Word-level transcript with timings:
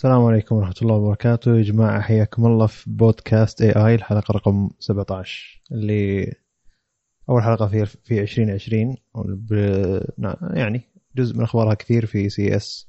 السلام 0.00 0.24
عليكم 0.24 0.56
ورحمة 0.56 0.74
الله 0.82 0.94
وبركاته. 0.94 1.56
يا 1.56 1.62
جماعة 1.62 2.00
حياكم 2.00 2.46
الله 2.46 2.66
في 2.66 2.90
بودكاست 2.90 3.62
AI 3.62 3.94
الحلقة 3.94 4.32
رقم 4.32 4.70
17 4.78 5.62
اللي 5.72 6.32
أول 7.28 7.42
حلقة 7.42 7.66
في 7.66 7.86
في 7.86 8.20
2020 8.20 8.96
يعني 10.54 10.80
جزء 11.16 11.36
من 11.36 11.42
أخبارها 11.42 11.74
كثير 11.74 12.06
في 12.06 12.28
CES 12.28 12.88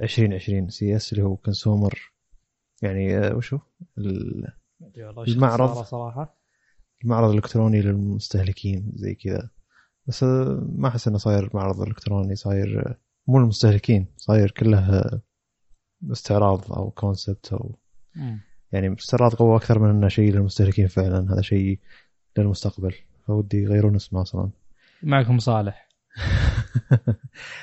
2020 0.00 0.68
CES 0.68 1.12
اللي 1.12 1.24
هو 1.24 1.36
consumer 1.36 2.12
يعني 2.82 3.18
آه، 3.18 3.36
وشو؟ 3.36 3.58
المعرض. 5.28 5.82
صراحة. 5.82 6.38
المعرض 7.04 7.30
الإلكتروني 7.30 7.80
للمستهلكين 7.80 8.92
زي 8.94 9.14
كذا. 9.14 9.50
بس 10.06 10.22
آه، 10.22 10.68
ما 10.76 10.88
أحس 10.88 11.08
إنه 11.08 11.18
صاير 11.18 11.50
معرض 11.54 11.80
إلكتروني 11.80 12.36
صاير 12.36 12.88
آه، 12.88 12.98
مو 13.26 13.38
المستهلكين 13.38 14.06
صاير 14.16 14.50
كله 14.50 15.20
استعراض 16.10 16.72
أو 16.72 16.90
concept 16.90 17.52
أو 17.52 17.78
يعني 18.72 18.94
استعراض 18.98 19.34
قوة 19.34 19.56
أكثر 19.56 19.78
من 19.78 19.90
إنه 19.90 20.08
شيء 20.08 20.32
للمستهلكين 20.32 20.86
فعلا. 20.86 21.32
هذا 21.32 21.40
شيء 21.40 21.78
للمستقبل. 22.38 22.94
فودي 23.26 23.62
يغيرون 23.62 23.94
اسمه 23.94 24.22
أصلا. 24.22 24.50
معكم 25.02 25.38
صالح. 25.38 25.88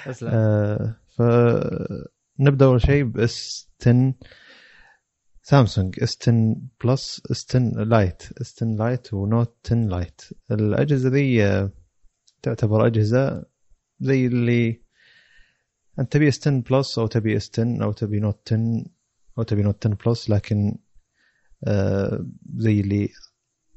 آه 0.23 0.95
فنبدا 1.07 2.65
أول 2.65 2.81
شيء 2.81 3.03
بـ 3.03 3.36
S 3.36 3.69
10 3.81 4.13
سامسونج. 5.41 6.03
S 6.03 6.17
10 6.21 6.55
Plus 6.83 7.21
S 7.31 7.45
10 7.49 7.83
Lite 7.83 8.23
S 8.41 8.63
10 8.63 8.75
Lite 8.75 9.13
و 9.13 9.22
Note 9.22 9.55
10 9.65 9.75
Lite 9.75 10.21
الأجهزة 10.51 11.09
ذي 11.09 11.45
آه، 11.45 11.71
تعتبر 12.41 12.87
أجهزة 12.87 13.45
زي 13.99 14.25
اللي 14.27 14.81
انت 15.99 16.11
تبي 16.11 16.27
S 16.27 16.47
10 16.47 16.63
Plus 16.71 16.99
أو 16.99 17.07
تبي 17.07 17.37
S 17.37 17.51
10 17.59 17.83
أو 17.83 17.91
تبي 17.91 18.19
Note 18.19 18.53
10 18.53 18.83
أو 19.37 19.43
تبي 19.43 19.61
Note 19.63 19.87
10 19.87 19.97
Plus 20.05 20.29
لكن 20.29 20.77
آه 21.63 22.25
زي 22.55 22.79
اللي 22.79 23.09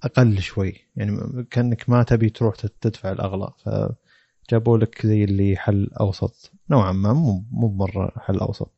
أقل 0.03 0.39
شوي. 0.39 0.75
يعني 0.97 1.45
كأنك 1.51 1.91
ما 1.91 2.03
تبي 2.03 2.31
تروح 2.31 2.55
تدفع 2.81 3.13
الاغلى 3.13 3.53
فجابوا 3.65 4.79
لك 4.79 5.07
زي 5.07 5.25
اللي 5.25 5.57
حل 5.57 5.91
أوسط. 6.01 6.53
نوعا 6.71 6.93
ما 6.93 7.13
مو 7.13 7.45
مو 7.51 7.69
مره 7.69 8.13
حل 8.17 8.39
أوسط. 8.39 8.73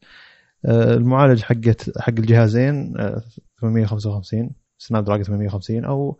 آه 0.64 0.94
المعالج 0.94 1.42
حقت 1.42 1.98
حق 1.98 2.08
الجهازين 2.18 2.96
آه 3.00 3.22
855 3.60 4.50
Snapdragon 4.78 5.24
850 5.24 5.84
أو 5.84 6.18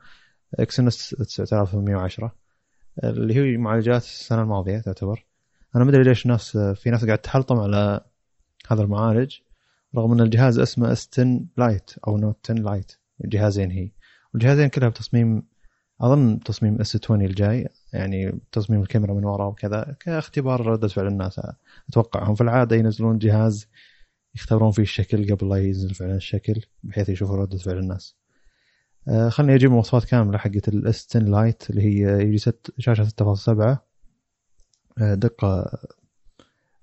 Exynos 0.55 1.15
9810 1.15 2.37
اللي 3.05 3.35
هي 3.35 3.57
معالجات 3.57 4.03
السنة 4.03 4.43
الماضية 4.43 4.79
تعتبر. 4.79 5.27
أنا 5.77 5.85
ما 5.85 5.91
أدري 5.91 6.03
ليش 6.03 6.27
الناس 6.27 6.57
في 6.57 6.91
ناس 6.91 7.05
قاعد 7.05 7.19
تحلطم 7.19 7.59
على 7.59 8.01
هذا 8.69 8.83
المعالج 8.83 9.37
رغم 9.97 10.13
إن 10.13 10.21
الجهاز 10.21 10.59
اسمه 10.59 10.93
S 10.93 11.09
10 11.13 11.41
Lite 11.57 11.91
أو 12.09 12.17
Note 12.17 12.51
10 12.51 12.63
Lite 12.63 12.93
الجهازين 13.25 13.71
هي. 13.71 13.91
والجهازين 14.35 14.69
كلها 14.69 14.89
بتصميم 14.89 15.43
أظن 16.01 16.41
تصميم 16.41 16.81
S 16.81 16.97
20 17.05 17.23
الجاي 17.23 17.69
يعني 17.93 18.41
تصميم 18.53 18.83
الكاميرا 18.83 19.15
من 19.15 19.25
ورا 19.25 19.47
وكذا 19.47 19.97
كاختبار 20.01 20.67
ردة 20.67 20.89
فعل 20.89 21.07
الناس. 21.07 21.41
أتوقع 21.89 22.25
هم 22.25 22.35
في 22.35 22.41
العادة 22.41 22.77
ينزلون 22.77 23.19
جهاز 23.19 23.69
يختبرون 24.35 24.71
فيه 24.71 24.83
الشكل 24.83 25.35
قبل 25.35 25.49
لا 25.49 25.57
ينزل 25.57 25.95
فعلا 25.95 26.17
الشكل 26.17 26.61
بحيث 26.83 27.09
يشوفوا 27.09 27.37
ردة 27.37 27.59
فعل 27.59 27.79
الناس. 27.79 28.17
آه 29.09 29.29
خلني 29.29 29.55
أجيب 29.55 29.69
المواصفات 29.71 30.05
كاملة 30.05 30.39
حقت 30.39 30.69
ال 30.69 30.88
S 30.88 31.07
10 31.17 31.21
Lite 31.29 31.71
اللي 31.71 31.83
هي 31.83 32.23
يجي 32.23 32.39
شاشة 32.79 33.05
6.7 33.05 33.49
آه، 33.49 33.83
دقة 35.03 35.79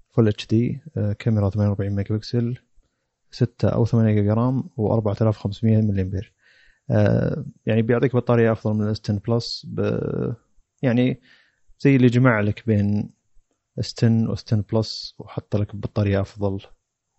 Full 0.09 0.28
HD 0.28 0.81
كاميرا 1.20 1.50
48 1.50 1.92
ميجا 1.95 2.16
بكسل 2.16 2.58
6 3.31 3.70
أو 3.70 3.86
8 3.86 4.14
جيجا 4.14 4.34
RAM 4.34 4.64
و4500 4.64 5.64
ملي 5.64 6.02
امبير 6.02 6.34
يعني 7.66 7.81
بيعطيك 7.81 8.16
بطارية 8.16 8.52
أفضل 8.52 8.73
من 8.73 8.86
ال 8.86 8.94
S 8.94 9.02
10 9.02 9.20
Plus 9.28 9.66
ب 9.69 9.80
يعني 10.81 11.22
زي 11.80 11.96
اللي 11.96 12.07
جمع 12.07 12.40
لك 12.40 12.63
بين 12.68 13.09
S 13.80 13.94
10 13.97 14.30
و 14.30 14.37
S 14.37 14.44
10 14.47 14.63
Plus 14.74 15.16
وحط 15.19 15.56
لك 15.56 15.75
بطارية 15.75 16.22
أفضل 16.22 16.62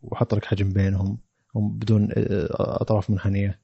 وحط 0.03 0.35
لك 0.35 0.45
حجم 0.45 0.69
بينهم 0.73 1.19
بدون 1.55 2.09
آه، 2.13 2.49
أطراف 2.83 3.11
منحنية. 3.11 3.61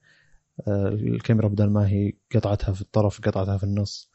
آه، 0.69 0.89
الكاميرا 0.89 1.49
بدل 1.49 1.71
ما 1.71 1.89
هي 1.89 2.13
قطعتها 2.35 2.73
في 2.73 2.81
الطرف 2.81 3.21
قطعتها 3.21 3.59
في 3.59 3.65
النص. 3.65 4.11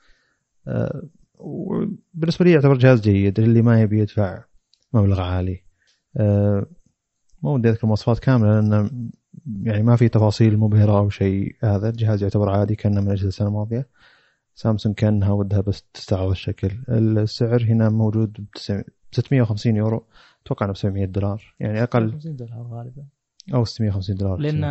وبالنسبة 1.41 2.45
لي 2.45 2.51
يعتبر 2.51 2.77
جهاز 2.77 3.01
جيد 3.01 3.39
اللي 3.39 3.61
ما 3.61 3.81
يبي 3.81 3.99
يدفع 3.99 4.43
مبلغ 4.93 5.21
عالي. 5.21 5.63
أه 6.17 6.65
ما 7.43 7.51
ودي 7.51 7.69
أذكر 7.69 7.83
المواصفات 7.83 8.19
كاملة 8.19 8.59
لأن 8.59 9.09
يعني 9.63 9.83
ما 9.83 9.95
في 9.95 10.09
تفاصيل 10.09 10.57
مبهرة 10.57 10.97
أو 10.97 11.09
شيء. 11.09 11.55
هذا 11.63 11.89
الجهاز 11.89 12.23
يعتبر 12.23 12.49
عادي 12.49 12.75
كأنه 12.75 13.01
من 13.01 13.11
أجهزة 13.11 13.27
السنة 13.27 13.47
الماضية. 13.47 13.89
سامسونج 14.55 14.95
كأنها 14.95 15.31
ودها 15.31 15.61
بس 15.61 15.83
تستعرض 15.93 16.29
الشكل. 16.29 16.71
السعر 16.89 17.63
هنا 17.63 17.89
موجود 17.89 18.47
ب 18.55 18.57
650 19.11 19.75
يورو 19.75 20.05
أتوقع 20.45 20.65
إنه 20.65 20.73
ب 20.73 20.77
700 20.77 21.05
دولار. 21.05 21.55
يعني 21.59 21.83
أقل 21.83 22.11
50 22.11 22.35
دولار 22.35 22.67
غالبا. 22.71 23.05
أو 23.53 23.65
650 23.65 24.15
دولار 24.15 24.37
لأن 24.37 24.61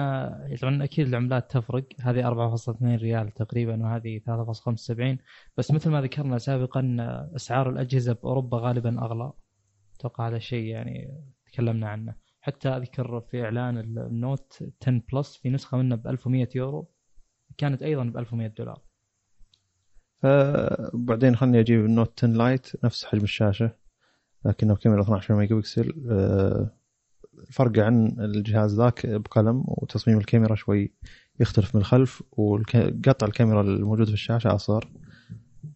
طبعا 0.61 0.85
أكيد 0.85 1.07
العملات 1.07 1.51
تفرق. 1.51 1.85
هذه 2.01 2.29
4.2 2.29 2.83
ريال 2.83 3.31
تقريبا 3.31 3.83
وهذه 3.83 4.19
3.75 4.19 5.19
بس 5.57 5.71
مثل 5.71 5.91
ما 5.91 6.03
ذكرنا 6.03 6.39
سابقا 6.39 6.97
أسعار 7.37 7.71
الأجهزة 7.71 8.13
بأوروبا 8.13 8.59
غالبا 8.59 9.05
أغلى. 9.05 9.33
أتوقع 9.95 10.29
هذا 10.29 10.37
الشيء 10.37 10.65
يعني 10.65 11.23
تكلمنا 11.53 11.89
عنه. 11.89 12.15
حتى 12.41 12.69
أذكر 12.69 13.21
في 13.21 13.45
إعلان 13.45 13.79
ال 13.78 13.96
Note 13.96 14.65
10 14.83 15.03
Plus 15.12 15.37
في 15.37 15.51
نسخة 15.51 15.79
منه 15.79 15.97
ب 15.97 16.07
1100 16.07 16.49
يورو. 16.55 16.91
كانت 17.59 17.83
أيضا 17.83 18.05
ب 18.05 18.17
1100 18.17 18.49
دولار. 18.49 18.83
فبعدين 20.23 21.37
خلني 21.37 21.61
أجيب 21.61 21.85
ال 21.84 21.93
Note 21.93 22.25
10 22.25 22.29
Lite 22.28 22.84
نفس 22.85 23.05
حجم 23.05 23.23
الشاشة 23.23 23.77
لكنه 24.45 24.75
بكاميرا 24.75 25.03
12 25.03 25.35
ميجا 25.35 25.57
بكسل. 25.57 26.07
أه 26.11 26.80
الفرق 27.49 27.78
عن 27.78 28.17
الجهاز 28.19 28.81
ذاك 28.81 29.06
بقلم 29.06 29.65
وتصميم 29.67 30.19
الكاميرا 30.19 30.55
شوي 30.55 30.93
يختلف 31.41 31.75
من 31.75 31.81
الخلف 31.81 32.23
وقطع 32.33 33.27
الكاميرا 33.27 33.62
الموجود 33.62 34.06
في 34.06 34.12
الشاشة 34.12 34.55
أصغر 34.55 34.91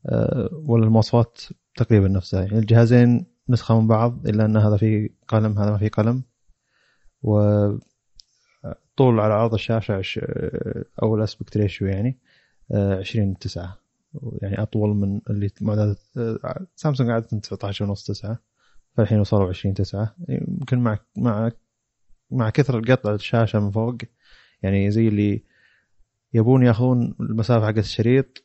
أه 0.06 0.50
ولا 0.52 0.84
المواصفات 0.84 1.40
تقريبا 1.76 2.08
نفسها. 2.08 2.42
يعني 2.42 2.58
الجهازين 2.58 3.26
نسخة 3.48 3.80
من 3.80 3.86
بعض 3.86 4.28
إلا 4.28 4.44
أن 4.44 4.56
هذا 4.56 4.76
فيه 4.76 5.08
قلم 5.28 5.58
هذا 5.58 5.70
ما 5.70 5.78
فيه 5.78 5.88
قلم. 5.88 6.22
و 7.22 7.40
طول 8.96 9.20
على 9.20 9.34
عرض 9.34 9.54
الشاشة 9.54 10.02
أو 11.02 11.16
ال 11.16 11.22
aspect 11.22 11.56
ratio 11.56 11.88
يعني 11.88 12.18
20 12.70 13.38
9 13.38 13.78
يعني 14.42 14.62
أطول 14.62 14.96
من 14.96 15.20
اللي 15.30 15.50
معتادة 15.60 15.98
آه، 16.16 16.66
سامسونج 16.74 17.10
عادة 17.10 17.26
19 17.26 17.84
ونص 17.84 18.04
9 18.04 18.38
فالحين 18.96 19.20
وصلوا 19.20 19.48
20 19.48 19.74
9 19.74 20.16
يمكن 20.28 20.78
مع 20.78 20.98
مع 21.16 21.50
مع 22.30 22.50
كثر 22.50 22.80
قطع 22.92 23.14
الشاشة 23.14 23.60
من 23.60 23.70
فوق 23.70 23.96
يعني 24.62 24.90
زي 24.90 25.08
اللي 25.08 25.42
يبون 26.34 26.66
ياخذون 26.66 27.14
المسافة 27.20 27.66
حقت 27.66 27.78
الشريط 27.78 28.44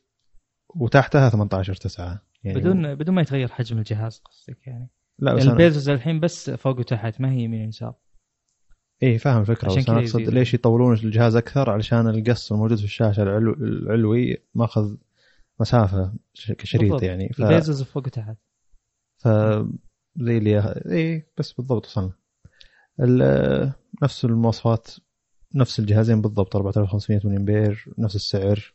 وتحتها 0.68 1.30
18 1.30 1.74
9 1.74 2.22
يعني 2.44 2.60
بدون 2.60 2.94
بدون 2.94 3.14
ما 3.14 3.22
يتغير 3.22 3.48
حجم 3.48 3.78
الجهاز 3.78 4.18
قصدك 4.18 4.66
يعني. 4.66 4.90
لا 5.18 5.34
بس 5.34 5.46
ال 5.46 5.52
bezels 5.52 5.88
الحين 5.88 6.20
بس 6.20 6.50
فوق 6.50 6.78
وتحت 6.78 7.20
ما 7.20 7.32
هي 7.32 7.40
يمين 7.40 7.68
يسار 7.68 7.94
اي 9.02 9.18
فاهم 9.18 9.40
الفكرة 9.40 9.68
بس 9.68 9.88
أنا 9.88 10.00
أقصد 10.00 10.20
ليش 10.20 10.54
يطولون 10.54 10.94
الجهاز 10.94 11.36
أكثر؟ 11.36 11.70
علشان 11.70 12.08
القص 12.08 12.52
الموجود 12.52 12.78
في 12.78 12.84
الشاشة 12.84 13.22
العلو 13.22 13.52
العلوي 13.52 14.36
ماخذ 14.54 14.96
مسافة 15.60 16.12
كشريط 16.58 17.02
يعني 17.02 17.28
ف... 17.28 17.40
ال 17.40 17.46
bezels 17.46 17.82
فوق 17.82 18.06
وتحت. 18.06 18.36
ف 19.18 19.28
زي 20.20 20.38
اللي 20.38 20.82
اي 20.90 21.26
بس 21.38 21.52
بالضبط 21.52 21.86
وصلنا. 21.86 22.12
نفس 24.02 24.24
المواصفات 24.24 24.88
نفس 25.54 25.78
الجهازين 25.78 26.20
بالضبط 26.20 26.56
4500 26.56 27.20
ملي 27.24 27.36
إمبير 27.36 27.94
نفس 27.98 28.16
السعر. 28.16 28.74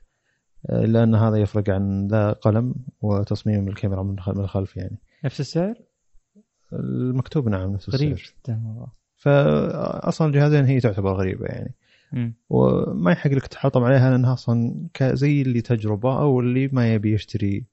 الا 0.69 1.03
ان 1.03 1.15
هذا 1.15 1.37
يفرق 1.37 1.69
عن 1.69 2.07
ذا 2.07 2.31
قلم 2.31 2.75
وتصميم 3.01 3.67
الكاميرا 3.67 4.03
من 4.03 4.19
الخلف 4.19 4.77
يعني. 4.77 5.01
نفس 5.25 5.39
السعر؟ 5.39 5.75
المكتوب 6.73 7.49
نعم 7.49 7.73
نفس 7.73 7.87
السعر. 7.87 8.01
غريب 8.01 8.17
جدا 8.17 8.85
فأصلا 9.15 10.27
الجهازين 10.27 10.65
هي 10.65 10.79
تعتبر 10.79 11.13
غريبة 11.13 11.45
يعني. 11.45 11.75
م. 12.11 12.31
وما 12.49 13.11
يحق 13.11 13.31
لك 13.31 13.47
تحلطم 13.47 13.83
عليها 13.83 14.11
لأنها 14.11 14.33
أصلا 14.33 14.87
زي 15.01 15.41
اللي 15.41 15.61
تجربة 15.61 16.19
أو 16.19 16.39
اللي 16.39 16.67
ما 16.67 16.93
يبي 16.93 17.13
يشتري 17.13 17.65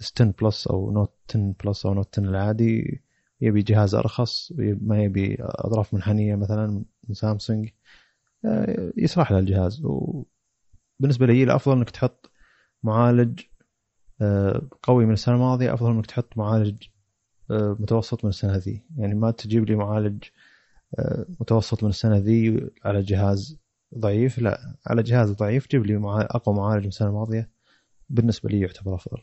10 0.00 0.34
Plus 0.42 0.66
أو 0.66 0.90
Note 0.90 1.14
10 1.30 1.54
Plus 1.64 1.86
أو 1.86 1.94
Note 1.94 2.18
10 2.18 2.30
العادي 2.30 3.02
يبي 3.40 3.62
جهاز 3.62 3.94
أرخص 3.94 4.52
ما 4.58 5.02
يبي 5.02 5.36
أطراف 5.40 5.94
منحنية 5.94 6.36
مثلا 6.36 6.84
من 7.08 7.14
سامسونج. 7.14 7.68
آه، 8.44 8.92
يصلح 8.96 9.32
له 9.32 9.38
الجهاز. 9.38 9.82
وبالنسبة 9.84 11.26
لي 11.26 11.42
الأفضل 11.42 11.76
إنك 11.76 11.90
تحط 11.90 12.30
معالج 12.82 13.40
آه، 14.20 14.68
قوي 14.82 15.06
من 15.06 15.12
السنة 15.12 15.34
الماضية 15.34 15.74
أفضل 15.74 15.90
إنك 15.90 16.06
تحط 16.06 16.38
معالج 16.38 16.82
آه، 17.50 17.76
متوسط 17.80 18.24
من 18.24 18.30
السنة 18.30 18.56
هذه 18.56 18.80
يعني 18.96 19.14
ما 19.14 19.30
تجيب 19.30 19.64
لي 19.64 19.76
معالج 19.76 20.24
متوسط 21.40 21.82
من 21.84 21.90
السنة 21.90 22.16
ذي 22.16 22.70
على 22.84 23.02
جهاز 23.02 23.58
ضعيف 23.98 24.38
لا 24.38 24.76
على 24.86 25.02
جهاز 25.02 25.30
ضعيف 25.30 25.68
جيب 25.68 25.86
لي. 25.86 25.96
أقوى 26.06 26.54
معالج 26.56 26.82
من 26.82 26.88
السنة 26.88 27.08
الماضية. 27.08 27.50
بالنسبة 28.10 28.48
لي 28.50 28.60
يعتبر 28.60 28.94
أفضل. 28.94 29.22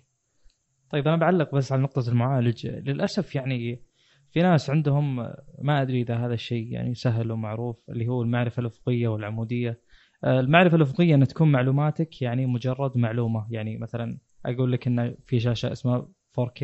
طيب 0.89 1.07
أنا 1.07 1.17
بعلق 1.17 1.55
بس 1.55 1.71
على 1.71 1.81
نقطة 1.81 2.09
المعالج. 2.09 2.67
للأسف 2.67 3.35
يعني 3.35 3.81
في 4.31 4.39
ناس 4.41 4.69
عندهم 4.69 5.15
ما 5.61 5.81
أدري 5.81 6.01
إذا 6.01 6.15
هذا 6.15 6.33
الشيء 6.33 6.67
يعني 6.71 6.93
سهل 6.93 7.31
ومعروف 7.31 7.89
اللي 7.89 8.07
هو 8.07 8.21
المعرفة 8.21 8.59
الأفقية 8.59 9.07
والعمودية. 9.07 9.79
المعرفة 10.25 10.75
الأفقية 10.77 11.15
إن 11.15 11.27
تكون 11.27 11.51
معلوماتك 11.51 12.21
يعني 12.21 12.45
مجرد 12.45 12.97
معلومة. 12.97 13.47
يعني 13.49 13.77
مثلا 13.77 14.17
أقول 14.45 14.71
لك 14.71 14.87
إن 14.87 15.15
في 15.25 15.39
شاشة 15.39 15.71
اسمها 15.71 16.07
4K 16.39 16.63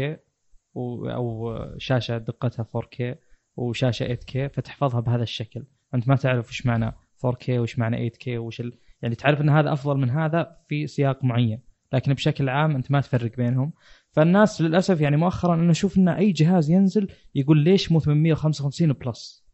و- 0.73 1.09
أو 1.09 1.55
شاشة 1.77 2.17
دقتها 2.17 2.63
4K 2.63 3.15
وشاشة 3.55 4.05
8K 4.15 4.47
فتحفظها 4.53 4.99
بهذا 4.99 5.23
الشكل. 5.23 5.63
أنت 5.95 6.07
ما 6.09 6.15
تعرف 6.15 6.49
وش 6.49 6.65
معنى 6.65 6.91
4K 7.25 7.49
وش 7.49 7.79
معنى 7.79 8.09
8K 8.09 8.27
وش 8.27 8.61
ال... 8.61 8.73
يعني 9.01 9.15
تعرف 9.15 9.41
إن 9.41 9.49
هذا 9.49 9.73
أفضل 9.73 9.97
من 9.97 10.09
هذا 10.09 10.57
في 10.67 10.87
سياق 10.87 11.23
معين. 11.23 11.61
لكن 11.93 12.13
بشكل 12.13 12.49
عام 12.49 12.75
أنت 12.75 12.91
ما 12.91 13.01
تفرق 13.01 13.37
بينهم. 13.37 13.73
فالناس 14.11 14.61
للأسف 14.61 15.01
يعني 15.01 15.17
مؤخرا 15.17 15.55
أنا 15.55 15.71
أشوف 15.71 15.97
ان 15.97 16.07
أي 16.07 16.31
جهاز 16.31 16.69
ينزل 16.69 17.07
يقول 17.35 17.57
ليش 17.57 17.91
مو 17.91 17.99
855 17.99 18.93
بلس؟ 18.93 19.47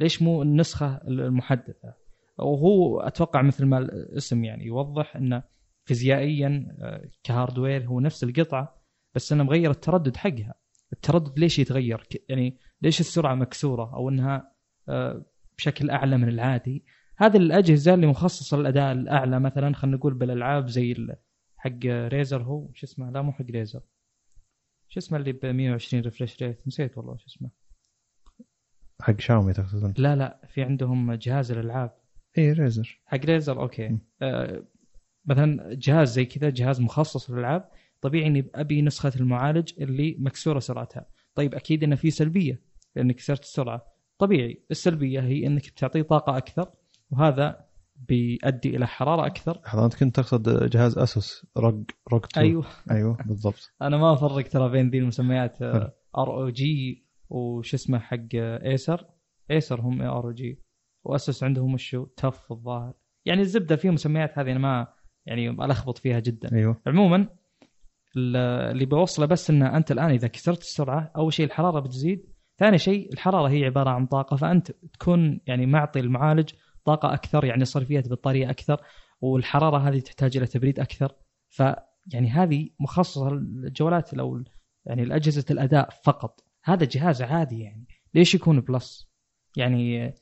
ليش 0.00 0.22
مو 0.22 0.42
النسخة 0.42 1.00
المحدثة؟ 1.08 1.94
وهو 2.38 3.00
أتوقع 3.00 3.42
مثل 3.42 3.64
ما 3.64 3.78
الاسم 3.78 4.44
يعني 4.44 4.64
يوضح 4.64 5.16
أنه 5.16 5.42
فيزيائيا 5.84 6.76
آه، 6.80 7.08
ك 7.24 7.31
hardware 7.31 7.86
هو 7.86 8.00
نفس 8.00 8.24
القطعة 8.24 8.82
بس 9.14 9.32
أنه 9.32 9.44
مغير 9.44 9.70
التردد 9.70 10.16
حقها. 10.16 10.54
التردد 10.92 11.38
ليش 11.38 11.58
يتغير؟ 11.58 12.06
يعني 12.28 12.58
ليش 12.82 13.00
السرعة 13.00 13.34
مكسورة 13.34 13.94
أو 13.94 14.08
أنها 14.08 14.52
آه، 14.88 15.24
بشكل 15.58 15.90
أعلى 15.90 16.18
من 16.18 16.28
العادي؟ 16.28 16.84
هذه 17.16 17.36
الأجهزة 17.36 17.94
اللي 17.94 18.06
مخصصة 18.06 18.56
للأداء 18.56 18.92
الأعلى 18.92 19.40
مثلا 19.40 19.74
خلينا 19.74 19.96
نقول 19.96 20.14
بالألعاب 20.14 20.68
زي 20.68 20.92
حق 21.64 21.86
Razer 21.86 22.42
هو 22.42 22.68
شو 22.74 22.86
اسمه؟ 22.86 23.10
لا 23.10 23.22
مو 23.22 23.32
حق 23.32 23.44
Razer. 23.50 23.80
شو 24.88 25.00
اسمه 25.00 25.18
اللي 25.18 25.32
ب 25.32 25.46
120 25.46 26.02
refresh 26.02 26.42
rate 26.42 26.66
نسيت 26.66 26.98
والله 26.98 27.16
شو 27.16 27.26
اسمه. 27.26 27.50
حق 29.02 29.20
شاومي 29.20 29.52
تقصدون؟ 29.52 29.94
لا 29.98 30.16
لا 30.16 30.40
في 30.48 30.62
عندهم 30.62 31.12
جهاز 31.12 31.52
الألعاب. 31.52 31.96
اي 32.38 32.52
Razer 32.52 33.00
حق 33.04 33.24
Razer 33.24 33.62
okay. 33.62 33.88
م. 33.88 34.00
آه 34.22 34.64
مثلا 35.24 35.74
جهاز 35.74 36.12
زي 36.12 36.24
كذا 36.24 36.50
جهاز 36.50 36.80
مخصص 36.80 37.30
للألعاب 37.30 37.68
طبيعي 38.00 38.26
إني 38.26 38.50
أبي 38.54 38.82
نسخة 38.82 39.12
المعالج 39.16 39.72
اللي 39.82 40.16
مكسورة 40.18 40.58
سرعتها. 40.58 41.06
طيب 41.34 41.54
أكيد 41.54 41.84
إنه 41.84 41.96
في 41.96 42.10
سلبية 42.10 42.62
لأنك 42.96 43.14
كسرت 43.14 43.42
السرعة. 43.42 43.86
طبيعي 44.18 44.64
السلبية 44.70 45.20
هي 45.20 45.46
إنك 45.46 45.70
بتعطيه 45.70 46.02
طاقة 46.02 46.36
أكثر 46.36 46.70
وهذا 47.10 47.71
بيؤدي 48.08 48.76
إلى 48.76 48.86
حرارة 48.86 49.26
أكثر. 49.26 49.60
لحظه 49.66 49.84
انت 49.84 49.94
كنت 49.94 50.16
تقصد 50.16 50.70
جهاز 50.70 50.98
ASUS 50.98 51.46
ROG 51.56 51.84
ROG 52.12 52.24
2 52.24 52.46
أيوه. 52.46 52.64
أيوه 52.90 53.16
بالضبط. 53.28 53.72
أنا 53.82 53.96
ما 53.96 54.12
أفرق 54.12 54.48
ترى 54.48 54.68
بين 54.70 54.90
ذي 54.90 54.98
المسميات 54.98 55.62
R 55.62 55.92
OG 56.18 57.04
وش 57.30 57.74
اسمه 57.74 57.98
حق 57.98 58.18
Acer 58.34 59.06
Acer 59.50 59.80
هم 59.80 60.02
ROG 60.02 60.24
و 60.24 60.32
ASUS 60.32 61.44
عندهم 61.44 61.74
وشو 61.74 62.04
TUF 62.04 62.52
الظاهر. 62.52 62.92
يعني 63.24 63.40
الزبدة 63.40 63.76
في 63.76 63.90
مسميات 63.90 64.38
هذه 64.38 64.50
أنا 64.52 64.58
ما 64.58 64.86
يعني 65.26 65.48
ألخبط 65.50 65.98
فيها 65.98 66.20
جدا. 66.20 66.52
أيوه. 66.52 66.80
عموما 66.86 67.16
ال- 68.16 68.36
اللي 68.72 68.84
بوصله 68.86 69.26
بس 69.26 69.50
ان 69.50 69.62
أنت 69.62 69.92
الآن 69.92 70.10
إذا 70.10 70.28
كسرت 70.28 70.60
السرعة 70.60 71.12
أول 71.16 71.32
شيء 71.32 71.46
الحرارة 71.46 71.80
بتزيد 71.80 72.26
ثاني 72.58 72.78
شيء 72.78 73.12
الحرارة 73.12 73.48
هي 73.48 73.64
عبارة 73.64 73.90
عن 73.90 74.06
طاقة 74.06 74.36
فأنت 74.36 74.70
تكون 74.70 75.40
يعني 75.46 75.66
معطي 75.66 76.00
المعالج 76.00 76.50
طاقة 76.84 77.14
أكثر 77.14 77.44
يعني 77.44 77.64
صرفية 77.64 78.00
بطاريه 78.00 78.50
أكثر 78.50 78.80
والحرارة 79.20 79.88
هذه 79.88 80.00
تحتاج 80.00 80.36
إلى 80.36 80.46
تبريد 80.46 80.80
أكثر. 80.80 81.12
فيعني 81.48 82.30
هذه 82.30 82.68
مخصصة 82.80 83.30
للجوالات 83.30 84.14
أو 84.14 84.42
يعني 84.86 85.02
الاجهزه 85.02 85.44
الأداء 85.50 85.88
فقط. 86.04 86.40
هذا 86.64 86.84
جهاز 86.84 87.22
عادي 87.22 87.60
يعني. 87.60 87.86
ليش 88.14 88.34
يكون 88.34 88.60
Plus؟ 88.60 89.12
يعني 89.56 90.14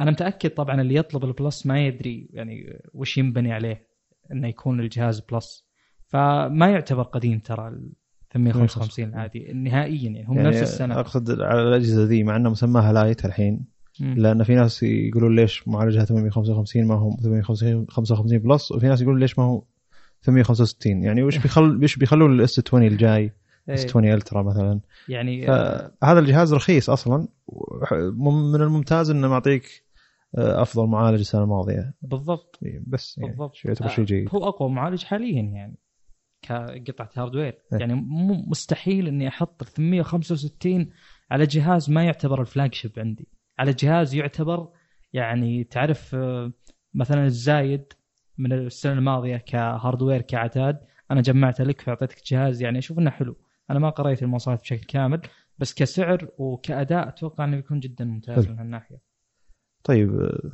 أنا 0.00 0.10
متأكد 0.10 0.50
طبعا 0.50 0.80
اللي 0.80 0.94
يطلب 0.94 1.24
ال 1.24 1.32
Plus 1.32 1.66
ما 1.66 1.86
يدري 1.86 2.28
يعني 2.32 2.80
وش 2.94 3.18
ينبني 3.18 3.52
عليه 3.52 3.88
إنه 4.32 4.48
يكون 4.48 4.80
الجهاز 4.80 5.20
Plus. 5.20 5.70
فما 6.06 6.70
يعتبر 6.70 7.02
قديم 7.02 7.38
ترى 7.38 7.68
ال 7.68 7.92
855 8.32 9.08
العادي 9.08 9.52
نهائيا 9.52 10.10
يعني 10.10 10.26
هم 10.28 10.36
يعني 10.36 10.48
نفس 10.48 10.62
السنة. 10.62 11.00
أقصد 11.00 11.40
على 11.40 11.62
الأجهزة 11.62 12.04
ذي 12.04 12.22
مع 12.22 12.36
إنه 12.36 12.50
مسماها 12.50 12.92
Lite 12.92 13.24
الحين. 13.24 13.66
لأن 14.00 14.42
في 14.42 14.54
ناس 14.54 14.82
يقولون 14.82 15.36
ليش 15.36 15.68
معالجها 15.68 16.04
855 16.04 16.84
ما 16.84 16.94
هو 16.94 17.16
855 17.22 18.38
Plus 18.38 18.72
وفي 18.72 18.86
ناس 18.86 19.00
يقولون 19.00 19.20
ليش 19.20 19.38
ما 19.38 19.44
هو 19.44 19.62
865 20.22 21.02
يعني 21.02 21.22
وش 21.22 21.36
بيخل 21.36 21.84
وش 21.84 21.96
بيخلون 21.96 22.32
ال 22.32 22.46
S 22.46 22.60
20 22.66 22.86
الجاي؟ 22.86 23.32
S 23.68 23.80
إيه. 23.80 23.88
20 23.88 24.12
Ultra 24.12 24.42
مثلا. 24.42 24.80
يعني 25.08 25.46
فهذا 25.46 26.18
الجهاز 26.18 26.54
رخيص 26.54 26.90
أصلا 26.90 27.28
من 28.52 28.62
الممتاز 28.62 29.10
إنه 29.10 29.28
معطيك 29.28 29.84
آه، 30.38 30.62
أفضل 30.62 30.86
معالج 30.86 31.18
السنة 31.18 31.42
الماضية. 31.42 31.94
بالضبط. 32.02 32.58
بس 32.86 33.18
يعني 33.18 33.30
بالضبط. 33.30 33.54
شيء 33.54 33.70
يعتبر 33.70 33.88
شيء 33.88 34.04
جيد. 34.04 34.28
هو 34.32 34.48
أقوى 34.48 34.70
معالج 34.70 35.04
حاليا 35.04 35.42
يعني 35.42 35.78
كقطعة 36.84 37.10
hardware 37.16 37.58
إيه. 37.72 37.78
يعني 37.78 37.94
مستحيل 38.48 39.06
إني 39.06 39.28
أحط 39.28 39.64
865 39.64 40.90
على 41.30 41.46
جهاز 41.46 41.90
ما 41.90 42.04
يعتبر 42.04 42.40
ال 42.40 42.74
flagship 42.74 42.92
عندي. 42.98 43.28
على 43.60 43.72
جهاز 43.72 44.14
يعتبر 44.14 44.68
يعني 45.12 45.64
تعرف 45.64 46.14
آه، 46.14 46.52
مثلا 46.94 47.24
الزايد 47.24 47.92
من 48.38 48.52
السنة 48.52 48.92
الماضية 48.92 49.36
ك 49.36 49.45
hardware 49.45 50.20
كعتاد 50.22 50.80
أنا 51.10 51.20
جمعته 51.20 51.64
لك 51.64 51.80
فأعطيتك 51.80 52.22
جهاز 52.26 52.62
يعني 52.62 52.78
أشوف 52.78 52.98
إنه 52.98 53.10
حلو 53.10 53.36
أنا 53.70 53.78
ما 53.78 53.90
قريت 53.90 54.22
المواصفات 54.22 54.60
بشكل 54.60 54.84
كامل 54.86 55.20
بس 55.58 55.74
كسعر 55.74 56.28
وكأداء 56.38 57.08
أتوقع 57.08 57.44
إنه 57.44 57.56
بيكون 57.56 57.80
جدا 57.80 58.04
ممتاز. 58.04 58.48
من 58.48 58.58
هالناحية 58.58 59.00
طيب 59.84 60.20
آه، 60.20 60.50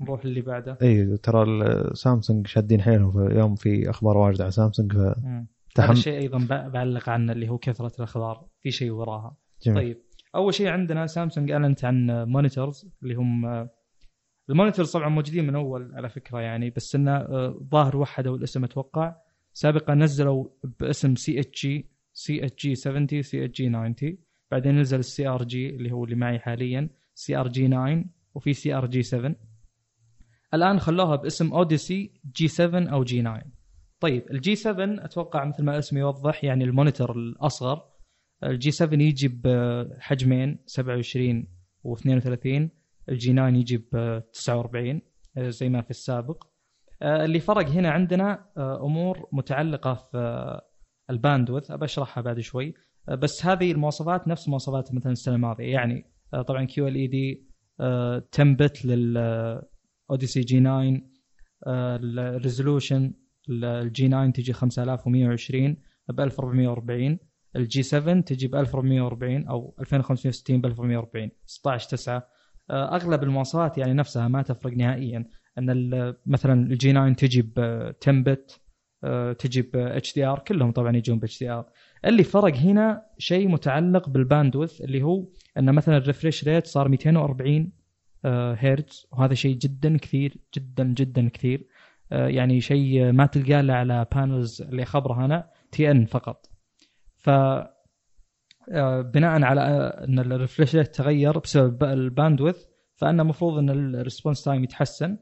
نروح 0.00 0.24
اللي 0.24 0.40
بعده 0.40 0.78
إي 0.82 1.16
ترى 1.16 1.46
سامسونج 1.94 2.46
شادين 2.46 2.82
حيلهم 2.82 3.10
في 3.10 3.38
يوم 3.38 3.54
في 3.54 3.90
أخبار 3.90 4.16
واجده 4.16 4.44
عن 4.44 4.50
سامسونج 4.50 4.96
مم. 4.96 5.46
هذا 5.78 5.92
الشيء 5.92 6.18
أيضا 6.18 6.68
بعلق 6.68 7.08
عنه 7.08 7.32
اللي 7.32 7.48
هو 7.48 7.58
كثرة 7.58 7.92
الأخبار 7.98 8.46
في 8.60 8.70
شيء 8.70 8.90
وراها 8.90 9.36
جميل. 9.62 9.76
طيب 9.76 10.02
أول 10.34 10.54
شيء 10.54 10.68
عندنا 10.68 11.06
سامسونج 11.06 11.50
اعلنت 11.50 11.84
عن 11.84 12.24
monitors 12.28 12.88
اللي 13.02 13.14
هم 13.14 13.68
ال 14.50 14.55
monitors 14.55 14.92
طبعا 14.92 15.08
موجودين 15.08 15.46
من 15.46 15.54
أول 15.54 15.94
على 15.94 16.08
فكرة 16.08 16.40
يعني 16.40 16.70
بس 16.70 16.94
إنه 16.94 17.16
آه، 17.16 17.66
ظاهر 17.70 17.96
وحدوا 17.96 18.36
الاسم 18.36 18.64
أتوقع. 18.64 19.16
سابقا 19.52 19.94
نزلوا 19.94 20.48
باسم 20.80 21.14
سي 21.14 21.40
اتش 21.40 21.66
جي 21.66 21.90
سي 22.12 22.44
اتش 22.46 22.66
جي 22.66 22.74
70 22.74 23.06
سي 23.06 23.44
اتش 23.44 23.62
جي 23.62 23.68
90 23.68 23.94
بعدين 24.50 24.80
نزل 24.80 24.98
ال 24.98 25.28
CRG 25.28 25.70
اللي 25.70 25.92
هو 25.92 26.04
اللي 26.04 26.16
معي 26.16 26.38
حاليا 26.38 26.88
CRG 27.14 27.68
9 27.68 28.04
وفي 28.34 28.52
CRG 28.52 29.02
7 29.02 29.34
الآن 30.54 30.78
خلوها 30.78 31.16
باسم 31.16 31.52
Odyssey 31.52 32.20
G 32.36 32.48
7 32.48 32.88
أو 32.92 33.04
G 33.04 33.20
9 33.20 33.42
طيب 34.00 34.30
ال 34.30 34.43
G 34.43 34.56
7 34.56 35.04
أتوقع 35.04 35.44
مثل 35.44 35.64
ما 35.64 35.78
اسمه 35.78 36.00
يوضح 36.00 36.44
يعني 36.44 36.64
ال 36.64 36.70
monitor 36.70 37.12
الأصغر. 37.12 37.93
ال 38.44 38.57
G 38.57 38.70
7 38.70 39.02
يجي 39.02 39.28
بحجمين 39.28 40.58
27 40.66 41.46
و32 41.86 42.68
ال 43.08 43.20
G 43.20 43.32
9 43.32 43.48
يجي 43.48 43.76
ب 43.76 44.22
49 44.32 45.00
آه، 45.36 45.48
زي 45.48 45.68
ما 45.68 45.82
في 45.82 45.90
السابق. 45.90 46.44
آه، 47.02 47.24
اللي 47.24 47.40
فرق 47.40 47.68
هنا 47.68 47.90
عندنا 47.90 48.46
آه، 48.56 48.86
أمور 48.86 49.28
متعلقة 49.32 49.94
في 49.94 50.18
آه، 50.18 50.62
ال 51.10 51.15
bandwidth. 51.15 51.70
أبى 51.70 51.84
أشرحها 51.84 52.22
بعد 52.22 52.40
شوي. 52.40 52.74
بس 53.08 53.46
هذه 53.46 53.72
المواصفات 53.72 54.28
نفس 54.28 54.48
مواصفات 54.48 54.94
مثلا 54.94 55.12
السنة 55.12 55.34
الماضية. 55.34 55.72
يعني 55.72 56.04
طبعا 56.46 56.64
QLED 56.64 57.48
10 57.80 58.54
bit 58.54 58.84
لل 58.84 59.19
Odyssey 59.19 60.40
G 60.40 60.60
9 60.60 61.00
ال 61.66 61.80
resolution 61.80 63.14
ال 63.48 63.78
G 63.78 64.08
9 64.08 64.30
تجي 64.30 64.52
5120 64.52 65.76
ب 66.08 66.20
1440 66.20 67.18
ال 67.56 67.69
G 67.69 67.82
7 67.82 68.20
تجي 68.20 68.48
ب 68.48 68.54
1440 68.54 69.48
أو 69.48 69.74
2560 69.80 70.60
ب 70.60 70.66
1440 70.66 71.30
16 71.46 71.88
9 71.88 72.28
أغلب 72.70 73.22
المواصفات 73.22 73.78
يعني 73.78 73.94
نفسها 73.94 74.28
ما 74.28 74.42
تفرق 74.42 74.72
نهائيا. 74.72 75.28
أن 75.58 76.14
مثلا 76.26 76.66
ال 76.66 76.79
G 76.79 76.92
9 76.92 77.12
تجي 77.12 77.42
ب 77.42 77.60
10 78.02 78.22
bit 78.22 78.60
آه، 79.04 79.32
تجي 79.32 79.62
ب 79.62 79.76
HDR. 79.76 80.38
كلهم 80.38 80.72
طبعا 80.72 80.96
يجون 80.96 81.18
ب 81.18 81.24
HDR. 81.24 81.64
اللي 82.04 82.22
فرق 82.22 82.56
هنا 82.56 83.02
شيء 83.18 83.48
متعلق 83.48 84.08
بال 84.08 84.21
bandwidth 84.21 84.80
اللي 84.80 85.02
هو 85.02 85.24
أن 85.58 85.74
مثلا 85.74 85.96
ال 85.96 86.02
refresh 86.02 86.44
rate 86.44 86.66
صار 86.66 86.88
240 86.88 87.72
آه، 88.24 88.54
هرتز. 88.54 89.06
وهذا 89.12 89.34
شيء 89.34 89.56
جدا 89.56 89.96
كثير 89.96 90.36
جدا 90.54 90.84
جدا 90.84 91.28
كثير. 91.28 91.66
آه، 92.12 92.28
يعني 92.28 92.60
شيء 92.60 93.12
ما 93.12 93.26
تلقاه 93.26 93.60
إلا 93.60 93.74
على 93.74 94.06
panels 94.14 94.62
اللي 94.62 94.84
خبري 94.84 95.24
أنا 95.24 95.50
TN 95.72 96.06
فقط. 96.06 96.53
ف 97.24 97.30
آه، 98.72 99.00
بناء 99.00 99.42
على 99.42 99.60
أن 100.08 100.18
ال 100.18 100.25
refresh 100.25 100.76
rate 100.76 100.94
تغير 100.94 101.38
بسبب 101.38 101.84
ال 101.84 101.92
bandwidth 101.92 102.64
فأن 102.96 103.20
المفروض 103.20 103.58
أن 103.58 103.70
ال 103.70 103.78
response 103.78 104.44
time 104.44 104.64
يتحسن. 104.64 105.18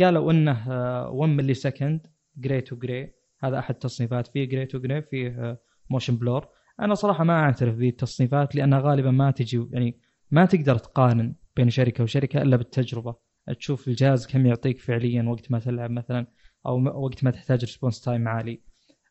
قالوا 0.00 0.32
إنه 0.32 0.72
آه، 0.72 1.10
1 1.10 1.32
millisecond 1.32 2.06
gray 2.36 2.60
to 2.60 2.76
gray 2.76 3.14
هذا 3.40 3.58
أحد 3.58 3.74
التصنيفات. 3.74 4.26
فيه 4.26 4.44
gray 4.44 4.66
to 4.66 4.78
gray 4.78 5.02
فيه 5.02 5.60
motion 5.90 6.16
blur 6.16 6.48
أنا 6.80 6.94
صراحة 6.94 7.24
ما 7.24 7.40
أعترف 7.40 7.74
بهذه 7.74 7.88
التصنيفات 7.88 8.56
لأنها 8.56 8.80
غالبا 8.80 9.10
ما 9.10 9.30
تجي 9.30 9.68
يعني 9.72 10.00
ما 10.30 10.46
تقدر 10.46 10.78
تقارن 10.78 11.34
بين 11.56 11.70
شركة 11.70 12.04
وشركة 12.04 12.42
إلا 12.42 12.56
بالتجربة. 12.56 13.14
تشوف 13.58 13.88
الجهاز 13.88 14.26
كم 14.26 14.46
يعطيك 14.46 14.78
فعليا 14.78 15.22
وقت 15.22 15.50
ما 15.50 15.58
تلعب 15.58 15.90
مثلا 15.90 16.26
أو 16.66 17.04
وقت 17.04 17.24
ما 17.24 17.30
تحتاج 17.30 17.60
response 17.60 18.00
time 18.00 18.28
عالي. 18.28 18.60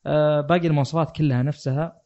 آه، 0.06 0.42
باقي 0.42 0.68
المواصفات 0.68 1.16
كلها 1.16 1.44
نفسها 1.44 2.03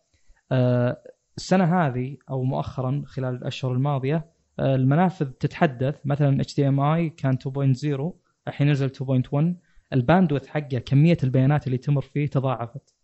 السنة 0.52 1.64
هذه 1.64 2.18
أو 2.30 2.44
مؤخرا 2.44 3.04
خلال 3.06 3.36
الأشهر 3.36 3.72
الماضية 3.72 4.26
المنافذ 4.60 5.26
تتحدث. 5.26 5.96
مثلا 6.06 6.42
HDMI 6.42 7.10
كان 7.10 7.38
2.0 7.38 8.12
الحين 8.48 8.70
نزل 8.70 8.90
2.1 8.90 9.46
ال 9.94 9.99
bandwidth 9.99 10.48
حقه 10.48 10.80
كمية 10.80 11.18
البيانات 11.24 11.68
اللي 11.68 11.78
تمر 11.78 12.02
فيه 12.02 12.28
تضاعفت. 12.28 12.96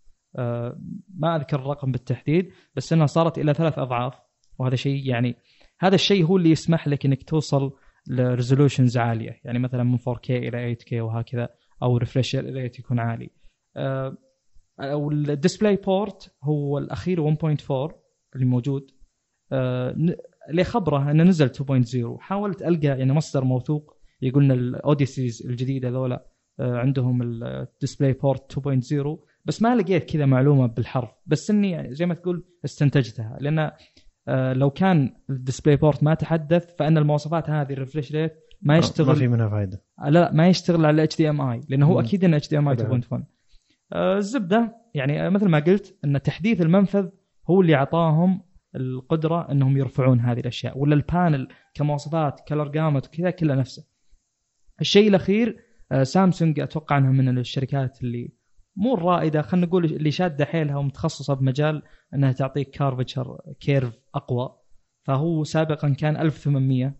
ما 1.15 1.35
أذكر 1.35 1.59
الرقم 1.59 1.91
بالتحديد 1.91 2.51
بس 2.75 2.93
إنها 2.93 3.05
صارت 3.05 3.37
إلى 3.37 3.53
ثلاث 3.53 3.79
أضعاف. 3.79 4.13
وهذا 4.59 4.75
شيء 4.75 5.09
يعني 5.09 5.35
هذا 5.79 5.95
الشيء 5.95 6.25
هو 6.25 6.37
اللي 6.37 6.49
يسمح 6.49 6.87
لك 6.87 7.05
إنك 7.05 7.23
توصل 7.23 7.73
ل 8.07 8.15
resolutions 8.15 8.97
عالية. 8.97 9.39
يعني 9.43 9.59
مثلا 9.59 9.83
من 9.83 9.97
4K 9.97 10.29
إلى 10.29 10.75
8K 10.75 10.93
وهكذا 10.93 11.49
أو 11.83 11.97
refresh 11.97 12.35
rate 12.35 12.79
يكون 12.79 12.99
عالي. 12.99 13.29
أو 14.79 15.11
ال 15.11 15.19
display 15.19 15.75
port 15.75 16.35
هو 16.43 16.77
الأخير 16.77 17.35
1.4 17.35 17.71
اللي 18.35 18.45
موجود. 18.45 18.91
آه، 19.51 19.95
اللي 20.49 20.63
خبري 20.63 21.11
أنه 21.11 21.23
نزل 21.23 21.49
2.0 21.49 22.17
حاولت 22.19 22.61
ألقى 22.61 22.87
يعني 22.87 23.13
مصدر 23.13 23.43
موثوق 23.43 23.97
يقول 24.21 24.43
إن 24.43 24.51
ال 24.51 24.62
Odysseys 24.62 25.45
الجديدة 25.45 25.89
ذولا 25.89 26.27
آه، 26.59 26.77
عندهم 26.77 27.21
ال 27.21 27.33
display 27.33 28.13
port 28.13 28.51
2.0 28.51 29.19
بس 29.45 29.61
ما 29.61 29.75
لقيت 29.75 30.11
كذا 30.11 30.25
معلومة 30.25 30.67
بالحرف. 30.67 31.09
بس 31.25 31.51
إني 31.51 31.71
يعني 31.71 31.95
زي 31.95 32.05
ما 32.05 32.13
تقول 32.13 32.45
استنتجتها. 32.65 33.37
لأن 33.41 33.71
آه، 34.27 34.53
لو 34.53 34.69
كان 34.69 35.13
ال 35.29 35.35
display 35.35 35.75
port 35.75 36.03
ما 36.03 36.13
تحدث 36.13 36.75
فإن 36.75 36.97
المواصفات 36.97 37.49
هذه 37.49 37.73
ال 37.73 37.78
refresh 37.78 38.11
rate 38.11 38.33
ما 38.61 38.73
ما 38.73 38.77
يشتغل 38.77 39.15
في 39.15 39.27
منها 39.27 39.49
فائده 39.49 39.83
لا 40.03 40.09
لا 40.09 40.31
ما 40.31 40.47
يشتغل 40.47 40.85
على 40.85 41.03
HDMI 41.03 41.61
لأنه 41.69 41.85
هو. 41.85 41.99
أكيد 41.99 42.23
انه 42.23 42.37
HDMI 42.37 42.75
حلو. 42.75 43.01
2.1 43.01 43.13
آه، 43.13 43.27
الزبدة. 43.95 44.75
يعني 44.93 45.29
مثل 45.29 45.47
ما 45.47 45.59
قلت 45.59 45.99
إن 46.05 46.21
تحديث 46.21 46.61
المنفذ 46.61 47.09
هو 47.49 47.61
اللي 47.61 47.75
أعطاهم 47.75 48.43
القدرة 48.75 49.51
إنهم 49.51 49.77
يرفعون 49.77 50.19
هذه 50.19 50.39
الأشياء. 50.39 50.77
ولا 50.77 50.95
ال 50.95 51.04
panel 51.04 51.47
كمواصفات 51.73 52.41
color 52.47 52.67
gamut 52.67 53.07
وكذا 53.07 53.29
كله 53.29 53.55
نفسه. 53.55 53.87
الشيء 54.81 55.07
الأخير 55.07 55.57
آه، 55.91 56.03
سامسونج 56.03 56.59
أتوقع 56.59 56.97
إنها 56.97 57.11
من 57.11 57.37
الشركات 57.37 58.03
اللي 58.03 58.33
مو 58.75 58.93
الرائدة 58.93 59.41
خلينا 59.41 59.67
نقول 59.67 59.85
اللي 59.85 60.11
شادة 60.11 60.45
حيلها 60.45 60.77
ومتخصصة 60.77 61.33
بمجال 61.33 61.83
إنها 62.13 62.31
تعطيك 62.31 62.69
curvature 62.69 63.37
curve 63.59 63.99
أقوى. 64.15 64.55
فهو 65.03 65.43
سابقا 65.43 65.89
كان 65.89 66.17
1800 66.17 66.95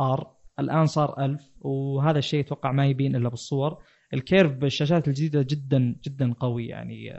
R 0.00 0.36
الآن 0.58 0.86
صار 0.86 1.24
1000 1.24 1.52
وهذا 1.60 2.18
الشيء 2.18 2.40
أتوقع 2.40 2.72
ما 2.72 2.86
يبين 2.86 3.16
إلا 3.16 3.28
بالصور. 3.28 3.82
ال 4.14 4.20
curve 4.20 4.52
بالشاشات 4.52 5.08
الجديدة 5.08 5.42
جدا 5.42 5.96
جدا 6.04 6.32
قوي. 6.32 6.66
يعني 6.66 7.12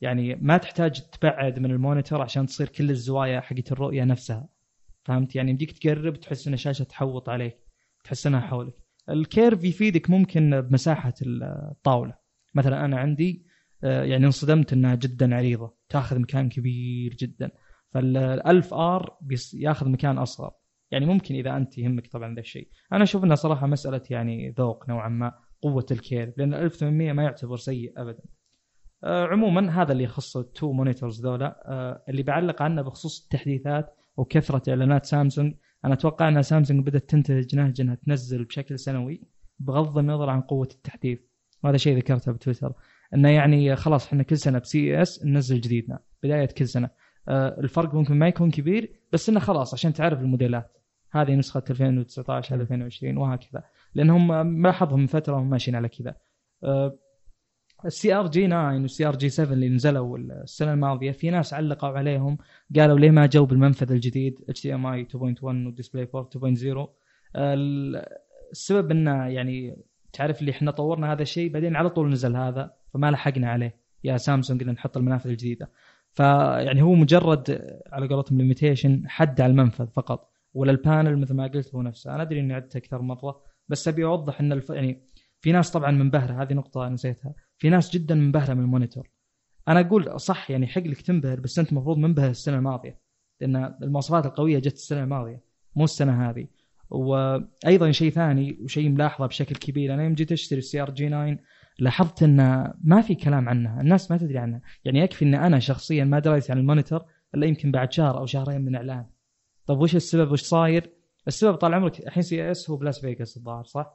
يعني 0.00 0.34
ما 0.34 0.56
تحتاج 0.56 1.00
تبعد 1.00 1.58
من 1.58 1.70
ال 1.70 1.76
monitor 1.76 2.22
عشان 2.22 2.46
تصير 2.46 2.68
كل 2.68 2.90
الزوايا 2.90 3.40
حقت 3.40 3.72
الرؤية 3.72 4.04
نفسها. 4.04 4.48
فهمت؟ 5.04 5.36
يعني 5.36 5.50
يمديك 5.50 5.78
تقرب 5.78 6.20
تحس 6.20 6.48
إن 6.48 6.54
الشاشة 6.54 6.82
تحوط 6.82 7.28
عليك 7.28 7.58
تحس 8.04 8.26
إنها 8.26 8.40
حولك. 8.40 8.74
ال 9.08 9.17
curve 9.17 9.64
يفيدك 9.64 10.10
ممكن 10.10 10.60
بمساحة 10.60 11.14
الطاولة. 11.22 12.14
مثلا 12.54 12.84
أنا 12.84 12.98
عندي 12.98 13.46
آه، 13.84 14.04
يعني 14.04 14.26
انصدمت 14.26 14.72
إنها 14.72 14.94
جدا 14.94 15.36
عريضة. 15.36 15.74
تأخذ 15.88 16.18
مكان 16.18 16.48
كبير 16.48 17.14
جدا. 17.14 17.50
فال1000 17.94 18.72
R 18.72 19.18
يأخذ 19.54 19.88
مكان 19.88 20.18
أصغر. 20.18 20.50
يعني 20.90 21.06
ممكن 21.06 21.34
إذا 21.34 21.56
أنت 21.56 21.78
يهمك 21.78 22.06
طبعا 22.06 22.34
ذا 22.34 22.40
الشيء. 22.40 22.68
أنا 22.92 23.02
أشوف 23.02 23.24
إنها 23.24 23.36
صراحة 23.36 23.66
مسألة 23.66 24.02
يعني 24.10 24.50
ذوق 24.50 24.88
نوعا 24.88 25.08
ما. 25.08 25.32
قوة 25.62 25.86
ال 25.90 25.98
curve 25.98 26.38
لأن 26.38 26.54
1800 26.54 27.12
ما 27.12 27.22
يعتبر 27.22 27.56
سيء 27.56 27.92
ابدا. 27.96 28.22
آه، 29.04 29.26
عموما 29.26 29.82
هذا 29.82 29.92
اللي 29.92 30.04
يخص 30.04 30.36
ال 30.36 30.45
two 30.45 30.72
monitors 30.72 31.26
ذولا. 31.26 31.62
آه، 31.66 32.04
اللي 32.08 32.22
بعلق 32.22 32.62
عنه 32.62 32.82
بخصوص 32.82 33.22
التحديثات 33.22 33.96
وكثرة 34.16 34.70
إعلانات 34.70 35.06
سامسونج. 35.06 35.54
أنا 35.84 35.94
أتوقع 35.94 36.28
أن 36.28 36.42
سامسونج 36.42 36.86
بدأت 36.86 37.10
تنتهج 37.10 37.56
نهج 37.56 37.80
إنها 37.80 37.94
تنزل 37.94 38.44
بشكل 38.44 38.78
سنوي 38.78 39.22
بغض 39.58 39.98
النظر 39.98 40.30
عن 40.30 40.40
قوة 40.40 40.68
التحديث. 40.72 41.18
وهذا 41.64 41.76
شيء 41.76 41.96
ذكرته 41.96 42.32
بتويتر. 42.32 42.72
إنه 43.14 43.28
يعني 43.28 43.76
خلاص 43.76 44.06
إحنا 44.06 44.22
كل 44.22 44.38
سنة 44.38 44.58
ب 44.58 45.02
CES 45.02 45.24
ننزل 45.24 45.60
جديدنا 45.60 45.98
بداية 46.22 46.46
كل 46.46 46.68
سنة. 46.68 46.90
آه، 47.28 47.60
الفرق 47.60 47.94
ممكن 47.94 48.18
ما 48.18 48.28
يكون 48.28 48.50
كبير 48.50 49.00
بس 49.12 49.28
إنه 49.28 49.40
خلاص 49.40 49.74
عشان 49.74 49.92
تعرف 49.92 50.20
الموديلات. 50.20 50.76
هذه 51.12 51.34
نسخة 51.34 51.62
2019 51.70 52.54
هذه 52.54 52.60
2020 52.60 53.16
وهكذا. 53.16 53.62
لانهم 53.94 54.46
ملاحظهم 54.46 55.00
من 55.00 55.06
فترة 55.06 55.32
وهم 55.34 55.50
ماشيين 55.50 55.76
على 55.76 55.88
كذا. 55.88 56.14
ال 57.86 58.14
CRG 58.14 58.46
9 58.46 58.72
وال 58.82 59.06
CRG 59.06 59.28
7 59.28 59.52
اللي 59.52 59.68
نزلوا 59.68 60.18
السنة 60.18 60.72
الماضية 60.72 61.12
في 61.12 61.30
ناس 61.30 61.54
علقوا 61.54 61.88
عليهم 61.88 62.38
قالوا 62.76 62.98
ليه 62.98 63.10
ما 63.10 63.26
جو 63.26 63.46
بالمنفذ 63.46 63.92
الجديد 63.92 64.38
HDMI 64.48 65.04
2.1 65.04 65.16
و 65.44 65.51
display 65.51 66.04
port 66.04 66.36
2.0 66.36 66.88
ال- 67.36 68.04
السبب 68.52 68.90
إنه 68.90 69.26
يعني 69.26 69.76
تعرف 70.12 70.40
اللي 70.40 70.50
إحنا 70.50 70.70
طورنا 70.70 71.12
هذا 71.12 71.22
الشيء 71.22 71.52
بعدين 71.52 71.76
على 71.76 71.90
طول 71.90 72.10
نزل 72.10 72.36
هذا 72.36 72.72
فما 72.94 73.10
لحقنا 73.10 73.50
عليه. 73.50 73.76
يا 74.04 74.16
سامسونج 74.16 74.62
ان 74.62 74.70
نحط 74.70 74.96
المنافذ 74.96 75.30
الجديدة. 75.30 75.70
فيعني 76.12 76.82
هو 76.82 76.94
مجرد 76.94 77.68
على 77.92 78.08
قولتهم 78.08 78.38
limitation 78.38 79.02
حد 79.06 79.40
على 79.40 79.50
المنفذ 79.50 79.86
فقط. 79.86 80.30
ولا 80.54 80.70
ال 80.70 80.78
panel 80.78 81.18
مثل 81.18 81.34
ما 81.34 81.46
قلت 81.46 81.74
هو 81.74 81.82
نفسه. 81.82 82.14
أنا 82.14 82.22
أدري 82.22 82.40
اني 82.40 82.54
عدت 82.54 82.76
أكثر 82.76 83.02
مرة. 83.02 83.49
بس 83.70 83.88
أبي 83.88 84.04
أوضح 84.04 84.40
إن 84.40 84.52
الف... 84.52 84.70
يعني 84.70 85.02
في 85.40 85.52
ناس 85.52 85.70
طبعا 85.70 85.90
منبهره 85.90 86.42
هذه 86.42 86.52
نقطة 86.52 86.88
نسيتها. 86.88 87.34
في 87.58 87.70
ناس 87.70 87.90
جدا 87.90 88.14
منبهره 88.14 88.54
من 88.54 88.60
ال 88.60 88.66
monitor. 88.66 89.10
أنا 89.68 89.80
أقول 89.80 90.20
صح 90.20 90.50
يعني 90.50 90.66
حق 90.66 90.82
لك 90.82 91.00
تنبهر 91.00 91.40
بس 91.40 91.58
أنت 91.58 91.72
المفروض 91.72 91.98
منبهر 91.98 92.30
السنة 92.30 92.56
الماضية 92.56 93.00
لأن 93.40 93.74
المواصفات 93.82 94.26
القوية 94.26 94.58
جت 94.58 94.72
السنة 94.72 95.02
الماضية 95.02 95.44
مو 95.76 95.84
السنة 95.84 96.30
هذه. 96.30 96.46
وأيضا 96.90 97.90
شيء 97.90 98.10
ثاني 98.10 98.58
وشيء 98.62 98.88
ملاحظة 98.88 99.26
بشكل 99.26 99.54
كبير 99.54 99.94
أنا 99.94 100.04
يوم 100.04 100.14
جيت 100.14 100.32
أشتري 100.32 100.58
ال 100.58 100.82
CRG 100.82 101.08
9 101.08 101.38
لاحظت 101.78 102.22
إن 102.22 102.36
ما 102.84 103.00
في 103.00 103.14
كلام 103.14 103.48
عنها 103.48 103.80
الناس 103.80 104.10
ما 104.10 104.16
تدري 104.16 104.38
عنها. 104.38 104.60
يعني 104.84 105.00
يكفي 105.00 105.24
إن 105.24 105.34
أنا 105.34 105.58
شخصيا 105.58 106.04
ما 106.04 106.18
دريت 106.18 106.50
عن 106.50 106.58
ال 106.58 106.64
monitor 106.64 107.04
إلا 107.34 107.46
يمكن 107.46 107.70
بعد 107.70 107.92
شهر 107.92 108.18
أو 108.18 108.26
شهرين 108.26 108.60
من 108.60 108.74
إعلان. 108.74 109.06
طيب 109.66 109.78
وش 109.78 109.96
السبب؟ 109.96 110.32
وش 110.32 110.42
صاير؟ 110.42 110.90
السبب 111.28 111.54
طال 111.54 111.74
عمرك 111.74 112.00
الحين 112.00 112.22
CES 112.22 112.70
هو 112.70 112.76
بلاس 112.76 113.00
فيغاس 113.00 113.36
الظاهر 113.36 113.64
صح؟ 113.64 113.92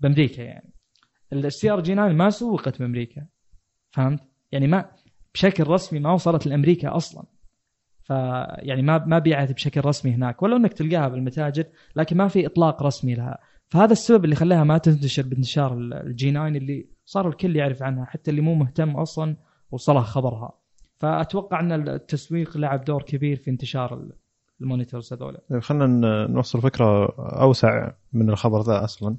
بأمريكا 0.00 0.42
يعني. 0.42 0.72
ال 1.32 1.70
CRG 1.70 1.94
9 1.94 2.08
ما 2.08 2.30
سوقت 2.30 2.78
بأمريكا 2.78 3.26
فهمت؟ 3.90 4.20
يعني 4.52 4.66
ما 4.66 4.90
بشكل 5.34 5.66
رسمي 5.66 6.00
ما 6.00 6.12
وصلت 6.12 6.46
لأمريكا 6.46 6.96
أصلا. 6.96 7.24
فيعني 8.02 8.82
ما 8.82 9.04
ما 9.04 9.18
بيعت 9.18 9.52
بشكل 9.52 9.84
رسمي 9.84 10.12
هناك 10.12 10.42
ولو 10.42 10.56
إنك 10.56 10.72
تلقاها 10.72 11.08
بالمتاجر 11.08 11.64
لكن 11.96 12.16
ما 12.16 12.28
في 12.28 12.46
إطلاق 12.46 12.82
رسمي 12.82 13.14
لها. 13.14 13.38
فهذا 13.68 13.92
السبب 13.92 14.24
اللي 14.24 14.36
خلاها 14.36 14.64
ما 14.64 14.78
تنتشر 14.78 15.22
بانتشار 15.22 15.78
ال 15.78 16.04
G 16.04 16.30
9 16.30 16.48
اللي 16.48 16.88
صار 17.04 17.28
الكل 17.28 17.56
يعرف 17.56 17.82
عنها 17.82 18.04
حتى 18.04 18.30
اللي 18.30 18.40
مو 18.40 18.54
مهتم 18.54 18.90
أصلا 18.90 19.36
وصله 19.70 20.00
خبرها. 20.00 20.58
فأتوقع 20.98 21.60
إن 21.60 21.88
التسويق 21.88 22.56
لعب 22.56 22.84
دور 22.84 23.02
كبير 23.02 23.36
في 23.36 23.50
انتشار 23.50 24.08
ال 24.62 24.68
monitors 24.68 25.12
هذول. 25.12 25.38
طيب 25.50 25.60
خلينا 25.60 26.26
نوصل 26.26 26.60
فكرة 26.62 27.06
أوسع 27.18 27.90
من 28.12 28.30
الخبر 28.30 28.62
ذا 28.62 28.84
أصلا 28.84 29.16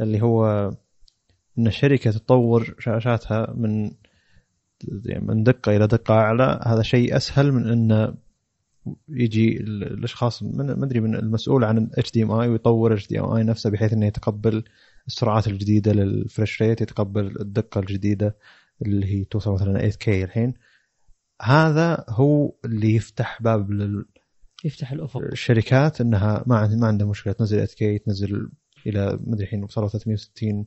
اللي 0.00 0.22
هو 0.22 0.70
إن 1.58 1.66
الشركة 1.66 2.10
تطور 2.10 2.74
شاشاتها 2.78 3.54
من 3.56 3.90
من 5.20 5.42
دقة 5.44 5.76
إلى 5.76 5.86
دقة 5.86 6.14
أعلى 6.14 6.60
هذا 6.66 6.82
شيء 6.82 7.16
أسهل 7.16 7.52
من 7.52 7.68
انه 7.70 8.14
يجي 9.08 9.56
ال- 9.60 9.82
الأشخاص 9.92 10.42
ما 10.42 10.84
أدري 10.84 11.00
من 11.00 11.14
المسؤول 11.14 11.64
عن 11.64 11.90
اتش 11.94 12.12
دي 12.12 12.22
ام 12.22 12.30
اي 12.32 12.48
ويطور 12.48 12.94
اتش 12.94 13.08
دي 13.08 13.20
ام 13.20 13.24
اي 13.24 13.42
نفسه 13.42 13.70
بحيث 13.70 13.92
إنه 13.92 14.06
يتقبل 14.06 14.64
السرعات 15.06 15.46
الجديدة 15.46 15.92
لل 15.92 16.08
refresh 16.08 16.62
rate 16.62 16.80
يتقبل 16.80 17.40
الدقة 17.40 17.78
الجديدة 17.78 18.36
اللي 18.82 19.06
هي 19.06 19.24
توصل 19.24 19.52
مثلا 19.52 19.90
8K 19.90 20.08
الحين. 20.08 20.54
هذا 21.42 22.04
هو 22.08 22.52
اللي 22.64 22.94
يفتح 22.94 23.42
باب 23.42 23.70
يفتح 24.64 24.92
الأفق. 24.92 25.20
الشركات 25.20 26.00
إنها 26.00 26.44
ما 26.46 26.66
ما 26.66 26.86
عندها 26.86 27.06
مشكلة. 27.06 27.32
تنزل 27.32 27.66
8K 27.66 28.04
تنزل 28.04 28.50
إلى 28.86 29.18
مدري 29.26 29.44
الحين 29.44 29.64
وصلوا 29.64 29.88
360 29.88 30.66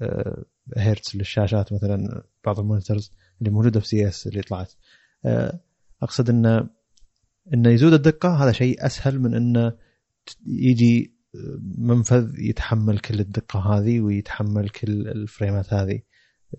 آه، 0.00 0.44
هرتز 0.76 1.16
للشاشات 1.16 1.72
مثلا 1.72 2.22
بعض 2.44 2.58
ال 2.60 2.66
monitors 2.66 3.12
اللي 3.40 3.50
موجودة 3.50 3.80
في 3.80 3.86
CES 3.86 4.26
اللي 4.26 4.42
طلعت. 4.42 4.72
آه، 5.24 5.60
أقصد 6.02 6.30
انه 6.30 6.68
انه 7.54 7.70
يزود 7.70 7.92
الدقة 7.92 8.44
هذا 8.44 8.52
شيء 8.52 8.86
أسهل 8.86 9.20
من 9.20 9.34
انه 9.34 9.72
يجي 10.46 11.16
منفذ 11.78 12.38
يتحمل 12.38 12.98
كل 12.98 13.20
الدقة 13.20 13.60
هذه 13.60 14.00
ويتحمل 14.00 14.68
كل 14.68 15.08
الفريمات 15.08 15.74
هذه. 15.74 16.00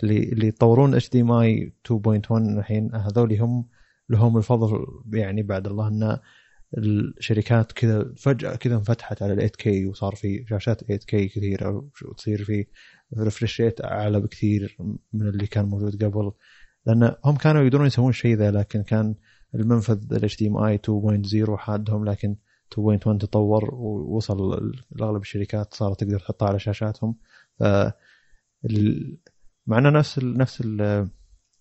اللي 0.04 0.24
اللي 0.24 0.48
يطورون 0.48 0.96
HDMI 0.96 1.74
2.1 1.88 2.32
الحين 2.32 2.96
هذول 2.96 3.34
هم 3.34 3.66
لهم 4.10 4.38
الفضل 4.38 4.86
يعني 5.14 5.44
بعد 5.44 5.68
الله 5.68 5.88
إن 5.88 6.18
الشركات 6.78 7.72
كذا 7.72 8.14
فجأة 8.18 8.56
كذا 8.56 8.76
انفتحت 8.76 9.22
على 9.22 9.34
ال 9.34 9.50
8K 9.50 9.90
وصار 9.90 10.16
في 10.16 10.46
شاشات 10.50 10.84
8K 10.84 11.16
كثيرة 11.16 11.90
وتصير 12.10 12.44
في 12.44 12.66
ريفرش 13.18 13.62
ريت 13.62 13.82
أعلى 13.86 14.20
بكثير 14.20 14.78
من 15.14 15.28
اللي 15.28 15.48
كان 15.48 15.66
موجود 15.66 16.04
قبل. 16.04 16.32
لأن 16.86 17.16
هم 17.26 17.36
كانوا 17.36 17.62
يقدرون 17.64 17.88
يسوون 17.88 18.12
شيء 18.12 18.36
ذا 18.36 18.52
لكن 18.52 18.84
كان 18.84 19.16
المنفذ 19.56 20.14
ال 20.14 20.30
HDMI 20.30 20.80
2.0 21.46 21.56
حادهم 21.56 22.06
لكن 22.06 22.36
2.1 22.76 23.18
تطور 23.18 23.76
ووصل 23.76 24.72
لاغلب 24.92 25.22
الشركات 25.22 25.74
صارت 25.74 26.00
تقدر 26.00 26.20
تحطها 26.20 26.48
على 26.48 26.60
شاشاتهم. 26.60 27.16
ف 27.60 27.64
مع 29.68 29.78
إنه 29.78 29.90
نفس 29.90 30.18
ال 30.18 30.38
نفس 30.38 30.62
ال 30.66 31.08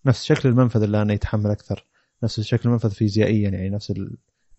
نفس 0.07 0.25
شكل 0.25 0.49
المنفذ 0.49 0.83
اللي 0.83 1.03
أنا 1.03 1.13
يتحمل 1.13 1.51
أكثر. 1.51 1.87
نفس 2.23 2.41
شكل 2.41 2.69
المنفذ 2.69 2.91
فيزيائيا 2.91 3.51
يعني 3.51 3.71
نفس 3.71 3.93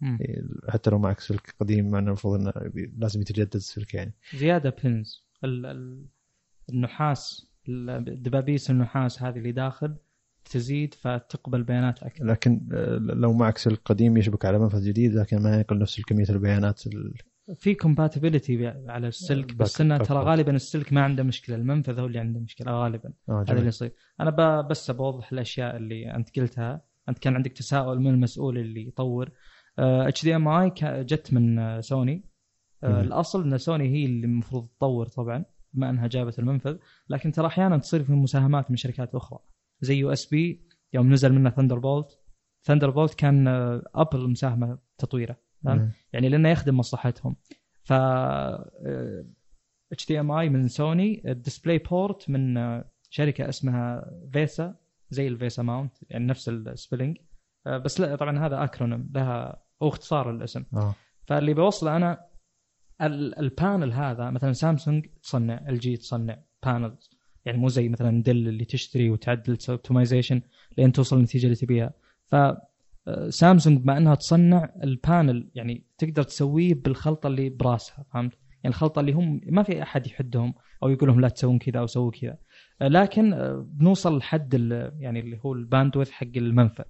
ال... 0.03 0.59
حتى 0.69 0.89
لو 0.89 0.99
معك 0.99 1.19
سلك 1.19 1.55
قديم 1.59 1.91
مع 1.91 1.99
انه 1.99 2.07
المفروض 2.07 2.39
إنه 2.39 2.53
لازم 2.97 3.21
يتجدد 3.21 3.55
السلك 3.55 3.93
يعني. 3.93 4.13
زيادة 4.35 4.75
pins 4.83 5.25
النحاس 6.69 7.47
دبابيس 7.97 8.71
النحاس 8.71 9.23
هذه 9.23 9.37
اللي 9.37 9.51
داخل 9.51 9.95
تزيد 10.45 10.93
فتقبل 10.93 11.63
بيانات 11.63 12.03
أكثر. 12.03 12.25
لكن 12.25 12.69
آه، 12.73 12.97
لو 12.97 13.33
معك 13.33 13.57
سلك 13.57 13.79
قديم 13.85 14.17
يشبك 14.17 14.45
على 14.45 14.59
منفذ 14.59 14.83
جديد 14.87 15.15
لكن 15.15 15.37
ما 15.37 15.55
ينقل 15.55 15.79
نفس 15.79 16.01
كميه 16.01 16.29
البيانات 16.29 16.87
ال... 16.87 17.13
في 17.55 17.75
compatibility 17.75 18.67
على 18.67 19.07
السلك 19.07 19.55
بس 19.55 19.81
إنه 19.81 19.97
ترى 19.97 20.19
غالبا 20.19 20.55
السلك 20.55 20.93
ما 20.93 21.03
عنده 21.03 21.23
مشكلة 21.23 21.55
المنفذ 21.55 21.99
هو 21.99 22.05
اللي 22.05 22.19
عنده 22.19 22.39
مشكلة 22.39 22.71
غالبا. 22.71 23.13
آه 23.29 23.45
هذا 23.47 23.57
اللي 23.57 23.67
يصير. 23.67 23.91
أنا 24.19 24.61
بس 24.61 24.91
بوضح 24.91 25.31
الأشياء 25.31 25.77
اللي 25.77 26.15
أنت 26.15 26.39
قلتها. 26.39 26.81
أنت 27.09 27.19
كان 27.19 27.35
عندك 27.35 27.51
تساؤل 27.51 27.99
من 27.99 28.07
المسؤول 28.07 28.57
اللي 28.57 28.87
يطور. 28.87 29.31
HDMI 29.79 30.73
جت 30.81 31.33
من 31.33 31.59
آه، 31.59 31.79
سوني. 31.79 32.23
آه 32.83 33.01
الأصل 33.01 33.43
إن 33.43 33.57
سوني 33.57 33.89
هي 33.89 34.05
اللي 34.05 34.25
المفروض 34.25 34.67
تطور 34.67 35.07
طبعا 35.07 35.45
بما 35.73 35.89
أنها 35.89 36.07
جابت 36.07 36.39
المنفذ. 36.39 36.77
لكن 37.09 37.31
ترى 37.31 37.47
أحيانا 37.47 37.77
تصير 37.77 38.03
في 38.03 38.11
مساهمات 38.11 38.71
من 38.71 38.77
شركات 38.77 39.15
أخرى. 39.15 39.39
زي 39.81 39.97
USB 39.97 40.67
يوم 40.93 41.13
نزل 41.13 41.33
منه 41.33 41.49
Thunderbolt 41.49 42.19
Thunderbolt 42.63 43.13
كان 43.13 43.47
Apple 43.95 44.21
آه، 44.21 44.27
مساهمة 44.27 44.77
تطويره 44.97 45.37
يعني 46.13 46.29
لأنه 46.29 46.49
يخدم 46.49 46.77
مصلحتهم. 46.77 47.35
ف 47.83 47.93
HDMI 49.91 50.49
من 50.49 50.67
سوني 50.67 51.31
ال 51.31 51.77
DisplayPort 51.77 52.29
من 52.29 52.57
شركة 53.09 53.49
اسمها 53.49 54.11
VESA 54.33 54.75
زي 55.09 55.27
ال 55.27 55.34
VESA 55.34 55.63
mount 55.63 55.93
يعني 56.09 56.25
نفس 56.25 56.49
ال 56.49 56.57
spelling 56.57 57.17
آه، 57.67 57.77
بس 57.77 57.99
لا 57.99 58.15
طبعا 58.15 58.45
هذا 58.45 58.63
acronym 58.63 59.09
لها 59.13 59.66
هو 59.83 59.87
اختصار 59.87 60.31
الاسم. 60.31 60.63
آه. 60.73 60.95
فاللي 61.25 61.53
بوصله 61.53 61.95
أنا 61.95 62.27
ال 63.39 63.48
panel 63.48 63.93
هذا 63.93 64.29
مثلا 64.29 64.53
سامسونج 64.53 65.05
تصنع 65.23 65.69
LG 65.69 65.97
تصنع 65.97 66.37
panels 66.65 67.09
يعني 67.45 67.57
مو 67.57 67.67
زي 67.67 67.89
مثلا 67.89 68.23
Dell 68.23 68.47
اللي 68.47 68.65
تشتري 68.65 69.09
وتعدل 69.09 69.57
تسوي 69.57 69.75
optimization 69.75 70.41
لين 70.77 70.91
توصل 70.91 71.15
للنتيجة 71.15 71.45
اللي 71.45 71.55
تبيها. 71.55 71.93
ف 72.25 72.35
سامسونج 73.29 73.81
بما 73.81 73.97
إنها 73.97 74.15
تصنع 74.15 74.73
ال 74.83 74.94
panel 74.94 75.51
يعني 75.55 75.85
تقدر 75.97 76.23
تسويه 76.23 76.73
بالخلطة 76.73 77.27
اللي 77.27 77.49
براسها 77.49 78.05
فهمت؟ 78.13 78.33
يعني 78.33 78.75
الخلطة 78.75 78.99
اللي 78.99 79.11
هم 79.11 79.41
ما 79.45 79.63
في 79.63 79.83
أحد 79.83 80.07
يحدهم 80.07 80.53
أو 80.83 80.89
يقول 80.89 81.09
لهم 81.09 81.21
لا 81.21 81.29
تسوون 81.29 81.59
كذا 81.59 81.79
أو 81.79 81.87
سووا 81.87 82.11
كذا. 82.11 82.37
لكن 82.81 83.35
بنوصل 83.67 84.17
لحد 84.17 84.53
يعني 84.99 85.19
اللي 85.19 85.39
هو 85.45 85.53
ال 85.53 85.59
bandwidth 85.59 86.11
حق 86.11 86.27
المنفذ. 86.37 86.83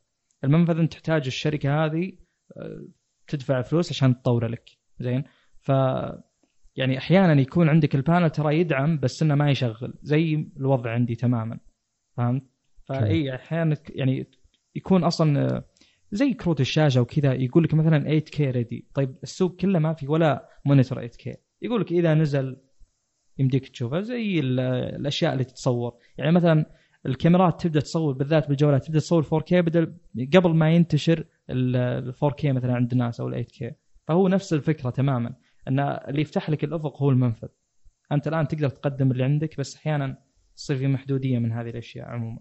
المنفذ 0.43 0.80
أنت 0.80 0.93
تحتاج 0.93 1.26
الشركة 1.26 1.86
هذه 1.86 2.12
تدفع 3.28 3.62
فلوس 3.62 3.91
عشان 3.91 4.22
تطوره 4.22 4.48
لك. 4.48 4.70
زين؟ 5.00 5.24
ف 5.60 5.70
يعني 6.76 6.98
أحيانا 6.98 7.41
يكون 7.41 7.70
عندك 7.70 7.96
ال 7.96 8.01
panel 8.01 8.30
ترى 8.30 8.60
يدعم 8.60 9.00
بس 9.00 9.24
إنه 9.24 9.36
ما 9.36 9.52
يشغل. 9.52 9.93
زي 10.02 10.48
الوضع 10.58 10.91
عندي 10.91 11.15
تماما. 11.15 11.60
فهمت؟ 12.17 12.43
فاي 12.86 13.36
أحيانا 13.36 13.78
يعني 13.89 14.28
يكون 14.76 15.04
أصلا 15.04 15.63
زي 16.12 16.34
كروت 16.34 16.62
الشاشة 16.62 17.02
وكذا 17.02 17.34
يقول 17.34 17.63
لك 17.63 17.74
مثلا 17.74 18.20
8K 18.20 18.39
ready 18.39 18.88
طيب 18.93 19.15
السوق 19.24 19.56
كله 19.56 19.80
ما 19.80 19.93
في 19.93 20.08
ولا 20.08 20.50
monitor 20.65 21.08
8K 21.08 21.36
يقول 21.62 21.82
لك 21.82 21.91
إذا 21.91 22.13
نزل 22.13 22.58
يمديك 23.38 23.67
تشوفه. 23.70 24.02
زي 24.02 24.39
الأشياء 24.39 25.34
اللي 25.34 25.43
تتصور. 25.43 25.98
يعني 26.17 26.32
مثلا 26.32 26.65
الكاميرات 27.06 27.62
تبدأ 27.62 27.80
تصور 27.80 28.13
بالذات 28.13 28.48
بالجوالات 28.48 28.86
تبدأ 28.86 29.00
تصور 29.00 29.24
4K 29.24 29.54
بدل 29.54 29.98
قبل 30.36 30.56
ما 30.56 30.72
ينتشر 30.72 31.26
ال 31.50 32.14
4K 32.14 32.46
مثلا 32.46 32.76
عند 32.76 32.92
الناس 32.92 33.20
أو 33.20 33.28
ال 33.28 33.46
8K 33.46 33.74
فهو 34.08 34.28
نفس 34.28 34.54
الفكرة 34.54 34.90
تماما 34.90 35.36
أن 35.68 35.80
اللي 35.80 36.22
يفتح 36.22 36.50
لك 36.50 36.64
الأفق 36.64 37.02
هو 37.02 37.10
المنفذ. 37.10 37.48
أنت 38.12 38.28
الآن 38.28 38.48
تقدر 38.48 38.70
تقدم 38.70 39.12
اللي 39.12 39.24
عندك 39.24 39.60
بس 39.60 39.76
أحيانا 39.76 40.18
تصير 40.56 40.78
في 40.78 40.88
محدودية 40.88 41.40
من 41.40 41.52
هذه 41.52 41.70
الأشياء 41.70 42.08
عموما. 42.08 42.40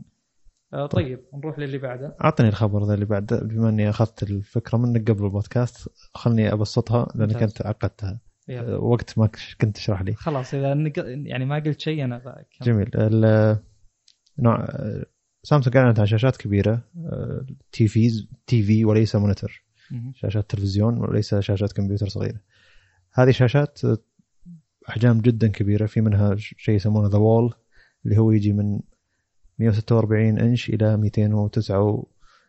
آه 0.75 0.87
طيب. 0.87 1.21
نروح 1.35 1.59
للي 1.59 1.79
بعده. 1.79 2.17
أعطني 2.25 2.49
الخبر 2.49 2.85
ذا 2.85 2.95
اللي 2.95 3.05
بعده 3.05 3.41
بما 3.41 3.69
إني 3.69 3.91
أخذت 3.91 4.23
الفكرة 4.23 4.79
منك 4.79 5.11
قبل 5.11 5.25
البودكاست 5.25 5.91
خلني 6.15 6.53
أبسطها 6.53 7.13
لأنك 7.15 7.43
أنت 7.43 7.67
عقدتها. 7.67 8.21
آه 8.51 8.79
وقت 8.79 9.19
ما 9.19 9.31
كنت 9.61 9.77
تشرح 9.77 10.03
لي. 10.03 10.15
خلاص 10.15 10.55
إذا 10.55 10.93
يعني 11.07 11.45
ما 11.45 11.57
قلت 11.57 11.81
شيء 11.81 12.05
أنا 12.05 12.45
جميل. 12.63 12.91
نوع 14.39 14.67
سامسونج 15.47 15.77
اعلنت 15.77 16.01
عن 16.01 16.07
شاشات 16.07 16.37
كبيرة 16.37 16.83
TVs 17.73 18.29
TV 18.47 18.85
وليس 18.85 19.17
monitor. 19.17 19.65
شاشات 20.15 20.51
تلفزيون 20.51 20.99
وليس 20.99 21.35
شاشات 21.35 21.73
كمبيوتر 21.73 22.09
صغيرة. 22.09 22.41
هذه 23.13 23.31
شاشات 23.31 23.79
أحجام 24.89 25.21
جدا 25.21 25.49
كبيرة. 25.49 25.87
في 25.87 26.01
منها 26.01 26.35
شيء 26.37 26.75
يسمونه 26.75 27.09
The 27.09 27.19
Wall 27.19 27.55
اللي 28.05 28.19
هو 28.19 28.31
يجي 28.31 28.53
من 28.53 28.81
146 29.59 30.39
إنش 30.39 30.69
إلى 30.69 30.97
209 30.97 32.07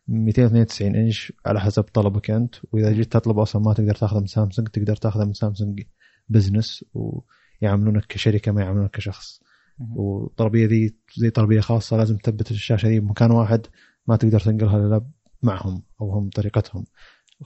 292 0.08 0.96
إنش 0.96 1.34
على 1.46 1.60
حسب 1.60 1.84
طلبك 1.84 2.32
أنت. 2.32 2.56
وإذا 2.72 2.92
جيت 2.92 3.12
تطلب 3.12 3.40
أصلا 3.40 3.62
ما 3.62 3.74
تقدر 3.74 3.96
تاخذه 3.96 4.20
من 4.20 4.28
سامسونج 4.28 4.68
تقدر 4.68 4.96
تاخذه 4.96 5.26
من 5.26 5.34
سامسونج 5.34 5.84
بزنس 6.30 6.86
ويعاملونك 6.94 8.06
كشركة 8.06 8.52
ما 8.52 8.62
يعاملونك 8.62 8.92
كشخص. 8.92 9.42
والطلبيه 9.80 10.66
ذي 10.66 10.96
زي 11.16 11.30
طلبية 11.30 11.60
خاصة 11.60 11.98
لازم 11.98 12.18
تثبت 12.18 12.52
الشاشة 12.52 12.88
ذي. 12.88 13.00
بمكان 13.00 13.32
واحد 13.32 13.68
ما 14.08 14.16
تقدر 14.16 14.40
تنقلها 14.40 14.78
إلا 14.78 15.06
معهم 15.44 15.84
أو 16.02 16.12
هم 16.12 16.30
طريقتهم 16.30 16.86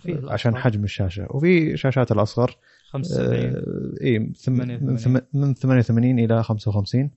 عشان 0.07 0.55
حجم 0.55 0.83
الشاشة. 0.83 1.27
وفي 1.29 1.77
شاشات 1.77 2.11
الأصغر 2.11 2.57
75 2.89 3.35
آه 3.35 4.03
إي 4.03 4.19
من 5.33 5.53
88 5.53 6.19
إلى 6.19 6.43
55 6.43 7.11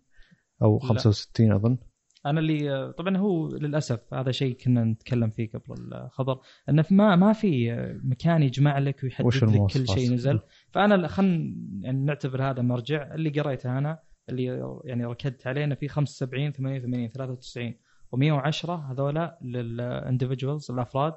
أو 0.62 0.78
65 0.78 1.52
أظن. 1.52 1.78
أنا 2.26 2.40
اللي 2.40 2.92
طبعا 2.98 3.16
هو 3.16 3.48
للأسف 3.48 4.14
هذا 4.14 4.30
شيء 4.30 4.56
كنا 4.56 4.84
نتكلم 4.84 5.30
فيه 5.30 5.50
قبل 5.50 5.94
الخبر 5.94 6.40
إنه 6.68 6.84
ما 6.90 7.16
ما 7.16 7.32
في 7.32 7.76
مكان 8.04 8.42
يجمع 8.42 8.78
لك 8.78 9.00
ويحدد 9.02 9.26
لك 9.26 9.72
كل 9.72 9.88
شيء 9.88 10.12
نزل. 10.12 10.40
فأنا 10.70 11.08
خلينا 11.08 11.54
يعني 11.80 12.04
نعتبر 12.04 12.42
هذا 12.50 12.62
مرجع. 12.62 13.14
اللي 13.14 13.30
قريته 13.30 13.78
أنا 13.78 13.98
اللي 14.28 14.78
يعني 14.84 15.04
ركدت 15.04 15.46
عليه 15.46 15.64
انه 15.64 15.74
في 15.74 15.88
75 15.88 16.52
88 16.52 17.08
93 17.08 17.74
و110 18.16 18.70
هذولا 18.70 19.38
لل 19.42 19.62
individuals 19.62 20.70
الأفراد 20.70 21.14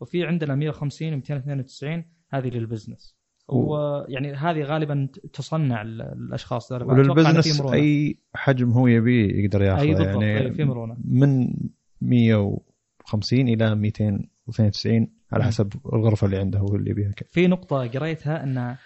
وفي 0.00 0.24
عندنا 0.24 0.54
150 0.54 1.22
و292 1.22 2.04
هذه 2.28 2.48
لل 2.48 2.62
business 2.62 3.18
ويعني 3.48 4.32
هذه 4.32 4.62
غالبا 4.62 5.08
تصنع 5.32 5.82
الأشخاص 5.82 6.72
ولل 6.72 6.96
business 6.96 7.60
أي 7.60 8.18
حجم 8.34 8.70
هو 8.70 8.86
يبيه 8.86 9.44
يقدر 9.44 9.62
ياخذه؟ 9.62 9.80
أي 9.80 9.94
بالضبط 9.94 10.22
يعني 10.22 10.52
في 10.52 10.64
مرونة. 10.64 10.96
من 11.04 11.54
150 12.00 13.48
إلى 13.48 13.74
292 13.74 15.08
على 15.32 15.44
حسب 15.44 15.72
الغرفة 15.92 16.26
اللي 16.26 16.38
عنده 16.38 16.58
هو 16.58 16.76
اللي 16.76 16.90
يبيها 16.90 17.12
في 17.26 17.46
نقطة 17.46 17.86
قريتها 17.86 18.42
إن 18.42 18.76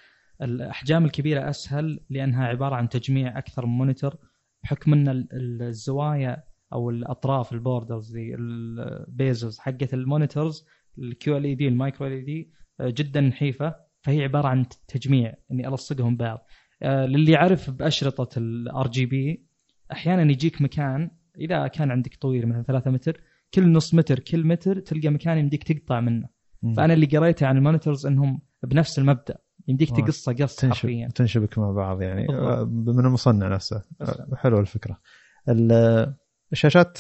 الأحجام 0.43 1.05
الكبيرة 1.05 1.51
أسهل 1.51 2.01
لأنها 2.11 2.47
عبارة 2.47 2.75
عن 2.75 2.89
تجميع 2.89 3.39
أكثر 3.39 3.67
من 3.67 3.73
monitor 3.73 4.17
بحكم 4.63 4.93
أن 4.93 5.29
الزوايا 5.33 6.43
أو 6.73 6.91
الأطراف 6.91 7.53
ال 7.53 7.60
borders 7.60 8.13
دي 8.13 8.35
ال 8.35 8.52
bezels 8.52 9.59
حقت 9.59 9.95
ال 9.95 10.03
monitors 10.03 10.67
ال 10.99 11.37
QLED 11.37 11.69
ال 11.69 11.75
Micro 11.75 12.07
LED 12.07 12.51
جدا 12.81 13.21
نحيفة 13.21 13.75
فهي 14.01 14.23
عبارة 14.23 14.49
عن 14.49 14.67
تجميع 14.89 15.35
إني 15.53 15.69
ألصقهم 15.69 16.17
بعض. 16.17 16.47
آه، 16.83 17.07
للي 17.07 17.33
يعرف 17.33 17.71
بأشرطة 17.71 18.39
ال 18.39 18.89
RGB 18.89 19.47
أحيانا 19.93 20.33
يجيك 20.33 20.63
مكان 20.63 21.11
إذا 21.39 21.67
كان 21.67 21.91
عندك 21.91 22.15
طويل 22.15 22.47
مثلا 22.49 22.63
3 22.63 22.91
متر 22.91 23.21
كل 23.55 23.73
نص 23.73 23.95
متر 23.95 24.19
كل 24.19 24.47
متر 24.47 24.79
تلقى 24.81 25.09
مكان 25.09 25.39
يمديك 25.39 25.63
تقطع 25.65 26.01
منه. 26.01 26.29
فأنا 26.77 26.95
اللي 26.95 27.07
قريته 27.07 27.47
عن 27.47 27.57
ال 27.57 27.62
monitors 27.62 28.07
إنهم 28.07 28.41
بنفس 28.63 28.99
المبدأ. 28.99 29.39
يمديك 29.69 29.91
آه. 29.91 29.95
تقص 29.95 30.29
قص 30.31 30.65
حرفيا 30.65 31.09
تنشبك 31.15 31.59
مع 31.59 31.71
بعض 31.71 32.03
يعني 32.03 32.27
بالضبط. 32.27 32.47
آه، 32.47 32.65
من 32.65 33.07
المصنع 33.07 33.49
نفسه. 33.49 33.83
آه، 34.01 34.29
حلوة 34.37 34.61
الفكرة 34.61 35.01
ال- 35.49 36.15
الشاشات 36.53 36.99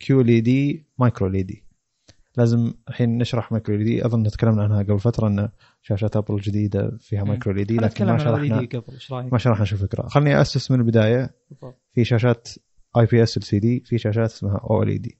QLED 0.00 0.86
Micro 0.98 1.26
LED 1.28 1.64
لازم 2.36 2.72
الحين 2.88 3.18
نشرح 3.18 3.52
Micro 3.52 3.74
LED 3.76 4.06
أظن 4.06 4.22
تكلمنا 4.24 4.62
عنها 4.62 4.82
قبل 4.82 5.00
فترة 5.00 5.28
إن 5.28 5.48
شاشات 5.82 6.16
Apple 6.16 6.34
الجديده 6.34 6.98
فيها. 7.00 7.24
Micro 7.24 7.52
LED 7.52 7.76
لكن 7.76 8.06
ما 8.06 8.18
شرحنا؟ 8.18 8.68
ما 9.32 9.38
شرحنا 9.38 9.64
شو 9.64 9.76
الفكرة 9.76 10.08
خليني 10.08 10.40
أسس 10.40 10.70
من 10.70 10.80
البداية 10.80 11.34
بالضبط. 11.50 11.80
في 11.94 12.04
شاشات 12.04 12.48
آي 12.96 13.06
بي 13.06 13.22
إس 13.22 13.36
إل 13.36 13.42
سي 13.42 13.58
دي 13.58 13.80
في 13.80 13.98
شاشات 13.98 14.30
اسمها 14.30 14.56
أو 14.70 14.82
إل 14.82 15.02
دي 15.02 15.18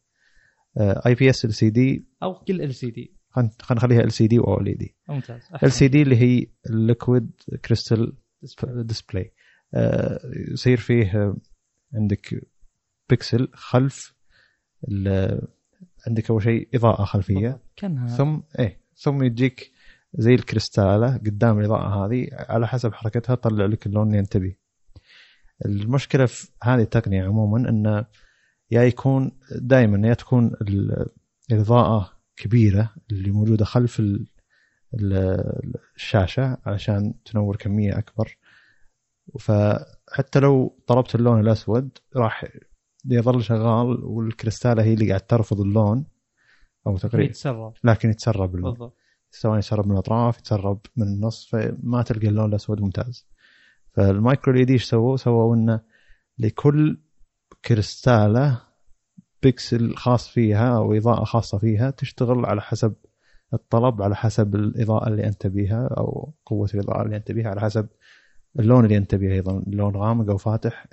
آي 0.79 1.15
بي 1.15 1.31
إس 1.31 1.45
إل 1.45 1.55
سي 1.55 1.71
دي 1.71 2.07
أو 2.23 2.35
كل 2.35 2.63
LCD 2.63 3.17
خلينا 3.35 3.51
نخليها 3.73 4.01
LCD 4.01 4.39
و 4.39 4.61
OLED 4.61 4.95
ممتاز. 5.09 5.43
ال 5.63 5.73
LCD 5.73 6.03
اللي 6.03 6.17
هي 6.17 6.47
ال 6.71 6.79
liquid 6.79 7.31
crystal 7.65 8.13
display 8.63 9.33
يصير 10.53 10.77
فيه 10.77 11.17
آه، 11.23 11.37
عندك 11.95 12.47
بكسل 13.11 13.49
خلف 13.55 14.15
عندك 16.07 16.31
أول 16.31 16.43
شيء 16.43 16.69
إضاءة 16.75 17.05
خلفية. 17.05 17.61
كانها 17.77 18.07
ثم 18.17 18.41
إيه 18.59 18.81
ثم 18.97 19.23
يجيك 19.25 19.73
زي 20.15 20.35
الكريستالة 20.35 21.17
قدام 21.17 21.59
الإضاءة 21.59 22.07
هذه. 22.07 22.29
على 22.33 22.69
حسب 22.69 22.93
حركتها 22.93 23.35
تطلع 23.35 23.67
لك 23.67 23.87
اللون 23.87 24.07
اللي 24.07 24.19
أنت 24.19 24.33
تبيه. 24.33 24.59
المشكلة 25.65 26.27
في 26.27 26.49
هذه 26.63 26.81
التقنية 26.83 27.25
عموما 27.25 27.69
إنه 27.69 28.07
يا 28.71 28.83
يكون 28.83 29.33
دائما 29.61 30.09
يا 30.09 30.15
تكون 30.15 30.47
ال- 30.63 31.07
الإضاءة 31.53 32.14
كبيرة 32.37 32.95
اللي 33.11 33.31
موجودة 33.31 33.65
خلف 33.65 34.01
ال- 34.01 34.27
ال- 34.95 35.75
الشاشة 35.97 36.59
علشان 36.67 37.15
تنور 37.25 37.57
كمية 37.57 37.99
أكبر. 37.99 38.37
فحتى 39.41 40.41
لو 40.41 40.79
طلبت 40.87 41.15
اللون 41.15 41.41
الأسود 41.41 41.99
راح 42.17 42.45
يظل 43.05 43.43
شغال 43.43 44.05
والكريستاله 44.05 44.83
هي 44.83 44.95
اللي 44.95 45.09
قاعد 45.09 45.21
ترفض 45.21 45.61
اللون 45.61 46.07
أو 46.87 46.97
تقريبا 46.97 47.31
يتسرب. 47.31 47.75
لكن 47.85 48.11
يتسرب 48.11 48.55
اللون 48.55 48.71
بالضبط. 48.71 48.97
سواء 49.31 49.59
يتسرب 49.59 49.87
من 49.87 49.93
الأطراف 49.93 50.39
يتسرب 50.39 50.81
من 50.97 51.07
النص 51.07 51.49
فما 51.49 52.03
تلقى 52.03 52.29
اللون 52.29 52.49
الأسود 52.49 52.81
ممتاز. 52.81 53.27
فال 53.93 54.55
Micro 54.55 54.67
LED 54.67 54.73
إيش 54.73 54.85
سووا؟ 54.85 55.17
سووا 55.17 55.55
إنه 55.57 55.81
لكل 56.39 56.99
كريستاله 57.65 58.61
بيكسل 59.45 59.95
خاص 59.97 60.29
فيها 60.29 60.77
أو 60.77 60.95
إضاءة 60.95 61.25
خاصة 61.25 61.59
فيها 61.59 61.91
تشتغل 61.91 62.47
على 62.47 62.61
حسب 62.61 62.95
الطلب 63.55 64.03
على 64.03 64.17
حسب 64.17 64.55
الإضاءة 64.55 65.09
اللي 65.09 65.27
أنت 65.27 65.47
بيها 65.47 65.87
أو 65.87 66.35
قوة 66.47 66.69
الإضاءة 66.75 67.03
اللي 67.03 67.17
أنت 67.17 67.33
بيها 67.33 67.51
على 67.51 67.61
حسب 67.61 67.89
اللون 68.59 68.85
اللي 68.85 68.97
أنت 68.97 69.15
بيه 69.15 69.33
أيضا. 69.33 69.59
اللون 69.59 69.97
غامق 69.97 70.31
أو 70.31 70.37
فاتح 70.37 70.87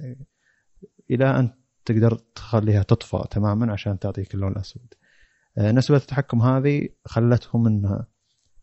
إلى 1.11 1.39
أن 1.39 1.49
تقدر 1.85 2.15
تخليها 2.35 2.83
تطفى 2.83 3.23
تماما 3.31 3.71
عشان 3.73 3.99
تعطيك 3.99 4.33
اللون 4.35 4.51
الأسود. 4.51 4.93
آه، 5.57 5.71
نسبة 5.71 5.97
التحكم 5.97 6.41
هذه 6.41 6.89
خلتهم 7.05 7.67
انها 7.67 8.07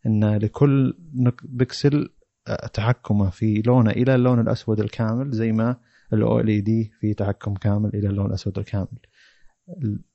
إن 0.05 0.37
لكل 0.37 0.97
بكسل 1.43 2.09
آه، 2.47 2.67
تحكمه 2.67 3.29
في 3.29 3.61
لونه 3.65 3.91
إلى 3.91 4.15
اللون 4.15 4.39
الأسود 4.39 4.79
الكامل 4.79 5.31
زي 5.31 5.51
ما 5.51 6.39
ال 6.39 6.63
OLED 6.63 6.91
في 6.99 7.13
تحكم 7.13 7.53
كامل 7.53 7.89
إلى 7.93 8.07
اللون 8.07 8.25
الأسود 8.25 8.57
الكامل. 8.57 8.87
ال- 8.93 9.08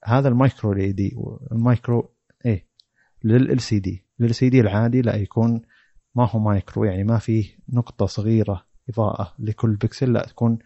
هذا 0.05 0.73
ال 0.73 0.95
Micro-LED 0.95 1.17
ال 1.53 1.63
Micro 1.63 2.11
إيه 2.47 2.67
لل 3.25 3.61
LCD 3.61 4.05
لل 4.19 4.35
LCD 4.35 4.61
العادي 4.61 5.03
لا 5.03 5.17
يكون 5.17 5.63
ما 6.15 6.29
هو 6.31 6.39
مايكرو 6.39 6.85
يعني 6.85 7.05
ما 7.05 7.19
فيه 7.19 7.45
نقطة 7.69 8.07
صغيرة 8.07 8.67
إضاءة 8.89 9.35
لكل 9.39 9.77
بكسل 9.77 10.13
لا 10.13 10.27
تكون 10.27 10.59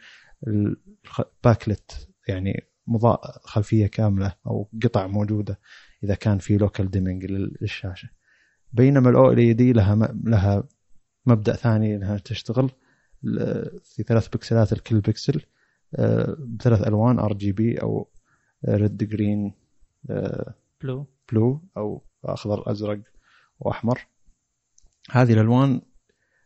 ال 0.46 0.63
backlight 0.63 2.09
يعني 2.29 2.64
مضاء 2.87 3.40
خلفية 3.42 3.87
كاملة 3.87 4.35
أو 4.46 4.68
قطع 4.83 5.07
موجودة 5.07 5.59
إذا 6.05 6.14
كان 6.14 6.38
في 6.38 6.57
local 6.57 6.90
dimming 6.90 7.24
للشاشة. 7.61 8.09
بينما 8.72 9.11
ال 9.11 9.57
OLED 9.57 9.72
لها 9.72 9.94
م- 9.94 10.22
لها 10.24 10.64
مبدأ 11.27 11.53
ثاني 11.53 11.96
إنها 11.96 12.18
تشتغل 12.18 12.70
في 13.83 14.03
ثلاث 14.07 14.29
بكسلات 14.29 14.72
لكل 14.72 15.01
بكسل 15.01 15.42
آه، 15.94 16.37
بثلاث 16.38 16.87
ألوان 16.87 17.18
RGB 17.18 17.83
أو 17.83 18.11
red 18.68 18.96
green 18.96 19.52
blue 20.83 21.07
blue 21.33 21.61
أو 21.77 22.03
أخضر 22.25 22.71
أزرق 22.71 23.01
وأحمر. 23.61 24.07
هذه 25.11 25.33
الألوان 25.33 25.81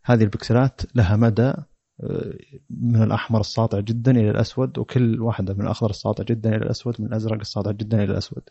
هذه 0.04 0.22
البكسلات 0.22 0.80
لها 0.94 1.16
مدى 1.16 1.54
آه، 2.00 2.34
من 2.70 3.02
الأحمر 3.02 3.40
الساطع 3.40 3.80
جدا 3.80 4.10
إلى 4.10 4.30
الأسود 4.30 4.78
وكل 4.78 5.20
واحدة 5.20 5.54
من 5.54 5.60
الأخضر 5.60 5.90
الساطع 5.90 6.24
جدا 6.24 6.50
إلى 6.56 6.64
الأسود 6.64 7.00
من 7.00 7.06
الأزرق 7.06 7.40
الساطع 7.40 7.70
جدا 7.70 8.02
إلى 8.02 8.12
الأسود. 8.12 8.42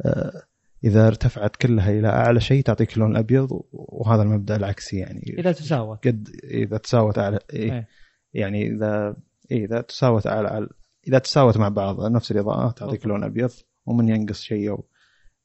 آه، 0.00 0.42
إذا 0.84 1.06
ارتفعت 1.06 1.56
كلها 1.56 1.90
إلى 1.90 2.08
أعلى 2.08 2.40
شيء 2.40 2.62
تعطيك 2.62 2.94
اللون 2.94 3.10
الابيض 3.10 3.62
وهذا 3.72 4.22
المبدأ 4.22 4.56
العكسي 4.56 4.98
يعني. 4.98 5.34
إذا 5.38 5.52
تساوت. 5.52 6.06
قد 6.06 6.28
إذا 6.44 6.76
تساوت 6.76 7.18
على 7.18 7.38
إيه 7.52 7.72
إيه. 7.72 7.88
يعني 8.34 8.66
إذا 8.66 9.16
إيه 9.50 9.64
إذا 9.64 9.80
تساوت 9.80 10.26
على, 10.26 10.48
على 10.48 10.68
إذا 11.08 11.18
تساوت 11.18 11.56
مع 11.56 11.68
بعض 11.68 12.12
نفس 12.12 12.30
الإضاءة 12.32 12.70
تعطيك. 12.70 13.06
لون 13.06 13.24
أبيض 13.24 13.50
ومن 13.86 14.08
ينقص 14.08 14.40
شيء 14.40 14.70
أو 14.70 14.84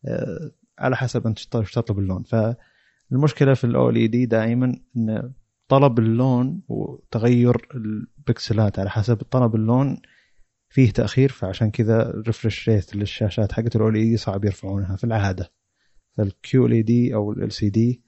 آه، 0.08 0.52
على 0.80 0.96
حسب 0.96 1.28
أنت 1.28 1.40
تط- 1.40 1.66
تطلب 1.74 2.00
اللون. 2.00 2.24
فالمشكلة 2.24 3.54
في 3.54 3.90
ال 3.90 4.12
OLED 4.12 4.26
دائما 4.26 4.80
إن 4.98 5.34
طلب 5.68 6.00
اللون 6.00 6.62
وتغير 6.68 7.68
البكسلات. 7.76 8.80
على 8.80 8.90
حسب 8.90 9.16
طلب 9.18 9.56
اللون 9.56 9.98
فيه 10.70 10.92
تأخير 10.92 11.32
فعشان 11.32 11.72
كذا 11.72 12.10
ال 12.10 12.17
refresh 12.17 12.70
rate 12.70 12.96
للشاشات 12.96 13.52
حقت 13.52 13.88
ال 13.90 13.94
OLED 13.94 14.18
صعب 14.18 14.46
يرفعونها 14.46 14.96
في 14.96 15.04
العادة. 15.04 15.52
فال 16.12 16.66
QLED 16.66 17.16
أو 17.16 17.32
ال 17.32 17.52
LCD 17.52 18.02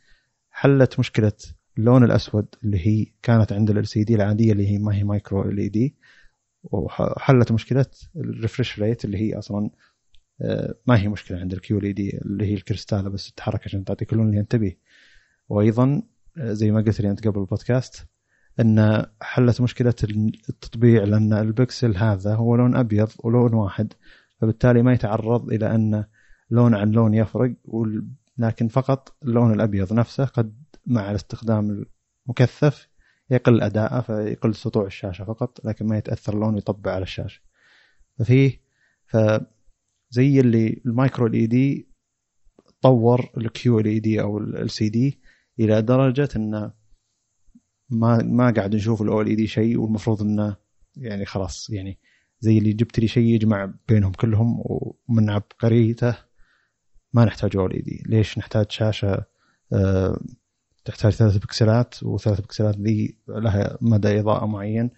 حلت 0.50 1.00
مشكلة 1.00 1.32
اللون 1.78 2.04
الأسود 2.04 2.48
اللي 2.64 2.88
هي 2.88 3.06
كانت 3.22 3.54
عند 3.54 3.70
ال 3.70 3.88
LCD 3.88 4.16
العادية 4.16 4.52
اللي 4.52 4.68
هي 4.68 4.78
ما 4.78 4.96
هي 4.96 5.04
Micro-LED 5.04 5.96
وحلت 6.72 7.52
مشكلة 7.52 7.86
ال 8.16 8.24
refresh 8.24 8.80
rate 8.80 9.06
اللي 9.06 9.18
هي 9.18 9.38
أصلا 9.38 9.70
آه، 10.42 10.76
ما 10.88 11.00
هي 11.00 11.08
مشكلة 11.08 11.40
عند 11.40 11.54
ال 11.54 11.94
QLED 11.94 12.18
اللي 12.18 12.46
هي 12.46 12.54
الكريستالة 12.54 13.10
بس 13.10 13.32
تتحرك 13.32 13.62
عشان 13.66 13.84
تعطيك 13.86 14.14
اللون 14.14 14.30
اللي 14.30 14.40
انت 14.40 14.56
تبيه 14.56 14.80
وأيضا 15.50 16.02
آه، 16.38 16.54
زي 16.54 16.72
ما 16.72 16.82
قلت 16.82 17.02
لي 17.02 17.10
أنت 17.10 17.28
قبل 17.28 17.40
البودكاست 17.40 18.08
إن 18.60 19.06
حلت 19.22 19.62
مشكلة 19.62 19.94
التطبيع 20.50 21.04
لأن 21.04 21.34
البكسل 21.34 21.98
هذا 21.98 22.36
هو 22.36 22.56
لون 22.56 22.76
أبيض 22.76 23.10
ولون 23.24 23.54
واحد 23.54 23.94
فبالتالي 24.42 24.82
ما 24.82 24.94
يتعرض 24.94 25.52
إلى 25.52 25.76
أن 25.76 26.06
لون 26.50 26.76
عن 26.76 26.92
لون 26.92 27.14
يفرق 27.14 27.54
لكن 28.38 28.68
فقط 28.68 29.16
اللون 29.24 29.54
الأبيض 29.54 29.94
نفسه 29.94 30.26
قد 30.26 30.64
مع 30.86 31.12
الاستخدام 31.12 31.86
المكثف 32.28 32.88
يقل 33.30 33.62
اداءه 33.62 34.02
فيقل 34.02 34.56
سطوع 34.56 34.86
الشاشة 34.86 35.26
فقط 35.26 35.66
لكن 35.66 35.86
ما 35.88 35.98
يتأثر 35.98 36.34
اللون 36.34 36.54
ويطبع 36.56 36.92
على 36.92 37.04
الشاشة. 37.04 37.42
ففيه 38.20 38.62
فزي 39.06 40.40
اللي 40.40 40.82
المايكرو 40.86 41.28
الاي 41.28 41.48
دي 41.48 41.88
طور 42.82 43.30
الكيو 43.38 43.80
ال 43.80 44.02
دي 44.02 44.22
أو 44.22 44.38
ال 44.38 44.70
سي 44.70 44.90
دي 44.90 45.20
إلى 45.60 45.82
درجة 45.82 46.30
انه 46.36 46.74
ما 47.90 48.24
ما 48.24 48.52
قاعد 48.52 48.76
نشوف 48.76 49.02
الاو 49.02 49.22
ال 49.22 49.36
دي 49.36 49.48
شيء 49.48 49.78
والمفروض 49.80 50.22
إنه 50.22 50.56
يعني 50.98 51.26
خلاص 51.26 51.70
يعني 51.70 52.00
زي 52.40 52.58
اللي 52.58 52.74
جبت 52.74 53.00
لي 53.00 53.08
شيء 53.08 53.24
يجمع 53.24 53.74
بينهم 53.88 54.12
كلهم 54.12 54.64
ومن 54.66 55.30
عبقريته 55.30 56.18
ما 57.14 57.26
نحتاج 57.26 57.56
أو 57.58 57.66
ال 57.66 57.84
دي. 57.84 58.04
ليش 58.06 58.38
نحتاج 58.38 58.72
شاشة؟ 58.72 59.26
آه، 59.74 60.20
تحتاج 60.88 61.12
ثلاث 61.12 61.38
بكسلات 61.38 62.04
وثلاث 62.04 62.42
بكسلات 62.42 62.78
ذي 62.78 63.18
لها 63.28 63.78
مدى 63.82 64.20
إضاءة 64.20 64.46
معين 64.46 64.90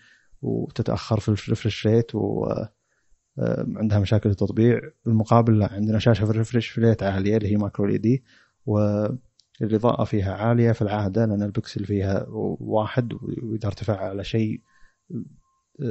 وتتأخر 0.42 1.20
في 1.20 1.30
ال 1.30 1.37
refresh 1.37 1.88
rate 1.88 2.12
وعندها 2.16 4.00
مشاكل 4.00 4.30
التطبيع. 4.30 4.82
بالمقابل 5.06 5.60
لا 5.60 5.74
عندنا 5.74 6.00
شاشة 6.00 6.26
في 6.26 6.32
ال 6.32 6.38
refresh 6.38 6.80
rate 6.80 7.04
عالية 7.04 7.38
اللي 7.38 7.52
هي 7.52 7.58
Micro-LED 7.58 8.24
والإضاءة 8.66 10.04
فيها 10.04 10.34
عالية 10.34 10.72
في 10.72 10.82
العادة 10.82 11.26
لأن 11.26 11.44
البكسل 11.44 11.86
فيها 11.86 12.26
واحد 12.60 13.14
وإذا 13.14 13.68
ارتفع 13.68 13.98
على 13.98 14.24
شيء 14.24 14.62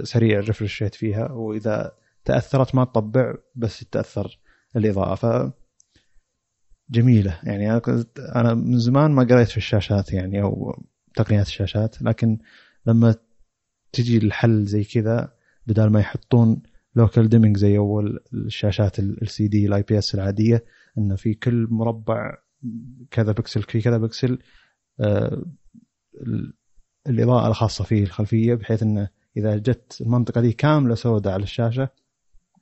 سريع 0.02 0.38
ال 0.38 0.44
refresh 0.44 0.82
rate 0.82 0.94
فيها 0.94 1.32
وإذا 1.32 1.92
تأثرت 2.24 2.74
ما 2.74 2.84
تطبع 2.84 3.34
بس 3.54 3.78
تاثر 3.78 4.38
الإضاءة. 4.76 5.14
ف 5.14 5.52
جميلة. 6.90 7.40
يعني 7.44 7.70
أنا 7.72 8.04
أنا 8.36 8.54
من 8.54 8.78
زمان 8.78 9.10
ما 9.10 9.24
قريت 9.24 9.48
في 9.48 9.56
الشاشات 9.56 10.12
يعني 10.12 10.42
أو 10.42 10.82
تقنيات 11.14 11.46
الشاشات 11.46 12.02
لكن 12.02 12.38
لما 12.86 13.14
تجي 13.92 14.18
الحل 14.18 14.64
زي 14.64 14.84
كذا 14.84 15.32
بدل 15.66 15.86
ما 15.90 16.00
يحطون 16.00 16.62
local 16.96 17.28
dimming 17.28 17.56
زي 17.56 17.78
أول 17.78 18.20
الشاشات 18.34 18.98
ال 18.98 19.28
LCD 19.28 19.66
ال 19.66 19.82
IPS 19.82 20.14
العادية 20.14 20.64
إنه 20.98 21.16
في 21.16 21.34
كل 21.34 21.66
مربع 21.70 22.34
كذا 23.10 23.32
بكسل 23.32 23.62
في 23.62 23.80
كذا 23.80 23.98
بكسل 23.98 24.38
آه، 25.00 25.42
ال- 26.22 26.54
الإضاءة 27.06 27.48
الخاصة 27.48 27.84
فيه 27.84 28.02
الخلفية 28.04 28.54
بحيث 28.54 28.82
إنه 28.82 29.08
إذا 29.36 29.56
جت 29.56 29.98
المنطقة 30.00 30.40
دي 30.40 30.52
كاملة 30.52 30.94
سوداء 30.94 31.32
على 31.32 31.42
الشاشة 31.42 31.88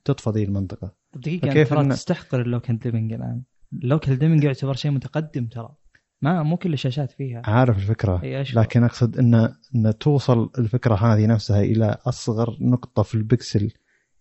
تطفى 0.04 0.30
ذي 0.30 0.44
المنطقة. 0.44 0.94
طب 1.12 1.20
دقيقة 1.20 1.52
انت 1.60 1.68
ترى 1.70 1.84
إن- 1.88 1.92
تستحقر 1.92 2.40
ال 2.42 2.48
local 2.48 2.78
dimming 2.78 3.12
الآن. 3.12 3.42
ال 3.72 3.80
local 3.80 4.18
dimming 4.18 4.44
يعتبر 4.44 4.74
شيء 4.74 4.90
متقدم 4.90 5.46
ترى. 5.46 5.74
ما 6.22 6.42
مو 6.42 6.56
كل 6.56 6.72
الشاشات 6.72 7.10
فيها. 7.10 7.42
عارف 7.44 7.76
الفكرة. 7.76 8.20
لكن 8.54 8.84
أقصد 8.84 9.18
ان 9.18 9.34
إن 9.74 9.98
توصل 10.00 10.50
الفكرة 10.58 10.94
هذه 10.94 11.26
نفسها 11.26 11.60
إلى 11.60 11.96
أصغر 12.06 12.56
نقطة 12.60 13.02
في 13.02 13.14
البكسل. 13.14 13.70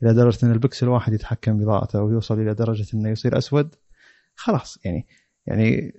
إلى 0.04 0.14
درجة 0.14 0.46
إن 0.46 0.52
البكسل 0.52 0.88
واحد 0.88 1.14
يتحكم 1.14 1.58
باضاءته 1.58 2.02
ويوصل 2.02 2.40
إلى 2.40 2.54
درجة 2.54 2.86
إنه 2.94 3.10
يصير 3.10 3.38
أسود 3.38 3.76
خلاص. 4.36 4.80
يعني 4.86 5.08
يعني 5.48 5.94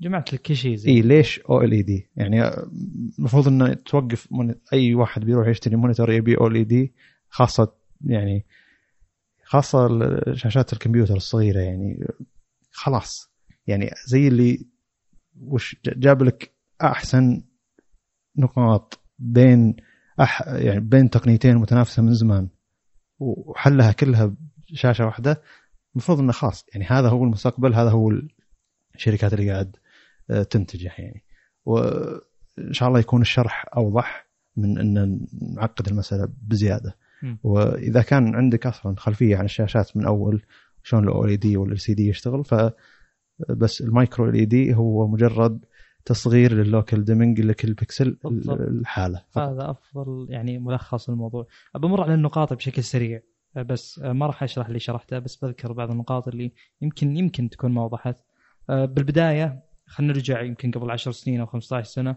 جمعت 0.00 0.32
لك 0.32 0.42
كل 0.42 0.56
شيء 0.56 0.76
زي 0.76 0.90
إي 0.90 1.00
ليش 1.00 1.40
OLED 1.40 2.10
يعني 2.16 2.48
المفروض 3.18 3.48
إنه 3.48 3.74
توقف 3.74 4.28
من 4.32 4.54
أي 4.72 4.94
واحد 4.94 5.24
بيروح 5.24 5.48
يشتري 5.48 5.76
monitor 5.76 6.12
يبي 6.12 6.36
OLED 6.36 6.94
خاصة 7.28 7.72
يعني 8.04 8.46
خاصة 9.44 9.88
شاشات 10.34 10.72
الكمبيوتر 10.72 11.16
الصغيرة 11.16 11.60
يعني. 11.60 12.06
خلاص. 12.76 13.32
يعني 13.66 13.90
زي 14.06 14.28
اللي 14.28 14.66
وش 15.40 15.76
جاب 15.86 16.22
لك 16.22 16.54
أحسن 16.82 17.42
نقاط 18.38 19.00
بين 19.18 19.76
أح 20.20 20.42
يعني 20.48 20.80
بين 20.80 21.10
تقنيتين 21.10 21.56
متنافسة 21.56 22.02
من 22.02 22.14
زمان 22.14 22.48
وحلها 23.18 23.92
كلها 23.92 24.36
بشاشة 24.72 25.04
واحدة 25.04 25.42
المفروض 25.94 26.18
إنه 26.18 26.32
خلاص. 26.32 26.64
يعني 26.74 26.84
هذا 26.84 27.08
هو 27.08 27.24
المستقبل 27.24 27.74
هذا 27.74 27.90
هو 27.90 28.12
الشركات 28.94 29.32
اللي 29.32 29.50
قاعد 29.50 29.76
آه، 30.30 30.42
تنتجه 30.42 30.92
يعني. 30.98 31.24
وان 31.64 32.72
شاء 32.72 32.88
الله 32.88 33.00
يكون 33.00 33.20
الشرح 33.20 33.64
أوضح 33.76 34.28
من 34.56 34.78
إن 34.78 35.26
نعقد 35.54 35.88
المسألة 35.88 36.28
بزيادة. 36.42 36.96
وإذا 37.42 38.02
كان 38.02 38.34
عندك 38.34 38.66
أصلا 38.66 38.94
خلفية 38.98 39.36
عن 39.36 39.44
الشاشات 39.44 39.96
من 39.96 40.06
أول 40.06 40.42
شلون 40.86 41.04
ال 41.04 41.26
OLED 41.26 41.56
وال 41.56 41.80
LCD 41.80 42.08
يشتغل. 42.08 42.44
ف 42.44 42.54
بس 43.48 43.80
ال 43.80 44.34
Micro-LED 44.34 44.74
هو 44.74 45.08
مجرد 45.08 45.64
تصغير 46.04 46.52
لل 46.52 46.67
local 46.67 47.04
dimming 47.04 47.40
لكل 47.40 47.74
بكسل 47.74 48.18
بالضبط. 48.24 48.60
الحالة. 48.60 49.24
فقط. 49.30 49.48
هذا 49.48 49.70
أفضل 49.70 50.26
يعني 50.30 50.58
ملخص 50.58 51.10
الموضوع 51.10 51.46
بمر 51.74 52.02
على 52.02 52.14
النقاط 52.14 52.52
بشكل 52.52 52.82
سريع. 52.82 53.20
بس 53.56 53.98
ما 53.98 54.26
راح 54.26 54.42
أشرح 54.42 54.66
اللي 54.66 54.78
شرحته 54.78 55.18
بس 55.18 55.36
بذكر 55.36 55.72
بعض 55.72 55.90
النقاط 55.90 56.28
اللي 56.28 56.52
يمكن 56.82 57.16
يمكن 57.16 57.50
تكون 57.50 57.72
ما 57.72 57.84
وضحت 57.84 58.16
بالبداية 58.68 59.62
خلينا 59.86 60.12
نرجع 60.12 60.42
يمكن 60.42 60.70
قبل 60.70 60.90
10 60.90 61.12
سنين 61.12 61.40
أو 61.40 61.46
15 61.46 61.90
سنة 61.90 62.16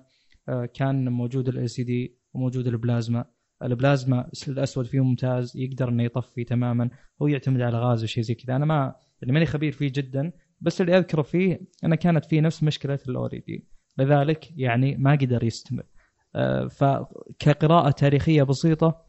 كان 0.73 1.09
موجود 1.09 1.47
ال 1.47 1.69
LCD 1.69 2.17
وموجود 2.33 2.67
البلازما. 2.67 3.25
البلازما 3.63 4.29
الأسود 4.47 4.85
فيه 4.85 5.03
ممتاز 5.03 5.57
يقدر 5.57 5.89
إنه 5.89 6.03
يطفي 6.03 6.43
تماما. 6.43 6.89
هو 7.21 7.27
يعتمد 7.27 7.61
على 7.61 7.79
غاز 7.79 8.03
وشيء 8.03 8.23
زي 8.23 8.35
كذا. 8.35 8.55
أنا 8.55 8.65
ما 8.65 8.95
يعني 9.21 9.33
ماني 9.33 9.45
خبير 9.45 9.71
فيه 9.71 9.91
جدا 9.95 10.31
بس 10.61 10.81
اللي 10.81 10.97
أذكره 10.97 11.21
فيه 11.21 11.61
أنه 11.83 11.95
كانت 11.95 12.25
فيه 12.25 12.41
نفس 12.41 12.63
مشكلة 12.63 12.99
ال 13.09 13.39
OLED 13.39 13.67
لذلك 13.97 14.57
يعني 14.57 14.97
ما 14.97 15.11
قدر 15.11 15.43
يستمر. 15.43 15.83
آه، 16.35 16.67
فكقراءة 16.67 17.91
تاريخية 17.91 18.43
بسيطة 18.43 19.05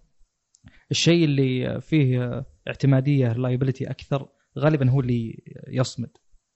الشيء 0.91 1.25
اللي 1.25 1.81
فيه 1.81 2.45
اعتمادية 2.69 3.33
reliability 3.33 3.91
أكثر 3.91 4.29
غالبا 4.59 4.91
هو 4.91 5.01
اللي 5.01 5.43
يصمد 5.69 6.11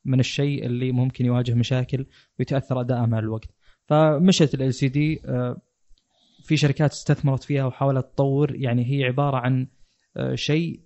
من 0.05 0.21
الشيء 0.21 0.67
اللي 0.67 0.93
ممكن 0.93 1.27
يواجه 1.27 1.55
مشاكل 1.55 2.07
ويتأثر 2.39 2.81
أداءه 2.81 3.07
مع 3.07 3.19
الوقت. 3.19 3.51
فمشت 3.87 4.55
ال 4.55 4.75
LCD 4.75 5.21
في 6.45 6.57
شركات 6.57 6.91
استثمرت 6.91 7.43
فيها 7.43 7.65
وحاولت 7.65 8.05
تطور 8.05 8.57
يعني 8.57 8.85
هي 8.91 9.05
عبارة 9.05 9.37
عن 9.37 9.67
آه، 10.17 10.35
شيء 10.35 10.81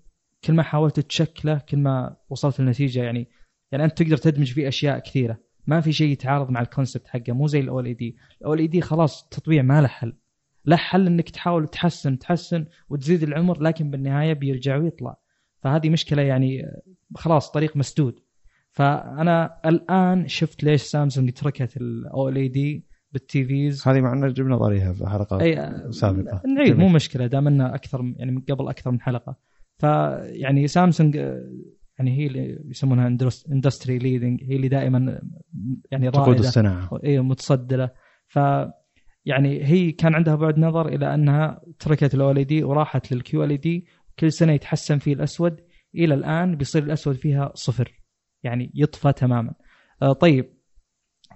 كل 0.45 0.53
ما 0.53 0.63
حاولت 0.63 1.01
تشكله 1.01 1.59
كل 1.59 1.79
ما 1.79 2.17
وصلت 2.31 2.61
لنتيجة 2.61 3.03
يعني 3.03 3.29
يعني 3.73 3.85
أنت 3.85 4.03
تقدر 4.03 4.17
تدمج 4.17 4.53
فيه 4.53 4.69
أشياء 4.69 4.99
كثيرة. 4.99 5.39
ما 5.67 5.81
في 5.81 5.93
شيء 5.93 6.09
يتعارض 6.09 6.51
مع 6.51 6.61
ال 6.61 6.66
concept 6.67 7.07
حقه 7.07 7.33
مو 7.33 7.47
زي 7.47 7.61
الاو 7.61 7.81
ال 7.81 7.87
اي 7.87 7.95
دي 7.95 8.17
الاو 8.41 8.55
ال 8.55 8.59
اي 8.59 8.67
دي 8.67 8.81
خلاص 8.81 9.23
التطبيع 9.23 9.63
ما 9.63 9.81
له 9.81 9.89
حل. 9.89 10.17
له 10.65 10.77
حل 10.77 11.07
إنك 11.07 11.31
تحاول 11.31 11.69
تحسن 11.69 12.19
تحسن 12.19 12.67
وتزيد 12.89 13.23
العمر 13.23 13.63
لكن 13.63 13.91
بالنهاية 13.91 14.33
بيرجع 14.33 14.77
ويطلع. 14.77 15.17
فهذه 15.63 15.91
مشكلة 15.91 16.23
يعني 16.23 16.63
خلاص 17.15 17.51
طريق 17.51 17.77
مسدود. 17.77 18.21
فأنا 18.71 19.61
الآن 19.67 20.29
شفت 20.29 20.65
ليش 20.65 20.83
سامسونج 20.83 21.33
تركت 21.33 21.77
ال 21.77 22.37
OLED 22.37 22.88
بال 23.13 23.45
TVs 23.45 23.89
هذه 23.89 24.01
مع 24.01 24.13
إنه 24.13 24.29
جبنا 24.29 24.57
طاريها 24.57 24.93
في 24.93 25.07
حلقات 25.07 25.43
أي 25.43 25.73
سابقة. 25.93 26.43
نعيد. 26.57 26.77
مو 26.77 26.89
مشكلة 26.89 27.27
دام 27.27 27.47
إنه 27.47 27.75
أكثر 27.75 28.15
يعني 28.17 28.31
من 28.31 28.41
قبل 28.41 28.69
أكثر 28.69 28.91
من 28.91 29.01
حلقة. 29.01 29.37
فيعني 29.79 30.67
سامسونج 30.67 31.17
آه، 31.17 31.51
يعني 31.99 32.19
هي 32.19 32.27
اللي 32.27 32.59
يسمونها 32.65 33.17
industry 33.53 33.99
leading 33.99 34.43
هي 34.45 34.57
اللي 34.57 34.69
دائما 34.69 35.21
يعني 35.91 36.11
تقود 36.11 36.39
الصناعة. 36.39 37.01
اي 37.05 37.21
متصدرة. 37.21 37.95
ف 38.27 38.39
يعني 39.25 39.65
هي 39.65 39.93
كان 39.93 40.15
عندها 40.15 40.35
بعد 40.35 40.59
نظر 40.59 40.89
إلى 40.89 41.15
أنها 41.15 41.61
تركت 41.79 42.31
ال 42.31 42.45
OLED 42.45 42.65
وراحت 42.65 43.13
لل 43.13 43.45
QLED 43.45 43.87
كل 44.19 44.33
سنة 44.33 44.53
يتحسن 44.53 44.99
فيه 44.99 45.13
الأسود. 45.13 45.61
إلى 45.95 46.15
الآن 46.15 46.57
بيصير 46.57 46.83
الأسود 46.83 47.15
فيها 47.15 47.53
صفر. 47.55 48.03
يعني 48.43 48.71
يطفى 48.75 49.13
تماما. 49.13 49.55
آه 50.03 50.13
طيب. 50.13 50.58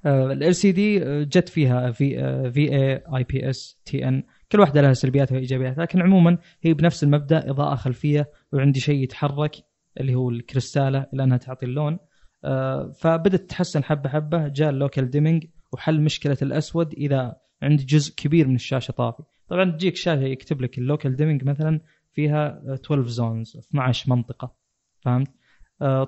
ال 0.06 0.54
LCD 0.54 0.98
جت 1.24 1.48
فيها 1.48 1.90
في 1.90 2.14
في 2.52 2.72
اي 2.72 3.02
IPS 3.16 3.80
TN 3.84 4.22
كل 4.52 4.60
واحدة 4.60 4.80
لها 4.80 4.92
سلبياتها 4.92 5.34
وايجابياتها 5.34 5.82
لكن 5.82 6.02
عموما 6.02 6.38
هي 6.62 6.74
بنفس 6.74 7.04
المبدأ 7.04 7.50
إضاءة 7.50 7.74
خلفية 7.74 8.30
وعندي 8.52 8.80
شيء 8.80 9.02
يتحرك 9.02 9.56
اللي 10.00 10.14
هو 10.14 10.30
الكريستالة 10.30 11.06
إلى 11.14 11.24
انها 11.24 11.36
تعطي 11.36 11.66
اللون. 11.66 11.98
آه، 12.44 12.90
فبدت 12.90 13.40
تتحسن 13.40 13.84
حبة 13.84 14.10
حبة 14.10 14.48
جاء 14.48 14.70
ال 14.70 14.77
local 14.77 15.10
dimming 15.10 15.46
وحل 15.72 16.00
مشكلة 16.00 16.36
الأسود 16.42 16.92
إذا 16.92 17.36
عندي 17.62 17.84
جزء 17.84 18.14
كبير 18.14 18.48
من 18.48 18.54
الشاشة 18.54 18.92
طافي. 18.92 19.22
طبعا 19.48 19.70
تجيك 19.70 19.96
شاشة 19.96 20.22
يكتب 20.22 20.62
لك 20.62 20.78
ال 20.78 20.85
local 20.85 21.16
dimming 21.16 21.44
مثلا 21.44 21.80
فيها 22.12 22.62
12 22.74 23.06
zones 23.06 23.56
12 23.56 24.10
منطقة 24.10 24.54
فهمت؟ 25.00 25.30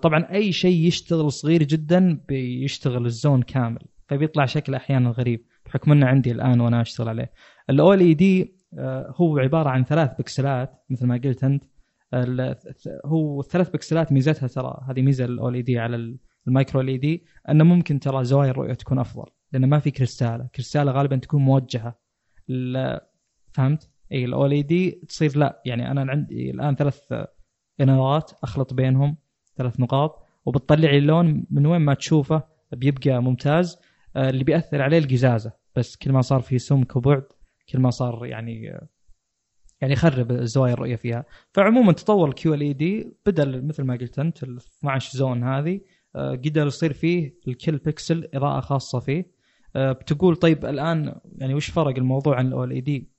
طبعا 0.02 0.32
أي 0.32 0.52
شيء 0.52 0.86
يشتغل 0.86 1.32
صغير 1.32 1.62
جدا 1.62 2.20
بيشتغل 2.28 3.06
ال 3.06 3.13
zone 3.13 3.42
كامل 3.42 3.82
فبيطلع 4.08 4.46
شكل 4.46 4.74
أحيانا 4.74 5.10
غريب 5.10 5.46
بحكم 5.66 5.92
إنه 5.92 6.06
عندي 6.06 6.30
الآن 6.30 6.60
وأنا 6.60 6.80
أشتغل 6.80 7.08
عليه. 7.08 7.32
ال 7.70 8.16
OLED 8.16 8.56
هو 9.16 9.38
عبارة 9.38 9.68
عن 9.68 9.84
ثلاث 9.84 10.10
بكسلات 10.18 10.84
مثل 10.90 11.06
ما 11.06 11.20
قلت 11.24 11.44
أنت. 11.44 11.64
هو 13.04 13.40
الثلاث 13.40 13.70
بكسلات 13.70 14.12
ميزتها 14.12 14.46
ترى 14.46 14.84
هذه 14.88 15.02
ميزة 15.02 15.48
ال 15.48 15.64
OLED 15.64 15.78
على 15.78 16.80
ال 16.80 17.00
Micro-LED 17.00 17.24
إنه 17.50 17.64
ممكن 17.64 18.00
ترى 18.00 18.24
زوايا 18.24 18.50
الرؤية 18.50 18.74
تكون 18.74 18.98
أفضل 18.98 19.26
لأنه 19.52 19.66
ما 19.66 19.78
في 19.78 19.90
كريستالة. 19.90 20.48
كريستالة 20.54 20.92
غالبا 20.92 21.16
تكون 21.16 21.42
موجهة. 21.42 21.98
فهمت؟ 23.52 23.90
إي 24.12 24.46
ال 24.46 24.66
OLED 24.66 24.90
تصير 24.90 25.38
لا 25.38 25.62
يعني 25.64 25.90
أنا 25.90 26.10
عندي 26.10 26.50
الآن 26.50 26.74
ثلاث 26.74 27.00
إنارات 27.80 28.32
أخلط 28.42 28.74
بينهم 28.74 29.16
ثلاث 29.56 29.80
نقاط 29.80 30.24
وبتطلع 30.46 30.90
لي 30.90 30.98
اللون 30.98 31.46
من 31.50 31.66
وين 31.66 31.80
ما 31.80 31.94
تشوفه 31.94 32.42
بيبقى 32.72 33.22
ممتاز. 33.22 33.78
آه، 34.16 34.30
اللي 34.30 34.44
بيأثر 34.44 34.82
عليه 34.82 34.98
القزازة. 34.98 35.52
بس 35.76 35.96
كل 35.96 36.12
ما 36.12 36.20
صار 36.20 36.40
في 36.40 36.58
سمك 36.58 36.96
وبعد 36.96 37.24
كل 37.68 37.78
ما 37.80 37.90
صار 37.90 38.26
يعني 38.26 38.70
آه، 38.74 38.88
يعني 39.80 39.92
يخرب 39.92 40.32
زوايا 40.32 40.72
الرؤية 40.72 40.96
فيها. 40.96 41.24
فعموما 41.52 41.92
تطور 41.92 42.28
ال 42.28 42.60
QLED 42.60 43.16
بدل 43.26 43.66
مثل 43.66 43.82
ما 43.82 43.94
قلت 43.94 44.18
أنت 44.18 44.42
ال 44.42 44.56
12 44.56 45.18
zone 45.18 45.44
هذه 45.44 45.80
آه، 46.16 46.30
قدر 46.30 46.66
يصير 46.66 46.92
فيه 46.92 47.34
الكل 47.48 47.76
بكسل 47.76 48.28
إضاءة 48.34 48.60
خاصة 48.60 48.98
فيه. 49.00 49.34
بتقول 49.76 50.36
طيب 50.36 50.64
الآن 50.64 51.20
يعني 51.38 51.54
وش 51.54 51.70
فرق 51.70 51.96
الموضوع 51.98 52.36
عن 52.36 52.46
ال 52.46 52.70
OLED 52.70 53.13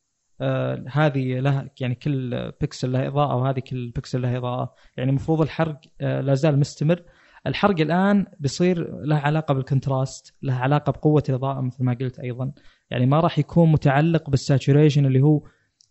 هذه 0.92 1.40
لها 1.40 1.70
يعني 1.82 1.96
كل 1.96 2.52
بكسل 2.62 2.92
لها 2.92 3.08
إضاءة 3.08 3.36
وهذه 3.36 3.60
كل 3.60 3.90
بكسل 3.96 4.22
لها 4.22 4.38
إضاءة. 4.38 4.74
يعني 4.98 5.10
المفروض 5.10 5.42
الحرق 5.42 5.82
آه، 6.02 6.22
لا 6.22 6.34
زال 6.34 6.60
مستمر. 6.60 7.04
الحرق 7.48 7.80
الآن 7.82 8.26
بيصير 8.40 9.02
له 9.06 9.16
علاقة 9.16 9.54
بال 9.54 9.70
contrast 9.70 10.34
له 10.42 10.54
علاقة 10.54 10.92
بقوة 10.92 11.24
الإضاءة 11.30 11.62
مثل 11.62 11.84
ما 11.84 11.98
قلت 12.02 12.20
أيضا. 12.20 12.52
يعني 12.92 13.06
ما 13.06 13.20
راح 13.20 13.40
يكون 13.40 13.72
متعلق 13.72 14.30
بال 14.30 14.42
saturation 14.42 15.06
اللي 15.06 15.22
هو 15.22 15.42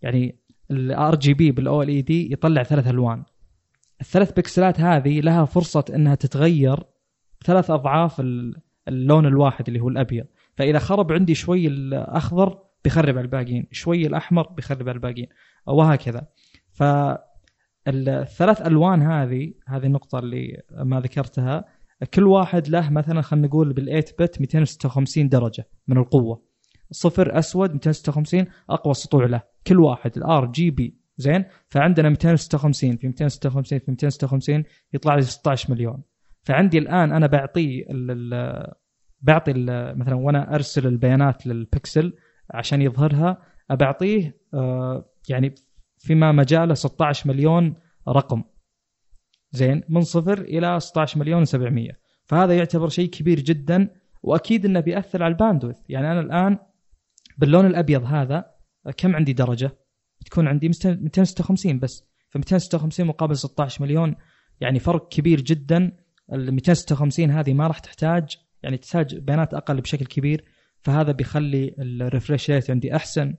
يعني 0.03 0.39
ال 0.71 1.89
RGB 1.89 2.03
بال 2.03 2.13
OLED 2.13 2.33
يطلع 2.33 2.63
ثلاث 2.63 2.87
ألوان. 2.89 3.25
الثلاث 4.01 4.33
بكسلات 4.33 4.81
هذه 4.81 5.21
لها 5.21 5.45
فرصة 5.45 5.85
إنها 5.95 6.15
تتغير 6.15 6.79
ثلاث 7.45 7.71
أضعاف 7.71 8.21
ال- 8.21 8.55
اللون 8.89 9.27
الواحد 9.27 9.69
اللي 9.69 9.81
هو 9.81 9.89
الأبيض. 9.89 10.27
فإذا 10.57 10.79
خرب 10.79 11.13
عندي 11.13 11.35
شوي 11.35 11.67
الأخضر 11.67 12.59
بيخرب 12.85 13.19
على 13.19 13.25
الباقيين. 13.25 13.67
شوي 13.71 14.07
الأحمر 14.07 14.49
بيخرب 14.49 14.89
على 14.89 14.97
الباقيين 14.97 15.29
وهكذا. 15.67 16.27
فالثلاث 16.73 18.67
ألوان 18.67 19.03
هذه 19.03 19.53
هذه 19.67 19.87
النقطة 19.87 20.19
اللي 20.19 20.63
ما 20.73 21.01
ذكرتها 21.01 21.65
كل 22.15 22.27
واحد 22.27 22.69
له 22.69 22.91
مثلا 22.91 23.23
خلينا 23.23 23.47
نقول 23.47 23.73
بال 23.73 23.85
8 23.85 24.05
bit 24.19 24.41
256 24.41 25.29
درجة 25.29 25.69
من 25.89 25.99
القوة. 25.99 26.43
صفر 26.91 27.39
أسود 27.39 27.73
256 27.73 28.47
أقوى 28.71 28.95
سطوع 28.95 29.27
له. 29.27 29.43
كل 29.67 29.81
واحد 29.81 30.17
ال 30.17 30.47
RGB 30.47 30.95
زين؟ 31.17 31.45
فعندنا 31.69 32.09
256 32.09 32.97
في 32.97 33.07
256 33.07 33.79
في 33.79 33.91
256 33.91 34.65
يطلع 34.93 35.15
لي 35.15 35.23
16 35.23 35.71
مليون. 35.71 36.03
فعندي 36.43 36.79
الآن 36.79 37.13
أنا 37.13 37.27
بعطيه 37.27 37.85
بعطي 39.21 39.53
مثلا 39.97 40.15
وأنا 40.15 40.55
أرسل 40.55 40.87
البيانات 40.87 41.47
للبكسل 41.47 42.13
عشان 42.51 42.83
يظهرها 42.83 43.43
بعطيه 43.71 44.39
آه، 44.55 45.11
يعني 45.29 45.55
فيما 45.99 46.33
مجاله 46.33 46.75
16 46.75 47.29
مليون 47.29 47.75
رقم. 48.09 48.43
زين 49.53 49.83
من 49.89 50.01
صفر 50.01 50.41
إلى 50.41 50.81
16 50.81 51.19
مليون 51.19 51.47
و700 51.47 51.95
فهذا 52.25 52.57
يعتبر 52.57 52.89
شيء 52.89 53.11
كبير 53.11 53.41
جدا 53.41 53.89
وأكيد 54.23 54.65
إنه 54.65 54.81
بيأثر 54.81 55.23
على 55.23 55.33
الباندوث. 55.33 55.77
يعني 55.89 56.13
أنا 56.13 56.21
الآن 56.21 56.59
باللون 57.39 57.67
الأبيض 57.67 58.05
هذا 58.05 58.45
كم 58.97 59.17
عندي 59.17 59.33
درجة؟ 59.33 59.71
بتكون 60.21 60.49
عندي 60.49 60.69
256 60.69 61.79
بس. 61.79 62.05
ف 62.29 62.37
256 62.37 63.07
مقابل 63.07 63.37
16 63.37 63.83
مليون 63.83 64.15
يعني 64.61 64.79
فرق 64.79 65.09
كبير 65.09 65.41
جدا. 65.41 65.97
ال 66.33 66.55
256 66.55 67.31
هذه 67.31 67.55
ما 67.55 67.67
راح 67.67 67.79
تحتاج 67.79 68.37
يعني 68.63 68.77
تحتاج 68.77 69.19
بيانات 69.19 69.55
أقل 69.55 69.81
بشكل 69.81 70.07
كبير. 70.07 70.45
فهذا 70.85 71.13
بيخلي 71.13 71.75
الريفرش 71.79 72.51
ريت 72.51 72.71
عندي 72.71 72.97
أحسن 72.97 73.35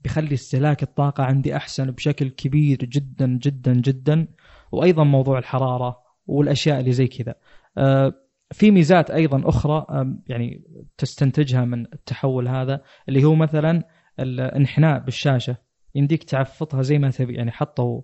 بيخلي 0.00 0.34
استهلاك 0.34 0.82
الطاقة 0.82 1.24
عندي 1.24 1.56
أحسن 1.56 1.90
بشكل 1.90 2.28
كبير 2.28 2.78
جدا 2.78 3.26
جدا 3.26 3.72
جدا. 3.74 4.26
وأيضا 4.72 5.04
موضوع 5.04 5.38
الحرارة 5.38 6.02
والأشياء 6.26 6.80
اللي 6.80 6.92
زي 6.92 7.06
كذا. 7.06 7.34
آه، 7.78 8.14
في 8.52 8.70
ميزات 8.70 9.10
أيضا 9.10 9.48
أخرى 9.48 9.86
آم، 9.90 10.22
يعني 10.26 10.62
تستنتجها 10.98 11.64
من 11.64 11.86
التحول 11.92 12.48
هذا 12.48 12.82
اللي 13.08 13.24
هو 13.24 13.34
مثلا 13.34 13.82
الانحناء 14.20 14.98
بالشاشة. 14.98 15.56
يمديك 15.94 16.24
تعفطها 16.24 16.82
زي 16.82 16.98
ما 16.98 17.10
تبي 17.10 17.34
يعني 17.34 17.50
حطوا 17.50 18.00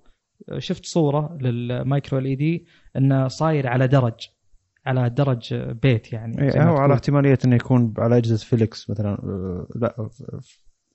شفت 0.59 0.87
صورة 0.87 1.39
لل 1.41 2.19
Micro-LED 2.19 2.67
إنه 2.97 3.29
صاير 3.29 3.67
على 3.67 3.87
درج. 3.89 4.29
على 4.89 5.11
درج 5.11 5.55
بيت 5.55 6.13
يعني 6.13 6.51
زي 6.51 6.61
إيه، 6.61 6.69
أو 6.69 6.77
على. 6.77 6.95
احتمالية 6.95 7.39
إنه 7.45 7.57
يكون 7.57 7.95
على 7.99 8.17
أجهزة 8.17 8.37
flex 8.37 8.91
مثلا 8.91 9.11
آه، 9.11 9.67
لا 9.77 9.95
آه، 9.99 10.11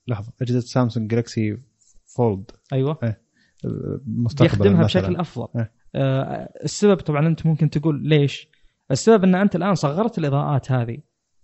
لحظة 0.08 0.32
أجهزة 0.42 0.60
سامسونج 0.60 1.10
جالكسي 1.10 1.58
فولد 2.16 2.50
أيوه. 2.72 2.98
آه، 3.02 3.16
مستقبلا 4.06 4.48
بيخدمها 4.52 4.84
مثلاً. 4.84 5.02
بشكل 5.02 5.16
أفضل. 5.16 5.48
إيه. 5.56 5.72
آه 5.94 6.48
السبب 6.64 6.96
طبعا 6.96 7.26
أنت 7.26 7.46
ممكن 7.46 7.70
تقول 7.70 8.08
ليش؟ 8.08 8.48
السبب 8.90 9.24
إن 9.24 9.34
أنت 9.34 9.56
الآن 9.56 9.74
صغرت 9.74 10.18
الإضاءات 10.18 10.72
هذه 10.72 10.98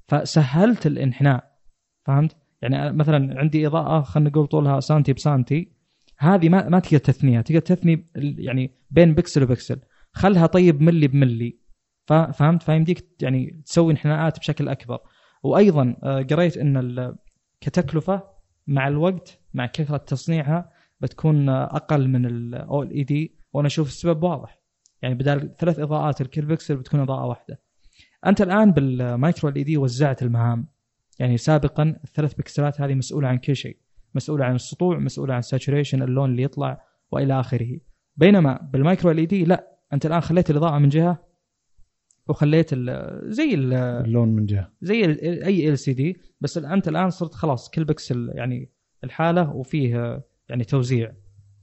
فسهلت 0.09 0.87
الإنحناء 0.87 1.51
فهمت؟ 2.07 2.37
يعني 2.63 2.83
أنا 2.83 2.93
مثلا 2.93 3.41
عندي 3.41 3.67
إضاءة 3.67 4.03
خلينا 4.03 4.31
نقول 4.31 4.47
طولها 4.47 4.81
سنتي 4.81 5.13
بسنتي 5.13 5.73
هذه 6.19 6.49
ما 6.49 6.69
ما 6.69 6.79
تقدر 6.79 6.99
تثنيها 6.99 7.43
تقدر 7.43 7.61
تثني 7.61 8.07
يعني 8.17 8.71
بين 8.91 9.15
بكسل 9.15 9.43
وبكسل. 9.43 9.81
خلها 10.13 10.47
طيب 10.47 10.83
ملي 10.83 11.09
بملي. 11.09 11.59
فهمت؟ 12.07 12.63
فيمديك 12.63 13.07
يعني 13.23 13.63
تسوي 13.67 13.93
انحناءات 13.93 14.39
بشكل 14.39 14.69
أكبر. 14.69 14.99
وأيضا 15.43 15.97
آه، 16.03 16.23
قريت 16.23 16.57
إن 16.57 16.77
ال- 16.77 17.17
كتكلفة 17.61 18.23
مع 18.67 18.89
الوقت 18.89 19.41
مع 19.55 19.67
كثرة 19.67 19.97
تصنيعها 19.97 20.71
بتكون 21.01 21.49
أقل 21.49 22.09
من 22.09 22.27
ال 22.27 22.83
OLED 22.83 23.35
وأنا 23.53 23.67
أشوف 23.67 23.89
السبب 23.89 24.23
واضح. 24.23 24.59
يعني 25.03 25.15
بدال 25.15 25.57
ثلاث 25.57 25.79
إضاءات 25.79 26.23
لكل 26.23 26.43
بكسل 26.47 26.77
بتكون 26.77 27.01
إضاءة 27.01 27.27
واحدة. 27.27 27.61
أنت 28.27 28.41
الآن 28.43 28.73
بال 28.73 29.51
Micro-LED 29.51 29.77
وزعت 29.77 30.23
المهام. 30.23 30.67
يعني 31.19 31.37
سابقا 31.39 31.97
الثلاث 32.05 32.35
بكسلات 32.35 32.81
هذه 32.81 32.95
مسؤولة 32.95 33.29
عن 33.29 33.39
كل 33.39 33.57
شيء. 33.57 33.79
مسؤولة 34.15 34.45
عن 34.45 34.55
السطوع 34.55 34.99
مسؤولة 34.99 35.35
عن 35.35 35.43
saturation 35.43 36.03
اللون 36.03 36.31
اللي 36.31 36.43
يطلع 36.43 36.83
وإلى 37.11 37.41
آخره. 37.41 37.79
بينما 38.17 38.69
بال 38.73 39.11
Micro-LED 39.11 39.45
لا. 39.45 39.67
أنت 39.93 40.07
الآن 40.07 40.21
خليت 40.21 40.51
الإضاءة 40.51 40.79
من 40.79 40.89
جهة 40.89 41.30
وخليت 42.31 42.69
ال 42.73 43.19
زي 43.33 43.55
ال 43.55 43.75
اللون 43.75 44.29
من 44.29 44.47
جهة. 44.47 44.71
زي 44.83 45.05
ال- 45.05 45.45
أي 45.45 45.69
ال 45.69 45.79
LCD 45.79 46.17
بس 46.41 46.59
أنت 46.59 46.89
الآن 46.89 47.11
صرت 47.11 47.35
خلاص 47.35 47.71
كل 47.71 47.85
بكسل 47.85 48.31
يعني 48.35 48.71
الحالة 49.05 49.51
وفيه 49.57 50.23
يعني 50.49 50.65
توزيع 50.65 51.13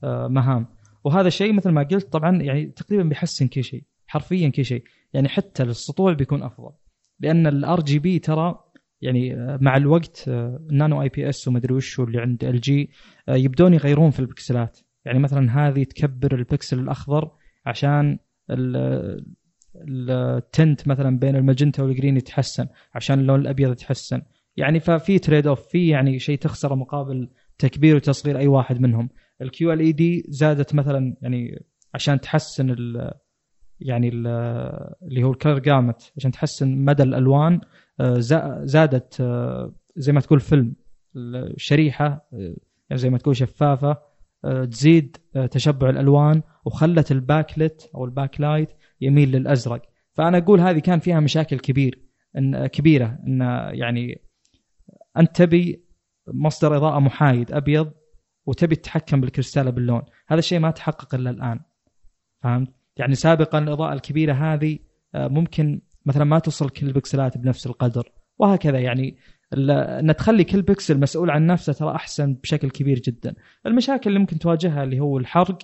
آه، 0.03 0.27
مهام. 0.27 0.67
وهذا 1.03 1.27
الشيء 1.27 1.53
مثل 1.53 1.69
ما 1.69 1.83
قلت 1.83 2.13
طبعا 2.13 2.41
يعني 2.41 2.65
تقريبا 2.65 3.03
بيحسن 3.03 3.47
كل 3.47 3.63
شيء 3.63 3.83
حرفيا 4.07 4.49
كل 4.49 4.65
شيء. 4.65 4.83
يعني 5.13 5.29
حتى 5.29 5.63
السطوع 5.63 6.13
بيكون 6.13 6.43
أفضل 6.43 6.71
لأن 7.19 7.47
ال 7.47 7.81
RGB 7.81 8.19
ترى 8.19 8.59
يعني 9.01 9.33
آه، 9.35 9.57
مع 9.61 9.77
الوقت 9.77 10.25
آه، 10.27 10.59
ال 10.71 10.77
Nano 10.77 11.01
IPS 11.01 11.47
ومدري 11.47 11.73
وش 11.73 11.99
اللي 11.99 12.21
عند 12.21 12.43
LG 12.43 12.89
يبدون 13.29 13.73
يغيرون 13.73 14.11
في 14.11 14.19
البكسلات. 14.19 14.79
يعني 15.05 15.19
مثلا 15.19 15.67
هذه 15.67 15.83
تكبر 15.83 16.35
البكسل 16.35 16.79
الأخضر 16.79 17.31
عشان 17.65 18.19
ال- 18.49 19.25
tint 19.89 20.87
مثلا 20.87 21.19
بين 21.19 21.35
ال 21.35 21.41
magenta 21.41 21.83
وال 21.83 21.93
green 21.93 22.17
يتحسن 22.17 22.67
عشان 22.95 23.19
اللون 23.19 23.39
الأبيض 23.41 23.71
يتحسن. 23.71 24.21
يعني 24.57 24.79
ففي 24.79 25.19
trade 25.19 25.47
off 25.47 25.67
في 25.67 25.87
يعني 25.87 26.19
شيء 26.19 26.37
تخسره 26.37 26.75
مقابل 26.75 27.29
تكبير 27.57 27.95
وتصغير 27.95 28.37
أي 28.37 28.47
واحد 28.47 28.81
منهم. 28.81 29.09
ال 29.41 29.79
QLED 29.79 30.25
زادت 30.29 30.75
مثلا 30.75 31.15
يعني 31.21 31.65
عشان 31.93 32.19
تحسن 32.21 32.69
ال 32.69 33.11
يعني 33.79 34.09
ال 34.09 34.27
اللي 35.03 35.23
هو 35.23 35.31
ال 35.31 35.36
color 35.36 35.59
gamut 35.59 36.13
عشان 36.17 36.31
تحسن 36.31 36.77
مدى 36.77 37.03
الألوان 37.03 37.61
آه، 37.99 38.19
زا- 38.19 38.59
زادت 38.63 39.21
آه، 39.21 39.73
زي 39.95 40.11
ما 40.11 40.19
تقول 40.21 40.39
فيلم 40.39 40.75
الشريحة 41.15 42.05
آه، 42.33 42.55
يعني 42.89 42.99
زي 43.01 43.09
ما 43.09 43.17
تقول 43.17 43.35
شفافة 43.35 43.97
تزيد 44.71 45.17
تشبع 45.51 45.89
الألوان 45.89 46.41
وخلت 46.65 47.11
ال 47.11 47.21
backlit 47.21 47.89
أو 47.95 48.05
ال 48.05 48.41
backlight 48.41 48.69
يميل 49.01 49.31
للأزرق. 49.31 49.81
فأنا 50.13 50.37
أقول 50.37 50.59
هذه 50.59 50.79
كان 50.79 50.99
فيها 50.99 51.19
مشاكل 51.19 51.59
كبير 51.59 52.07
إن 52.37 52.67
كبيرة 52.67 53.19
إن 53.27 53.41
يعني 53.73 54.21
أنت 55.17 55.35
تبي 55.35 55.85
مصدر 56.27 56.77
إضاءة 56.77 56.99
محايد 56.99 57.51
أبيض 57.51 57.91
وتبي 58.45 58.75
تتحكم 58.75 59.21
بالكريستاله 59.21 59.69
باللون. 59.69 60.01
هذا 60.27 60.39
الشيء 60.39 60.59
ما 60.59 60.71
تحقق 60.71 61.15
إلا 61.15 61.29
الآن. 61.29 61.59
فهمت؟ 62.43 62.73
يعني 62.97 63.15
سابقا 63.15 63.59
الإضاءة 63.59 63.93
الكبيرة 63.93 64.33
هذه 64.33 64.79
آه، 65.15 65.27
ممكن 65.27 65.81
مثلا 66.05 66.23
ما 66.23 66.39
توصل 66.39 66.69
كل 66.69 66.87
البكسلات 66.87 67.37
بنفس 67.37 67.67
القدر 67.67 68.11
وهكذا. 68.37 68.79
يعني 68.79 69.17
إن 69.53 70.15
تخلي 70.17 70.43
كل 70.43 70.61
بكسل 70.61 70.99
مسؤول 70.99 71.29
عن 71.29 71.45
نفسه 71.45 71.73
ترى 71.73 71.95
أحسن 71.95 72.33
بشكل 72.33 72.69
كبير 72.69 72.99
جدا. 72.99 73.35
المشاكل 73.65 74.09
اللي 74.09 74.19
ممكن 74.19 74.39
تواجهها 74.39 74.83
اللي 74.83 74.99
هو 74.99 75.17
الحرق 75.17 75.59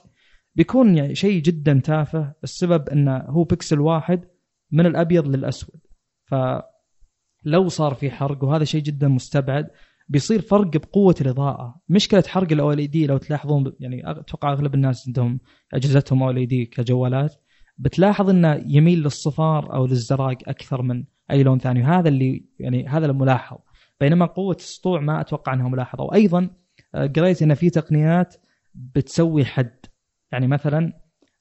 بيكون 0.55 0.97
يعني 0.97 1.15
شيء 1.15 1.41
جدا 1.41 1.81
تافه 1.83 2.33
السبب 2.43 2.89
إنه 2.89 3.17
هو 3.17 3.43
بكسل 3.43 3.79
واحد 3.79 4.25
من 4.71 4.85
الأبيض 4.85 5.27
للأسود. 5.27 5.79
فلو 6.25 7.67
صار 7.67 7.93
في 7.93 8.11
حرق 8.11 8.43
وهذا 8.43 8.63
شيء 8.63 8.81
جدا 8.81 9.07
مستبعد 9.07 9.69
بيصير 10.09 10.41
فرق 10.41 10.77
بقوة 10.77 11.15
الإضاءة. 11.21 11.81
مشكلة 11.89 12.23
حرق 12.27 12.51
ال 12.51 12.71
OLED 12.71 13.07
لو 13.07 13.17
تلاحظون 13.17 13.73
يعني 13.79 14.11
أتوقع 14.11 14.53
أغلب 14.53 14.75
الناس 14.75 15.07
عندهم 15.07 15.39
أجهزتهم 15.73 16.23
OLED 16.23 16.65
كجوالات 16.65 17.35
بتلاحظ 17.77 18.29
إنه 18.29 18.63
يميل 18.65 18.99
للصفار 18.99 19.73
أو 19.73 19.85
للزراق 19.85 20.37
أكثر 20.47 20.81
من 20.81 21.03
أي 21.31 21.43
لون 21.43 21.59
ثاني. 21.59 21.81
وهذا 21.81 22.09
اللي 22.09 22.45
يعني 22.59 22.87
هذا 22.87 23.05
الملاحظ. 23.05 23.57
بينما 23.99 24.25
قوة 24.25 24.55
السطوع 24.55 24.99
ما 24.99 25.21
أتوقع 25.21 25.53
إنها 25.53 25.69
ملاحظة. 25.69 26.03
وأيضا 26.03 26.49
آه، 26.95 27.07
قريت 27.07 27.41
إن 27.41 27.53
في 27.53 27.69
تقنيات 27.69 28.35
بتسوي 28.75 29.45
حد. 29.45 29.85
يعني 30.33 30.47
مثلا 30.47 30.93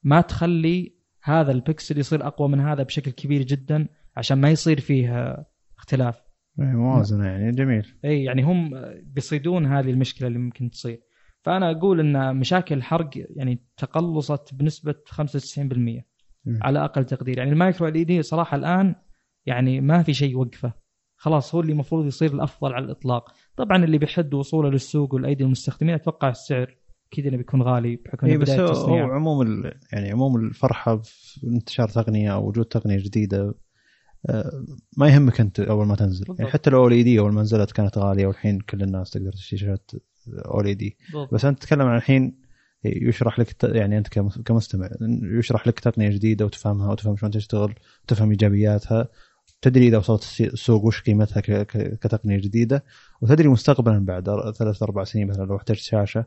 ما 0.03 0.21
تخلي 0.21 0.95
هذا 1.23 1.51
البكسل 1.51 1.97
يصير 1.97 2.27
أقوى 2.27 2.49
من 2.49 2.59
هذا 2.59 2.83
بشكل 2.83 3.11
كبير 3.11 3.41
جدا 3.41 3.87
عشان 4.17 4.41
ما 4.41 4.49
يصير 4.49 4.79
فيه 4.79 5.35
اختلاف. 5.77 6.21
إيه، 6.59 6.65
موازنة 6.65 7.25
يعني 7.25 7.51
جميل. 7.51 7.95
اي 8.05 8.23
يعني 8.23 8.41
هم 8.41 8.71
بيصيدون 9.03 9.65
هذه 9.65 9.89
المشكلة 9.89 10.27
اللي 10.27 10.39
ممكن 10.39 10.69
تصير. 10.69 11.01
فأنا 11.41 11.71
أقول 11.71 11.99
إن 11.99 12.35
مشاكل 12.35 12.75
الحرق 12.75 13.09
يعني 13.15 13.65
تقلصت 13.77 14.53
بنسبة 14.53 14.95
95% 15.09 16.03
مم. 16.45 16.59
على 16.61 16.85
أقل 16.85 17.05
تقدير. 17.05 17.37
يعني 17.37 17.51
ال 17.51 17.87
micro 17.87 18.05
LED 18.05 18.21
صراحة 18.21 18.57
الآن 18.57 18.95
يعني 19.45 19.81
ما 19.81 20.03
في 20.03 20.13
شيء 20.13 20.37
وقفه 20.37 20.73
خلاص 21.15 21.55
هو 21.55 21.61
اللي 21.61 21.71
المفروض 21.71 22.05
يصير 22.05 22.33
الأفضل 22.33 22.73
على 22.73 22.85
الإطلاق. 22.85 23.33
طبعا 23.55 23.83
اللي 23.83 23.97
بيحد 23.97 24.33
وصوله 24.33 24.69
للسوق 24.69 25.13
والأيدي 25.13 25.43
المستخدمين 25.43 25.95
أتوقع 25.95 26.29
السعر 26.29 26.82
أكيد 27.13 27.27
إنه 27.27 27.37
بيكون 27.37 27.61
غالي 27.61 27.95
بحكم 27.95 28.27
اي 28.27 28.33
إنه 28.33 28.41
بس 28.41 28.49
هو 28.49 28.95
عموم 28.97 29.41
ال... 29.41 29.73
يعني 29.91 30.11
عموم 30.11 30.35
الفرحة 30.35 30.97
في 30.97 31.43
انتشار 31.47 31.87
تقنية 31.87 32.33
أو 32.33 32.47
وجود 32.47 32.65
تقنية 32.65 32.97
جديدة 32.97 33.53
آه، 34.29 34.65
ما 34.97 35.07
يهمك 35.09 35.39
أنت 35.41 35.59
أول 35.59 35.87
ما 35.87 35.95
تنزل. 35.95 36.19
بالضبط. 36.19 36.39
يعني 36.39 36.51
حتى 36.51 36.69
لو 36.69 36.89
إي 36.89 37.03
دي 37.03 37.19
أول 37.19 37.33
ما 37.33 37.41
نزلت 37.41 37.71
كانت 37.71 37.97
غالية 37.97 38.27
والحين 38.27 38.59
كل 38.59 38.81
الناس 38.83 39.09
تقدر 39.09 39.31
تشتري 39.31 39.59
شاشات 39.59 39.91
أول 40.45 40.75
دي. 40.75 40.97
بس 41.31 41.45
أنت 41.45 41.61
تتكلم 41.61 41.81
عن 41.81 41.97
الحين 41.97 42.37
يشرح 42.85 43.39
لك 43.39 43.55
يعني 43.63 43.97
أنت 43.97 44.07
كمس- 44.07 44.41
كمستمع 44.41 44.89
يشرح 45.39 45.67
لك 45.67 45.79
تقنية 45.79 46.09
جديدة 46.09 46.45
وتفهمها 46.45 46.91
وتفهم 46.91 47.15
شلون 47.15 47.31
تشتغل 47.31 47.75
وتفهم 48.03 48.29
إيجابياتها. 48.31 49.07
تدري 49.61 49.87
إذا 49.87 49.97
وصلت 49.97 50.23
السوق 50.41 50.85
وش 50.85 51.01
قيمتها 51.01 51.41
كتقنية 52.01 52.37
جديدة. 52.37 52.83
وتدري 53.21 53.47
مستقبلا 53.47 54.05
بعد 54.05 54.51
ثلاث 54.51 54.83
أربع 54.83 55.03
سنين 55.03 55.27
مثلا 55.27 55.45
لو 55.45 55.55
احتجت 55.55 55.79
شاشة 55.79 56.25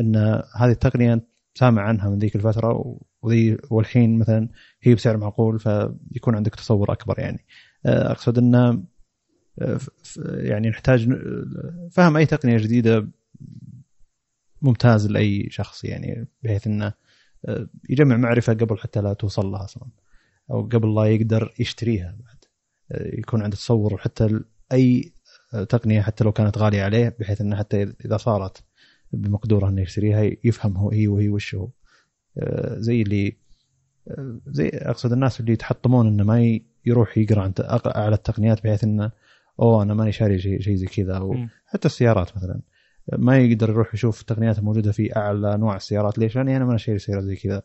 إن 0.00 0.16
هذه 0.56 0.70
التقنية 0.70 1.26
سامع 1.54 1.82
عنها 1.82 2.10
من 2.10 2.18
ذيك 2.18 2.36
الفترة 2.36 2.98
وذي 3.22 3.58
والحين 3.70 4.18
مثلا 4.18 4.48
هي 4.82 4.94
بسعر 4.94 5.16
معقول 5.16 5.58
فيكون 5.58 6.36
عندك 6.36 6.54
تصور 6.54 6.92
أكبر 6.92 7.18
يعني. 7.18 7.46
آه، 7.86 8.10
أقصد 8.10 8.38
انه 8.38 8.84
آه، 9.58 9.78
يعني 10.26 10.68
نحتاج 10.68 11.08
فهم 11.90 12.16
أي 12.16 12.26
تقنية 12.26 12.56
جديدة 12.56 13.08
ممتاز 14.62 15.06
لأي 15.06 15.48
شخص 15.50 15.84
يعني 15.84 16.28
بحيث 16.42 16.66
انه 16.66 16.92
آه، 17.44 17.68
يجمع 17.88 18.16
معرفة 18.16 18.54
قبل 18.54 18.78
حتى 18.78 19.00
لا 19.00 19.12
توصل 19.12 19.46
لها 19.46 19.64
أصلا 19.64 19.88
أو 20.50 20.62
قبل 20.62 20.94
لا 20.94 21.04
يقدر 21.04 21.54
يشتريها 21.58 22.16
بعد. 22.24 22.44
آه، 22.92 23.18
يكون 23.18 23.42
عنده 23.42 23.56
تصور 23.56 23.98
حتى 23.98 24.40
أي 24.72 25.12
آه، 25.54 25.64
تقنية 25.64 26.00
حتى 26.00 26.24
لو 26.24 26.32
كانت 26.32 26.58
غالية 26.58 26.82
عليه 26.82 27.16
بحيث 27.20 27.40
انه 27.40 27.56
حتى 27.56 27.82
إذا 28.04 28.16
صارت 28.16 28.64
بمقدورة 29.12 29.68
إنه 29.68 29.82
يشتريها 29.82 30.30
يفهم 30.44 30.76
هو 30.76 30.90
هي 30.90 31.08
وهي 31.08 31.28
وش 31.28 31.54
هو 31.54 31.68
آه، 32.38 32.78
زي 32.78 33.02
اللي 33.02 33.36
آه، 34.08 34.40
زي 34.46 34.68
أقصد 34.68 35.12
الناس 35.12 35.40
اللي 35.40 35.52
يتحطمون 35.52 36.06
إنه 36.06 36.24
ما 36.24 36.60
يروح 36.86 37.18
يقرأ 37.18 37.42
عن 37.42 37.52
اعلى 37.86 38.14
التقنيات 38.14 38.64
بحيث 38.64 38.84
إنه 38.84 39.10
أوه 39.60 39.82
أنا 39.82 39.94
ماني 39.94 40.12
شاري 40.12 40.38
شيء 40.38 40.60
شيء 40.60 40.74
زي 40.74 40.86
كذا 40.86 41.16
أو. 41.16 41.36
حتى 41.66 41.86
السيارات 41.88 42.36
مثلا 42.36 42.60
ما 43.18 43.38
يقدر 43.38 43.70
يروح 43.70 43.94
يشوف 43.94 44.20
التقنيات 44.20 44.58
الموجودة 44.58 44.92
في 44.92 45.16
أعلى 45.16 45.54
انواع 45.54 45.76
السيارات 45.76 46.18
ليش؟ 46.18 46.36
لأني 46.36 46.56
أنا 46.56 46.64
ما 46.64 46.76
شاري 46.76 46.98
سيارة 46.98 47.20
زي 47.20 47.36
كذا. 47.36 47.62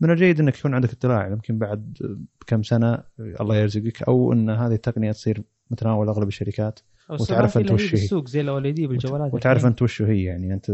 من 0.00 0.10
الجيد 0.10 0.40
إنك 0.40 0.58
يكون 0.58 0.74
عندك 0.74 0.92
اطلاع 0.92 1.28
يمكن 1.28 1.58
بعد 1.58 1.98
كم 2.46 2.62
سنة 2.62 3.02
الله 3.18 3.56
يرزقك 3.56 4.02
أو 4.02 4.32
إن 4.32 4.50
هذه 4.50 4.74
التقنية 4.74 5.12
تصير 5.12 5.42
متناول 5.70 6.08
أغلب 6.08 6.28
الشركات 6.28 6.80
وتعرف 7.10 7.58
اللي 7.58 7.74
وش 7.74 7.84
هي. 7.84 7.90
بالسوق 7.90 8.28
زي 8.28 8.40
الاوليدي 8.40 8.86
بالجوالات 8.86 9.34
وتعرف 9.34 9.56
الحين. 9.56 9.70
أنت 9.70 9.82
وش 9.82 10.02
هي 10.02 10.24
يعني 10.24 10.54
أنت 10.54 10.72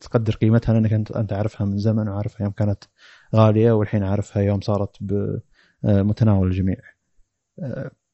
تقدر 0.00 0.32
قيمتها 0.34 0.72
لأنك 0.72 0.92
انت 0.92 1.10
أنت 1.12 1.32
عارفها 1.32 1.66
من 1.66 1.78
زمن 1.78 2.08
وعارفها 2.08 2.42
يوم 2.44 2.52
كانت 2.52 2.84
غالية 3.36 3.72
والحين 3.72 4.02
عارفها 4.02 4.42
يوم 4.42 4.60
صارت 4.60 4.96
بمتناول 5.00 6.46
الجميع. 6.46 6.76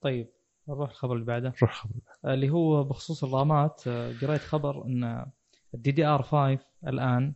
طيب 0.00 0.28
نروح 0.68 0.90
الخبر 0.90 1.14
اللي 1.14 1.24
بعده 1.26 1.52
روح 1.62 1.74
خبر. 1.82 1.92
اللي 2.24 2.50
هو 2.50 2.84
بخصوص 2.84 3.24
الرامات 3.24 3.82
آه، 3.86 4.12
قريت 4.22 4.40
خبر 4.40 4.84
إن 4.84 5.26
ال 5.74 5.90
DDR 5.90 6.22
5 6.22 6.58
الآن 6.86 7.34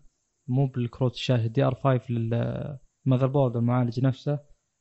مو 0.49 0.67
بالكروت 0.67 1.15
الشاشة 1.15 1.47
ال 1.47 1.63
DDR 1.65 1.75
5 1.75 2.01
لل 2.11 3.27
motherboard 3.27 3.57
المعالج 3.57 4.01
نفسه 4.05 4.39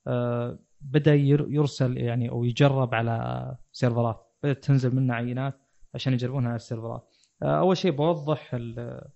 آه، 0.07 0.59
بدأ 0.81 1.13
ير- 1.15 1.47
يرسل 1.49 1.97
يعني 1.97 2.29
أو 2.29 2.43
يجرب 2.43 2.95
على 2.95 3.55
servers 3.71 4.25
بدات 4.43 4.63
تنزل 4.63 4.95
منه 4.95 5.13
عينات 5.13 5.59
عشان 5.95 6.13
يجربونها 6.13 6.49
على 6.49 6.55
ال 6.55 6.62
servers. 6.62 7.15
آه، 7.43 7.59
أول 7.59 7.77
شيء 7.77 7.91
بوضح 7.91 8.53
ال- 8.53 9.07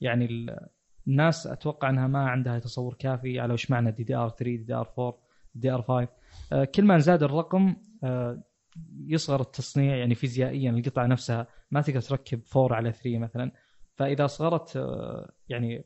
يعني 0.00 0.24
ال- 0.24 0.68
الناس 1.08 1.46
أتوقع 1.46 1.90
أنها 1.90 2.06
ما 2.06 2.28
عندها 2.28 2.58
تصور 2.58 2.94
كافي 2.94 3.40
على 3.40 3.52
وش 3.52 3.70
معنى 3.70 3.90
دي 3.90 4.04
دي 4.04 4.14
ار 4.14 4.28
3 4.28 4.44
دي 4.44 4.56
دي 4.56 4.74
ار 4.74 4.92
4 4.98 5.18
دي 5.54 5.70
ار 5.70 5.82
5 5.82 6.08
آه، 6.52 6.64
كل 6.64 6.84
ما 6.84 6.98
زاد 6.98 7.22
الرقم 7.22 7.76
آه، 8.04 8.42
يصغر 9.06 9.40
التصنيع 9.40 9.96
يعني 9.96 10.14
فيزيائيا 10.14 10.70
القطعة 10.70 11.06
نفسها 11.06 11.46
ما 11.70 11.80
تقدر 11.80 12.00
تركب 12.00 12.40
4 12.56 12.76
على 12.76 12.92
3 12.92 13.18
مثلا. 13.18 13.52
فإذا 13.96 14.26
صغرت 14.26 14.76
آه، 14.76 15.32
يعني 15.48 15.84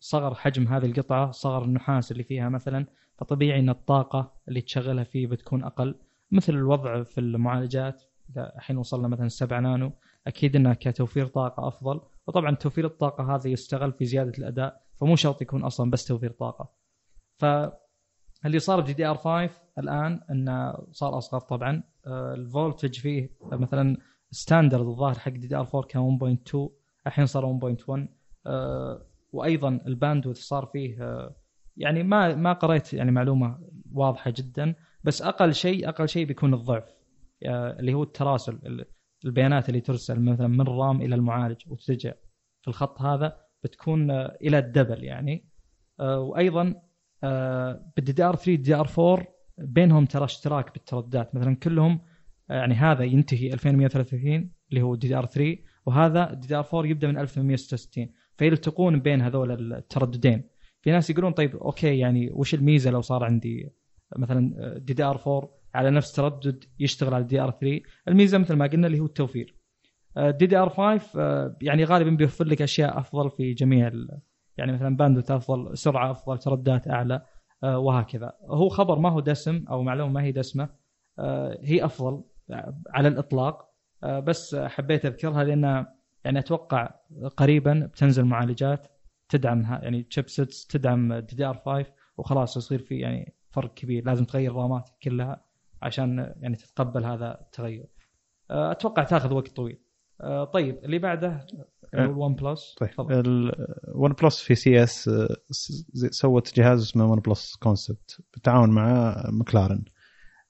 صغر 0.00 0.34
حجم 0.34 0.68
هذه 0.68 0.86
القطعة 0.86 1.30
صغر 1.30 1.64
النحاس 1.64 2.12
اللي 2.12 2.22
فيها 2.22 2.48
مثلا 2.48 2.86
فطبيعي 3.18 3.60
إن 3.60 3.68
الطاقة 3.68 4.32
اللي 4.48 4.60
تشغلها 4.60 5.04
فيه 5.04 5.26
بتكون 5.26 5.64
أقل. 5.64 5.94
مثل 6.30 6.52
الوضع 6.52 7.02
في 7.02 7.18
المعالجات 7.18 8.02
إذا 8.30 8.52
الحين 8.56 8.76
وصلنا 8.76 9.08
مثلا 9.08 9.28
7 9.28 9.60
نانو 9.60 9.92
أكيد 10.26 10.56
انها 10.56 10.74
كتوفير 10.74 11.26
طاقة 11.26 11.68
أفضل. 11.68 12.00
وطبعا 12.26 12.54
توفير 12.54 12.86
الطاقة 12.86 13.34
هذا 13.34 13.48
يستغل 13.48 13.92
في 13.92 14.04
زيادة 14.04 14.32
الأداء 14.38 14.82
فمو 14.96 15.16
شرط 15.16 15.42
يكون 15.42 15.64
أصلا 15.64 15.90
بس 15.90 16.04
توفير 16.04 16.30
طاقة. 16.30 16.70
فاللي 17.38 18.58
صار 18.58 18.80
ب 18.80 18.92
DDR 18.92 19.16
5 19.16 19.50
الآن 19.78 20.20
إنه 20.30 20.74
صار 20.90 21.18
أصغر 21.18 21.40
طبعا. 21.40 21.82
آه، 22.06 22.34
ال 22.34 22.42
voltage 22.42 22.98
فيه 22.98 23.30
مثلا 23.52 23.96
standard 24.30 24.86
الظاهر 24.86 25.18
حق 25.18 25.30
DDR 25.30 25.68
4 25.74 25.82
كان 25.82 26.02
1.2 26.02 26.70
الحين 27.06 27.26
صار 27.26 27.44
1.1 27.44 28.08
آه، 28.46 29.06
وأيضا 29.32 29.80
ال 29.86 29.91
bandwidth 29.91 30.36
صار 30.36 30.66
فيه 30.66 31.02
آه، 31.02 31.36
يعني 31.76 32.02
ما 32.02 32.34
ما 32.34 32.52
قريت 32.52 32.92
يعني 32.92 33.10
معلومة 33.10 33.58
واضحة 33.92 34.30
جدا. 34.36 34.74
بس 35.04 35.22
أقل 35.22 35.54
شيء 35.54 35.88
أقل 35.88 36.08
شيء 36.08 36.26
بيكون 36.26 36.54
الضعف. 36.54 36.84
آه، 37.46 37.80
اللي 37.80 37.94
هو 37.94 38.02
التراسل 38.02 38.58
ال- 38.66 38.84
البيانات 39.24 39.68
اللي 39.68 39.80
ترسل 39.80 40.20
مثلا 40.20 40.46
من 40.48 40.60
الرام 40.60 41.02
إلى 41.02 41.14
المعالج 41.14 41.56
وترجع 41.66 42.12
في 42.62 42.68
الخط 42.68 43.02
هذا 43.02 43.36
بتكون 43.64 44.10
آه، 44.10 44.36
إلى 44.42 44.58
ال 44.58 44.65
double 44.65 45.04
يعني. 45.04 45.48
آه، 46.00 46.20
وأيضا 46.20 46.74
بال 47.96 48.12
DDR 48.12 48.36
3 48.36 48.54
DDR 48.62 48.88
4 48.98 49.26
بينهم 49.58 50.06
ترى 50.06 50.24
اشتراك 50.24 50.72
بالترددات. 50.74 51.34
مثلا 51.34 51.56
كلهم 51.56 52.00
آه، 52.50 52.54
يعني 52.54 52.74
هذا 52.74 53.04
ينتهي 53.04 53.52
2133 53.52 54.50
اللي 54.70 54.82
هو 54.82 54.94
DDR 54.94 55.26
3 55.26 55.58
وهذا 55.86 56.32
DDR 56.34 56.64
4 56.74 56.86
يبدأ 56.90 57.08
من 57.08 57.18
1866 57.18 58.08
فيلتقون 58.36 59.00
بين 59.00 59.20
هذول 59.22 59.72
الترددين. 59.74 60.42
في 60.82 60.90
ناس 60.90 61.10
يقولون 61.10 61.32
طيب 61.32 61.56
okay 61.56 61.98
يعني 61.98 62.30
وش 62.32 62.54
الميزة 62.54 62.90
لو 62.90 63.00
صار 63.00 63.24
عندي 63.24 63.70
مثلا 64.16 64.78
DDR 64.78 65.20
4 65.26 65.50
على 65.74 65.90
نفس 65.90 66.12
تردد 66.12 66.64
يشتغل 66.78 67.14
على 67.14 67.24
DDR 67.24 67.50
3 67.50 67.80
الميزة 68.08 68.38
مثل 68.38 68.54
ما 68.54 68.66
قلنا 68.66 68.86
اللي 68.86 69.00
هو 69.00 69.06
التوفير. 69.06 69.56
DDR 70.16 70.68
5 70.68 71.20
آه، 71.20 71.56
يعني 71.62 71.84
غالبا 71.84 72.10
بيوفر 72.10 72.44
لك 72.44 72.62
أشياء 72.62 72.98
أفضل 72.98 73.30
في 73.30 73.52
جميع 73.54 73.90
يعني 74.56 74.72
مثلا 74.72 74.96
bandwidth 74.96 75.30
أفضل 75.30 75.78
سرعة 75.78 76.10
أفضل 76.10 76.38
ترددات 76.38 76.88
أعلى 76.88 77.22
آه، 77.64 77.78
وهكذا. 77.78 78.32
هو 78.46 78.68
خبر 78.68 78.98
ما 78.98 79.08
هو 79.08 79.20
دسم 79.20 79.64
أو 79.70 79.82
معلومة 79.82 80.12
ما 80.12 80.22
هي 80.22 80.32
دسمة 80.32 80.68
آه، 81.18 81.58
هي 81.62 81.84
أفضل 81.84 82.24
على 82.90 83.08
الإطلاق. 83.08 83.74
آه، 84.02 84.20
بس 84.20 84.56
حبيت 84.56 85.06
أذكرها 85.06 85.44
لأن 85.44 85.86
يعني 86.24 86.38
أتوقع 86.38 86.94
قريبا 87.36 87.90
بتنزل 87.92 88.24
معالجات 88.24 88.86
تدعمها 89.28 89.80
يعني 89.82 90.02
chipsets 90.02 90.66
تدعم 90.66 91.14
DDR 91.14 91.62
5 91.66 91.86
وخلاص 92.16 92.56
يصير 92.56 92.78
في 92.78 92.98
يعني 92.98 93.34
فرق 93.54 93.74
كبير 93.74 94.06
لازم 94.06 94.24
تغير 94.24 94.50
الرامات 94.50 94.90
كلها 95.02 95.44
عشان 95.82 96.34
يعني 96.40 96.56
تتقبل 96.56 97.04
هذا 97.04 97.40
التغير. 97.40 97.86
آه، 98.50 98.70
أتوقع 98.70 99.04
تاخذ 99.04 99.32
وقت 99.32 99.48
طويل. 99.48 99.80
آه، 100.20 100.44
طيب 100.44 100.84
اللي 100.84 100.98
بعده 100.98 101.46
الون 101.94 102.34
بلس 102.34 102.74
طيب. 102.78 103.10
ال 103.10 104.12
OnePlus 104.12 104.40
في 104.40 104.54
CES 104.54 105.10
سوت 106.10 106.56
جهاز 106.56 106.82
اسمه 106.82 107.04
OnePlus 107.04 107.56
Concept 107.56 108.20
بالتعاون 108.32 108.70
مع 108.70 109.14
مكلارن. 109.32 109.84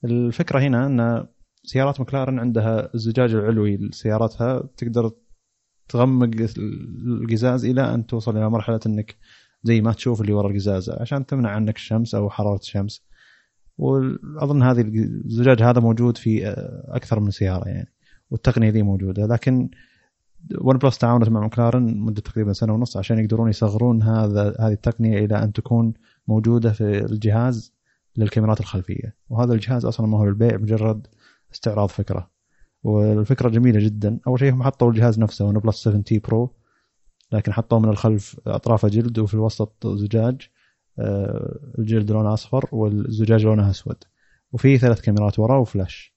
الفكرة 0.04 0.60
هنا 0.60 0.86
إن 0.86 1.26
سيارات 1.64 2.00
مكلارن 2.00 2.38
عندها 2.38 2.94
الزجاج 2.94 3.34
العلوي 3.34 3.76
لسياراتها 3.76 4.68
تقدر 4.76 5.10
تغمق 5.88 6.30
القزاز 7.06 7.64
إلى 7.64 7.94
أن 7.94 8.06
توصل 8.06 8.36
إلى 8.36 8.50
مرحلة 8.50 8.80
إنك 8.86 9.16
زي 9.64 9.80
ما 9.80 9.92
تشوف 9.92 10.20
اللي 10.20 10.32
ورا 10.32 10.48
القزاز 10.50 10.90
عشان 10.90 11.26
تمنع 11.26 11.50
عنك 11.50 11.76
الشمس 11.76 12.14
أو 12.14 12.30
حرارة 12.30 12.58
الشمس. 12.58 13.02
واظن 13.78 14.62
هذه 14.62 14.80
الزجاج 14.80 15.62
هذا 15.62 15.80
موجود 15.80 16.16
في 16.16 16.48
أكثر 16.88 17.20
من 17.20 17.30
سيارة 17.30 17.68
يعني 17.68 17.92
والتقنية 18.30 18.70
ذي 18.70 18.82
موجودة. 18.82 19.26
لكن 19.26 19.70
ون 20.60 20.78
بلس 20.78 20.98
تعاونت 20.98 21.28
مع 21.28 21.40
مكلارن 21.40 21.98
مدة 21.98 22.20
تقريبا 22.20 22.52
سنة 22.52 22.74
ونص 22.74 22.96
عشان 22.96 23.18
يقدرون 23.18 23.48
يصغرون 23.48 24.02
هذا 24.02 24.56
هذه 24.60 24.72
التقنية 24.72 25.24
إلى 25.24 25.42
أن 25.42 25.52
تكون 25.52 25.94
موجودة 26.28 26.72
في 26.72 27.04
الجهاز 27.04 27.74
للكاميرات 28.16 28.60
الخلفية. 28.60 29.16
وهذا 29.28 29.52
الجهاز 29.52 29.84
أصلا 29.84 30.06
ما 30.06 30.18
هو 30.18 30.24
للبيع 30.24 30.56
مجرد 30.56 31.06
استعراض 31.54 31.88
فكرة. 31.88 32.30
والفكرة 32.82 33.48
جميلة 33.48 33.80
جدا. 33.80 34.18
أول 34.26 34.38
شيء 34.38 34.52
هم 34.52 34.62
حطوا 34.62 34.90
الجهاز 34.90 35.18
نفسه 35.18 35.44
OnePlus 35.44 35.76
7T 35.76 36.18
Pro 36.18 36.54
لكن 37.32 37.52
حطوه 37.52 37.78
من 37.78 37.88
الخلف 37.88 38.40
اطرافه 38.46 38.88
جلد 38.88 39.18
وفي 39.18 39.34
الوسط 39.34 39.86
زجاج 39.86 40.48
آه، 40.98 41.58
الجلد 41.78 42.10
لونه 42.10 42.34
أصفر 42.34 42.68
والزجاج 42.72 43.44
لونه 43.44 43.70
أسود. 43.70 43.96
وفي 44.52 44.78
ثلاث 44.78 45.00
كاميرات 45.00 45.38
ورا 45.38 45.56
وفلاش. 45.58 46.14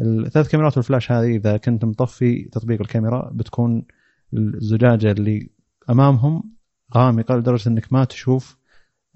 الثلاث 0.00 0.48
كاميرات 0.48 0.76
والفلاش 0.76 1.12
هذه 1.12 1.36
إذا 1.36 1.56
كنت 1.56 1.84
مطفي 1.84 2.42
تطبيق 2.42 2.80
الكاميرا 2.80 3.30
بتكون 3.34 3.84
الزجاجة 4.34 5.12
اللي 5.12 5.50
أمامهم 5.90 6.42
غامقة 6.94 7.36
لدرجة 7.36 7.68
إنك 7.68 7.92
ما 7.92 8.04
تشوف 8.04 8.58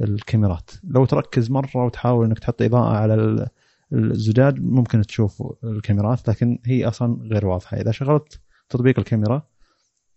الكاميرات. 0.00 0.70
لو 0.84 1.04
تركز 1.04 1.50
مرة 1.50 1.84
وتحاول 1.84 2.26
إنك 2.26 2.38
تحط 2.38 2.62
إضاءة 2.62 2.96
على 2.96 3.48
الزجاج 3.92 4.60
ممكن 4.60 5.02
تشوف 5.02 5.42
الكاميرات 5.64 6.28
لكن 6.28 6.58
هي 6.64 6.88
أصلا 6.88 7.18
غير 7.22 7.46
واضحة. 7.46 7.76
إذا 7.76 7.90
شغلت 7.90 8.40
تطبيق 8.68 8.98
الكاميرا 8.98 9.42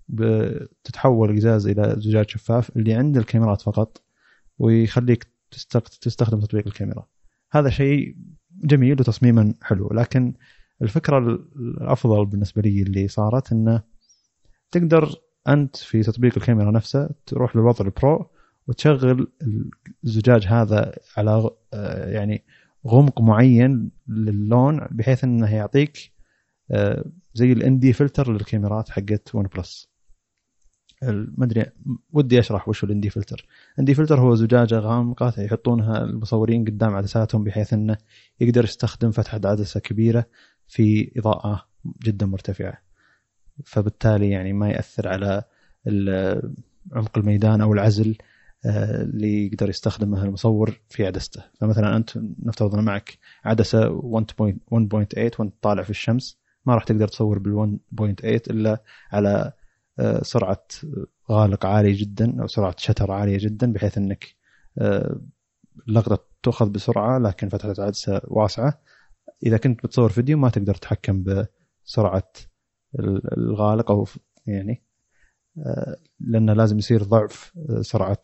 بتتحول 0.10 1.30
القزاز 1.30 1.68
إلى 1.68 1.96
زجاج 1.98 2.30
شفاف 2.30 2.78
اللي 2.78 2.94
عند 2.94 3.18
الكاميرات 3.18 3.62
فقط 3.62 4.02
ويخليك 4.60 5.28
تستخدم 6.02 6.40
تطبيق 6.40 6.68
الكاميرا. 6.68 7.08
هذا 7.52 7.70
شيء 7.70 8.16
جميل 8.64 9.00
وتصميما 9.00 9.54
حلو 9.62 9.90
لكن 9.94 10.34
الفكرة 10.82 11.18
الأفضل 11.56 12.26
بالنسبة 12.26 12.62
لي 12.62 12.82
اللي 12.82 13.08
صارت 13.08 13.52
إنه 13.52 13.84
تقدر 14.72 15.16
أنت 15.48 15.76
في 15.76 16.04
تطبيق 16.04 16.34
الكاميرا 16.38 16.72
نفسه 16.72 17.10
تروح 17.26 17.56
للوضع 17.56 17.86
ال 17.86 17.97
Pro 17.97 18.32
وتشغل 18.68 19.32
الزجاج 20.04 20.48
هذا 20.48 20.96
على 21.18 21.50
يعني 22.14 22.44
غمق 22.88 23.22
معين 23.22 23.92
للون 24.08 24.88
بحيث 24.92 25.24
إنه 25.24 25.56
يعطيك 25.56 26.12
آه، 26.72 27.06
زي 27.34 27.52
ال 27.52 27.66
ND 27.66 27.94
filter 27.94 28.32
للكاميرات 28.34 28.90
حقت 28.90 29.36
OnePlus 29.36 29.90
ما 31.02 31.46
أدري 31.46 31.66
ودي 32.14 32.40
أشرح 32.40 32.70
وش 32.70 32.84
ال 32.84 32.93
ND 32.93 33.10
filter 33.10 33.46
ال 33.74 33.81
ND 33.81 33.94
filter 33.94 34.20
هو 34.20 34.36
زجاجة 34.36 34.80
غامقة 34.80 35.34
يحطونها 35.38 36.04
المصورين 36.04 36.66
قدام 36.66 36.96
عدساتهم 36.96 37.44
بحيث 37.44 37.74
إنه 37.74 37.98
يقدر 38.40 38.64
يستخدم 38.64 39.12
فتحة 39.12 39.42
عدسة 39.46 39.80
كبيرة 39.80 40.26
في 40.68 41.12
إضاءة 41.18 41.66
جدا 42.04 42.26
مرتفعة. 42.26 42.78
فبالتالي 43.66 44.30
يعني 44.30 44.54
ما 44.54 44.70
يأثر 44.70 45.08
على 45.08 45.44
عمق 46.94 47.18
الميدان 47.18 47.62
أو 47.62 47.74
العزل 47.74 48.18
آه، 48.66 49.02
اللي 49.02 49.46
يقدر 49.46 49.70
يستخدمه 49.70 50.24
المصور 50.24 50.80
في 50.90 51.06
عدسته. 51.06 51.44
فمثلا 51.60 51.96
أنت 51.96 52.10
نفترض 52.44 52.76
ان 52.76 52.84
معك 52.84 53.18
عدسة 53.46 53.90
1.8 53.90 54.54
وأنت 54.72 55.54
طالع 55.62 55.84
في 55.84 55.90
الشمس 55.90 56.40
ما 56.66 56.76
راح 56.76 56.84
تقدر 56.84 57.08
تصور 57.08 57.40
بال 57.40 57.80
1.8 58.00 58.04
إلا 58.24 58.84
على 59.12 59.54
سرعة 60.22 60.66
غالق 61.32 61.66
عالية 61.66 62.00
جدا 62.02 62.42
أو 62.42 62.48
سرعة 62.48 62.76
شتر 62.78 63.12
عالية 63.12 63.38
جدا 63.38 63.74
بحيث 63.74 63.98
إنك 63.98 64.36
آه، 64.78 65.22
اللقطة 65.88 66.26
تؤخذ 66.44 66.70
بسرعة 66.70 67.18
لكن 67.20 67.50
فتحة 67.50 67.72
العدسة 67.72 68.22
واسعة. 68.28 68.82
إذا 69.46 69.58
كنت 69.58 69.84
بتصور 69.86 70.10
فيديو 70.10 70.38
ما 70.38 70.50
تقدر 70.50 70.76
تتحكم 70.76 71.24
بسرعة 71.24 72.32
ال- 73.00 73.38
الغالق 73.38 73.92
أو 73.92 74.08
يعني 74.46 74.84
آه، 75.58 75.98
لأنه 76.20 76.54
لازم 76.54 76.78
يصير 76.78 77.04
ضعف 77.04 77.54
آه، 77.70 77.82
سرعة 77.82 78.22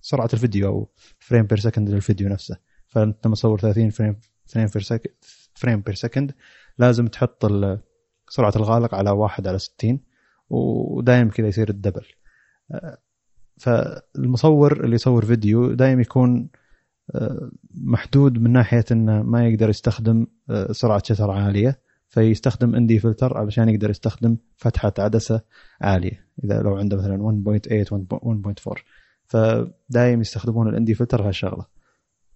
سرعة 0.00 0.28
الفيديو 0.32 0.68
أو 0.68 0.88
frame 1.18 1.46
per 1.46 1.58
second 1.58 1.90
للفيديو 1.90 2.28
نفسه. 2.28 2.56
فأنت 2.88 3.26
لما 3.26 3.34
تصور 3.34 3.60
30 3.60 3.90
frame 3.90 4.16
frame 4.46 4.66
per 4.66 4.82
second 4.82 5.12
frame 5.54 5.80
per 5.80 5.94
second 5.94 6.34
لازم 6.78 7.06
تحط 7.06 7.44
سرعة 8.34 8.52
الغالق 8.56 8.94
على 8.94 9.10
1 9.10 9.48
على 9.48 9.58
60 9.58 10.00
ودائم 10.50 11.30
كذا 11.30 11.48
يصير 11.48 11.68
ال 11.68 11.72
double. 11.72 12.04
فالمصور 13.58 14.84
اللي 14.84 14.94
يصور 14.94 15.24
فيديو 15.24 15.72
دائما 15.72 16.02
يكون 16.02 16.48
آه، 17.14 17.50
محدود 17.74 18.38
من 18.38 18.52
ناحية 18.52 18.84
إنه 18.92 19.22
ما 19.22 19.48
يقدر 19.48 19.68
يستخدم 19.68 20.26
آه، 20.50 20.72
سرعة 20.72 21.02
shutter 21.04 21.30
عالية 21.30 21.80
فيستخدم 22.08 22.74
ND 22.74 22.98
filter 22.98 23.38
علشان 23.38 23.68
يقدر 23.68 23.90
يستخدم 23.90 24.36
فتحة 24.56 24.92
عدسة 24.98 25.40
عالية. 25.80 26.26
إذا 26.44 26.62
لو 26.62 26.76
عنده 26.76 26.96
مثلا 26.96 27.22
1.8 27.22 27.92
1.4 27.92 28.82
فدايم 29.24 30.20
يستخدمون 30.20 30.68
ال 30.68 30.77
ND 30.77 30.94
filter 30.94 31.28
هالشغلة. 31.28 31.66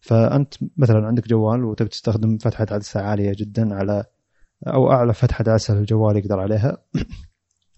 فأنت 0.01 0.55
مثلا 0.77 1.07
عندك 1.07 1.29
جوال 1.29 1.65
وتبي 1.65 1.89
تستخدم 1.89 2.39
فتحة 2.39 2.67
عدسة 2.71 3.01
عالية 3.01 3.33
جدا 3.37 3.75
على 3.75 4.05
أو 4.67 4.93
أعلى 4.93 5.15
فتحة 5.15 5.45
عدسه 5.49 5.79
الجوال 5.79 6.17
يقدر 6.17 6.41
عليها. 6.41 6.79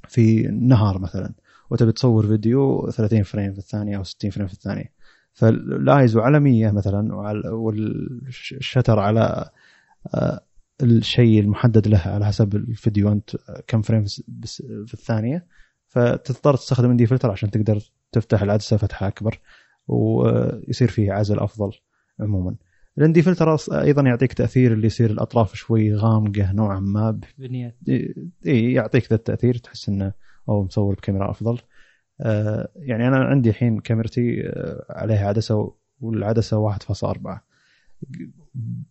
في 0.08 0.46
النهار 0.46 0.98
مثلا 0.98 1.34
وتبي 1.70 1.92
تصور 1.92 2.26
فيديو 2.26 2.90
30 2.90 3.22
frame 3.22 3.52
في 3.52 3.58
الثانية 3.58 3.96
أو 3.96 4.02
60 4.02 4.30
frame 4.30 4.46
في 4.46 4.52
الثانية. 4.52 4.92
فالايزو 5.32 6.20
على 6.20 6.40
100 6.40 6.70
مثلا 6.70 7.14
وال 7.50 7.83
shutter 7.83 8.98
على 8.98 9.50
آه، 10.14 10.40
الشيء 10.82 11.40
المحدد 11.40 11.88
له 11.88 11.98
على 11.98 12.26
حسب 12.26 12.56
الفيديو 12.56 13.12
أنت 13.12 13.36
كم 13.66 13.82
frame 13.82 14.04
في 14.86 14.94
الثانية. 14.94 15.46
فتضطر 15.86 16.56
تستخدم 16.56 16.90
ND 16.90 17.06
filter 17.06 17.30
عشان 17.30 17.50
تقدر 17.50 17.80
تفتح 18.12 18.42
العدسة 18.42 18.76
فتحة 18.76 19.08
أكبر 19.08 19.40
ويصير 19.88 20.88
فيه 20.88 21.12
عزل 21.12 21.38
أفضل 21.38 21.72
عموما. 22.20 22.56
ال 22.98 23.06
ND 23.06 23.22
filter 23.22 23.56
أيضا 23.72 24.02
يعطيك 24.02 24.32
تأثير 24.32 24.72
اللي 24.72 24.86
يصير 24.86 25.10
الأطراف 25.10 25.54
شوي 25.54 25.94
غامقة 25.94 26.52
نوعا 26.52 26.80
ما. 26.80 27.20
vignette 27.36 27.76
إي 28.46 28.72
يعطيك 28.72 29.06
ذا 29.10 29.16
التأثير 29.16 29.54
تحس 29.56 29.88
إنه 29.88 30.12
أو 30.48 30.64
مصور 30.64 30.94
بكاميرا 30.94 31.30
أفضل. 31.30 31.58
آه، 32.20 32.68
يعني 32.76 33.08
أنا 33.08 33.16
عندي 33.16 33.48
الحين 33.50 33.80
كاميرتي 33.80 34.46
آه، 34.48 34.84
عليها 34.90 35.28
عدسة 35.28 35.72
والعدسة 36.00 36.56
1.4 36.56 37.44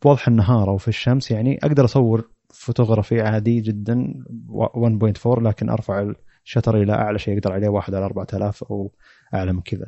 بوضح 0.04 0.28
النهار 0.28 0.70
أو 0.70 0.78
في 0.78 0.88
الشمس 0.88 1.32
يعني 1.32 1.60
أقدر 1.64 1.86
أصور 1.86 2.30
فوتوغرافي 2.50 3.22
عادي 3.22 3.60
جدا 3.62 4.14
1.4 4.48 5.28
لكن 5.42 5.70
أرفع 5.70 6.14
ال 6.46 6.50
shutter 6.50 6.82
إلى 6.82 6.94
أعلى 6.94 7.20
شيء 7.20 7.38
أقدر 7.38 7.52
عليه 7.52 7.70
1 7.70 7.96
على 7.96 8.06
4000 8.06 8.64
أو 8.64 8.92
أعلى 9.34 9.54
من 9.54 9.62
كذا. 9.62 9.88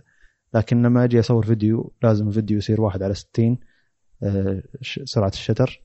لكن 0.53 0.81
لما 0.81 1.03
أجي 1.03 1.19
أصور 1.19 1.45
فيديو 1.45 1.93
لازم 2.03 2.27
الفيديو 2.27 2.57
يصير 2.57 2.81
1 2.81 3.03
على 3.03 3.13
60 3.13 3.51
آه، 3.51 3.57
ش- 3.57 3.69
سرعه 5.03 5.27
ال 5.29 5.36
shutter 5.36 5.81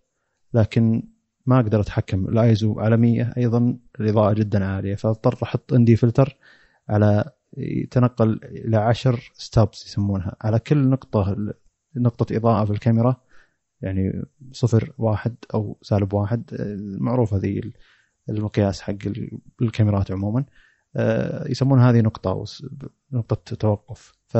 لكن 0.55 1.03
ما 1.47 1.61
أقدر 1.61 1.81
أتحكم. 1.81 2.29
الآيزو 2.29 2.81
على 2.81 2.97
100 2.97 3.33
أيضا 3.37 3.79
الاضاءه 4.01 4.33
جدا 4.33 4.65
عالية. 4.65 4.95
فاضطر 4.95 5.39
أحط 5.43 5.73
عندي 5.75 5.97
ND 5.97 6.37
فلتر 6.89 7.25
يتنقل 7.57 8.41
إلى 8.45 8.77
10 8.77 9.19
stops 9.35 9.87
يسمونها. 9.87 10.37
على 10.41 10.59
كل 10.59 10.89
نقطة 10.89 11.37
نقطة 11.97 12.37
إضاءة 12.37 12.65
في 12.65 12.71
الكاميرا 12.71 13.17
يعني 13.81 14.23
صفر 14.53 14.93
واحد 14.99 15.35
أو 15.55 15.79
سالب 15.83 16.13
واحد 16.15 16.51
آه، 16.61 16.77
معروفه 17.01 17.37
ذي 17.37 17.73
المقياس 18.29 18.81
حق 18.81 18.95
ال- 19.07 19.39
الكاميرات 19.63 20.11
عموما. 20.11 20.45
آه، 20.97 21.49
يسمون 21.51 21.79
هذه 21.81 22.01
نقطة 22.01 22.45
نقطة 23.13 23.57
توقف. 23.57 24.13
ف 24.27 24.37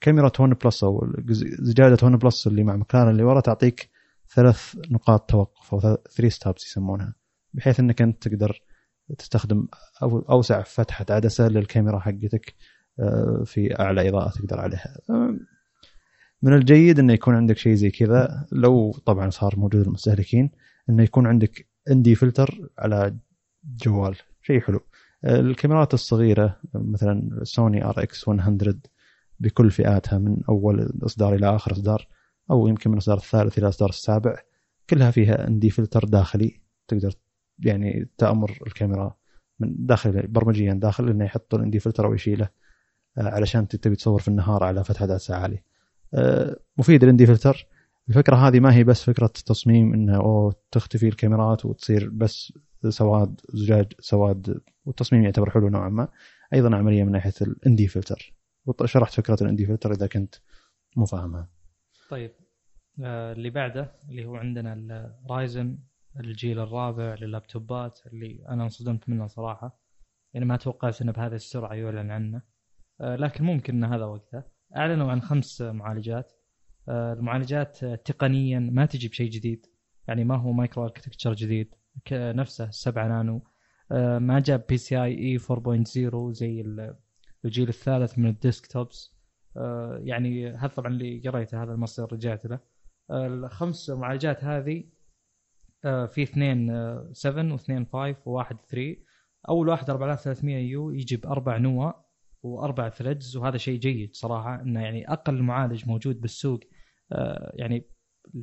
كاميرا 0.00 0.30
ون 0.40 0.54
بلس 0.54 0.84
أو 0.84 1.12
زجاجة 1.60 1.98
ون 2.02 2.16
بلس 2.16 2.46
اللي 2.46 2.64
مع 2.64 2.76
مكلارن 2.76 3.10
اللي 3.10 3.22
ورا 3.22 3.40
تعطيك 3.40 3.90
ثلاث 4.34 4.76
نقاط 4.90 5.30
توقف 5.30 5.74
أو 5.74 5.96
three 6.10 6.30
stops 6.30 6.66
يسمونها 6.66 7.14
بحيث 7.54 7.80
إنك 7.80 8.02
أنت 8.02 8.28
تقدر 8.28 8.62
تستخدم 9.18 9.68
أوسع 10.02 10.62
فتحة 10.62 11.06
عدسة 11.10 11.48
للكاميرا 11.48 11.98
حقتك 11.98 12.54
آه، 13.00 13.42
في 13.46 13.80
أعلى 13.80 14.08
إضاءة 14.08 14.30
تقدر 14.30 14.60
عليها. 14.60 14.98
آه، 15.10 15.36
من 16.42 16.54
الجيد 16.54 16.98
إنه 16.98 17.12
يكون 17.12 17.34
عندك 17.34 17.56
شيء 17.56 17.74
زي 17.74 17.90
كذا 17.90 18.46
لو 18.52 18.92
طبعا 19.06 19.30
صار 19.30 19.58
موجود 19.58 19.86
للمستهلكين 19.86 20.50
إنه 20.90 21.02
يكون 21.02 21.26
عندك 21.26 21.66
ND 21.90 22.14
filter 22.14 22.70
على 22.78 23.16
جوال 23.64 24.16
شيء 24.42 24.60
حلو. 24.60 24.80
آه، 25.24 25.40
الكاميرات 25.40 25.94
الصغيرة 25.94 26.60
مثلا 26.74 27.40
سوني 27.42 27.84
RX 27.84 28.28
100 28.28 28.80
بكل 29.40 29.70
فئاتها 29.70 30.18
من 30.18 30.36
أول 30.48 30.92
اصدار 31.02 31.34
إلى 31.34 31.56
آخر 31.56 31.72
إصدار 31.72 32.08
أو 32.50 32.68
يمكن 32.68 32.90
من 32.90 32.96
الإصدار 32.96 33.16
الثالث 33.16 33.58
إلى 33.58 33.64
الإصدار 33.64 33.88
السابع. 33.88 34.36
كلها 34.90 35.10
فيها 35.10 35.48
ND 35.48 35.70
filter 35.70 36.04
داخلي 36.04 36.60
تقدر 36.88 37.14
يعني 37.58 38.08
تأمر 38.18 38.58
الكاميرا 38.66 39.16
من 39.60 39.86
داخل 39.86 40.26
برمجيا 40.26 40.72
داخل 40.72 41.08
إنه 41.08 41.24
يحط 41.24 41.54
ال 41.54 41.62
ND 41.62 41.78
filter 41.78 42.06
أو 42.06 42.14
يشيله 42.14 42.48
آه، 43.18 43.22
علشان 43.22 43.68
تبي 43.68 43.96
تصور 43.96 44.20
في 44.20 44.28
النهار 44.28 44.64
على 44.64 44.84
فتحة 44.84 45.02
عدسه 45.02 45.36
عاليه 45.36 45.64
آه، 46.14 46.56
مفيد 46.78 47.02
ال 47.02 47.10
ND 47.10 47.26
filter. 47.26 47.66
الفكرة 48.08 48.36
هذه 48.36 48.60
ما 48.60 48.74
هي 48.74 48.84
بس 48.84 49.02
فكرة 49.02 49.26
تصميم 49.26 49.94
انه 49.94 50.16
أوه 50.16 50.54
تختفي 50.70 51.08
الكاميرات 51.08 51.64
وتصير 51.64 52.10
بس 52.12 52.52
سواد 52.88 53.40
زجاج 53.54 53.92
سواد 54.00 54.60
والتصميم 54.84 55.24
يعتبر 55.24 55.50
حلو 55.50 55.68
نوعا 55.68 55.88
ما. 55.88 56.08
أيضا 56.54 56.76
عملية 56.76 57.04
من 57.04 57.12
ناحية 57.12 57.32
ال 57.42 57.57
ND 57.57 57.88
filter. 57.88 58.39
شرحت 58.84 59.12
فكرة 59.12 59.38
ال 59.42 59.50
ND 59.50 59.66
filter 59.66 59.92
إذا 59.92 60.06
كنت 60.06 60.34
مو 60.96 61.04
فاهمها. 61.04 61.48
طيب 62.10 62.32
آه، 63.04 63.32
اللي 63.32 63.50
بعده 63.50 63.92
اللي 64.08 64.24
هو 64.24 64.36
عندنا 64.36 64.72
ال 64.72 64.90
Ryzen 64.90 65.78
الجيل 66.20 66.58
الرابع 66.58 67.14
لل 67.14 67.36
لابتوبات 67.36 68.00
اللي 68.06 68.44
أنا 68.48 68.64
انصدمت 68.64 69.08
منه 69.08 69.26
صراحة. 69.26 69.80
يعني 70.34 70.46
ما 70.46 70.56
توقعت 70.56 71.02
إنه 71.02 71.12
بهذه 71.12 71.34
السرعة 71.34 71.74
يعلن 71.74 72.10
عنه. 72.10 72.42
آه، 73.00 73.16
لكن 73.16 73.44
ممكن 73.44 73.74
ان 73.74 73.92
هذا 73.92 74.04
وقته. 74.04 74.42
أعلنوا 74.76 75.10
عن 75.10 75.22
خمس 75.22 75.62
معالجات. 75.62 76.32
آه، 76.88 77.12
المعالجات 77.12 77.84
تقنيا 77.84 78.58
ما 78.58 78.86
تجي 78.86 79.08
بشيء 79.08 79.30
جديد. 79.30 79.66
يعني 80.08 80.24
ما 80.24 80.36
هو 80.36 80.52
micro 80.52 80.84
architecture 80.84 81.34
جديد. 81.34 81.74
نفسه 82.12 82.64
السبعة 82.64 83.08
نانو. 83.08 83.42
ما 84.18 84.40
جاب 84.40 84.64
PCIe 84.68 85.38
4.0 85.38 86.32
زي 86.32 86.62
الجيل 87.44 87.68
الثالث 87.68 88.18
من 88.18 88.26
ال 88.26 88.35
desktops. 88.35 89.16
آه، 89.56 90.00
يعني 90.04 90.50
هذا 90.50 90.66
طبعا 90.68 90.92
اللي 90.92 91.22
قريته 91.28 91.62
هذا 91.62 91.72
المصدر 91.72 92.12
رجعت 92.12 92.46
له. 92.46 92.60
آه، 93.10 93.26
الخمس 93.26 93.90
معالجات 93.90 94.44
هذه 94.44 94.84
آه، 95.84 96.06
في 96.06 96.22
اثنين 96.22 96.70
آه، 96.70 97.10
7 97.12 97.52
واثنين 97.52 97.86
5 97.86 98.16
وواحد 98.26 98.56
3 98.70 98.96
أول 99.48 99.68
واحد 99.68 99.90
4300 99.90 100.56
U 100.56 100.90
يجي 100.90 101.16
باربع 101.16 101.56
نوا 101.56 101.92
وأربع 102.42 102.88
threads 102.88 103.36
وهذا 103.36 103.56
شيء 103.56 103.78
جيد 103.78 104.16
صراحة 104.16 104.60
إنه 104.62 104.82
يعني 104.82 105.12
أقل 105.12 105.42
معالج 105.42 105.88
موجود 105.88 106.20
بالسوق 106.20 106.60
يعني 107.54 107.90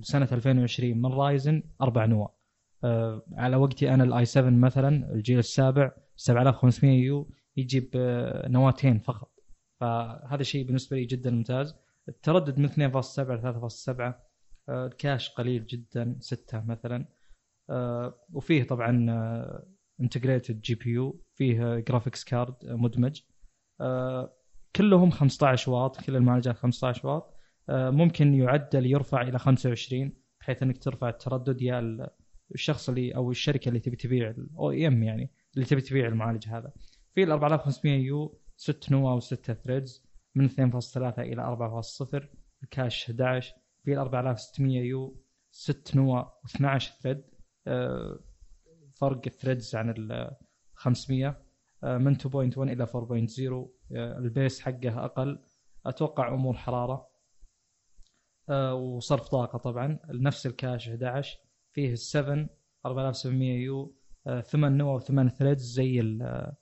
سنة 0.02 0.28
2020 0.32 0.98
من 1.02 1.14
Ryzen 1.14 1.64
أربع 1.82 2.06
نوا 2.06 2.28
على 3.38 3.56
وقتي 3.56 3.94
أنا 3.94 4.04
ال 4.04 4.26
i7 4.26 4.50
مثلا 4.50 5.14
الجيل 5.14 5.40
السابع 5.40 5.92
7500 6.16 7.04
U 7.04 7.32
يجي 7.58 7.80
بنواتين 7.94 9.00
فقط. 9.00 9.32
فهذا 9.82 10.44
شيء 10.44 10.66
بالنسبة 10.66 10.98
لي 10.98 11.06
جدا 11.06 11.32
ممتاز. 11.32 11.76
التردد 12.10 12.60
من 12.60 12.66
2.7 12.70 13.20
ل 13.20 13.42
3.7 13.42 14.00
آه، 14.70 14.86
ال 14.86 14.93
cache 14.93 15.30
قليل 15.30 15.66
جدا 15.66 16.18
6 16.20 16.64
مثلا. 16.66 17.06
آه، 17.70 18.26
وفيه 18.34 18.64
طبعا 18.64 19.08
integrated 20.02 20.62
GPU 20.62 21.24
فيه 21.34 21.76
graphics 21.80 22.24
card 22.24 22.56
مدمج. 22.64 23.22
آه، 23.82 24.34
كلهم 24.76 25.12
15 25.12 25.72
واط 25.72 26.02
كل 26.02 26.16
المعالجات 26.16 26.56
15 26.58 27.08
واط. 27.08 27.34
آه، 27.70 27.90
ممكن 27.90 28.34
يعدل 28.34 28.86
يرفع 28.86 29.22
إلى 29.22 29.40
25 29.40 30.14
بحيث 30.40 30.64
إنك 30.64 30.78
ترفع 30.84 31.10
التردد 31.10 31.62
يا 31.62 31.80
ال- 31.80 32.10
الشخص 32.56 32.90
اللي 32.90 33.16
أو 33.16 33.32
الشركة 33.32 33.70
اللي 33.70 33.80
تبي 33.80 33.96
تبيع 33.96 34.30
ال 34.30 34.72
OEM 34.72 35.04
يعني 35.04 35.32
اللي 35.56 35.66
تبي 35.66 35.82
تبيع 35.82 36.08
المعالج 36.08 36.48
هذا. 36.48 36.72
في 37.18 37.24
ال 37.24 37.32
4500 37.32 38.06
U 38.06 38.40
6 38.58 38.92
نوا 38.92 39.20
و6 39.20 39.36
threads 39.36 40.04
من 40.36 40.50
2.3 40.50 41.20
إلى 41.20 41.58
4.0 42.12 42.26
ال 42.64 42.71
cache 42.71 43.10
11 43.10 43.56
في 43.84 43.94
ال 43.94 43.98
4600 43.98 44.82
U 44.82 45.24
6 45.52 45.98
نوا 46.00 46.24
و12 46.24 46.78
thread 46.78 47.24
فرق 48.94 49.22
ال 49.28 49.34
threads 49.34 49.76
عن 49.76 49.90
ال 49.90 50.36
500 50.74 51.42
آه، 51.84 51.98
من 51.98 52.16
2.1 52.16 52.58
إلى 52.58 52.88
4.0 52.88 53.70
آه، 53.96 54.18
ال 54.18 54.27
base 54.27 54.62
حقه 54.62 55.06
أقل. 55.06 55.40
أتوقع 55.86 56.34
أمور 56.34 56.58
حرارة 56.58 57.08
آه، 58.50 58.74
وصرف 58.74 59.28
طاقة 59.28 59.58
طبعا. 59.58 60.00
نفس 60.10 60.48
ال 60.48 60.55
cache 60.55 60.90
11 60.90 61.38
فيه 61.72 61.92
ال 61.92 61.98
7 61.98 62.50
4700 62.86 63.64
U 63.64 63.96
8 64.42 64.78
نوا 64.78 65.00
و8 65.00 65.28
threads 65.28 65.64
زي 65.64 66.00
ال 66.00 66.54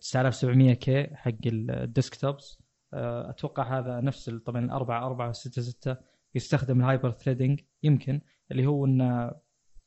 9700 0.00 0.74
K 0.74 1.06
حق 1.14 1.46
ال 1.46 1.59
desktops 1.59 2.62
آه، 2.94 3.30
أتوقع 3.30 3.78
هذا 3.78 4.00
نفس 4.00 4.30
طبعا 4.30 4.64
الأربعة 4.64 5.06
أربعة 5.06 5.32
ستة 5.32 5.62
ستة 5.62 5.96
يستخدم 6.34 6.80
ال 6.80 6.85
hyper 6.85 7.10
threading 7.10 7.60
يمكن 7.82 8.20
اللي 8.50 8.66
هو 8.66 8.86
إنه 8.86 9.32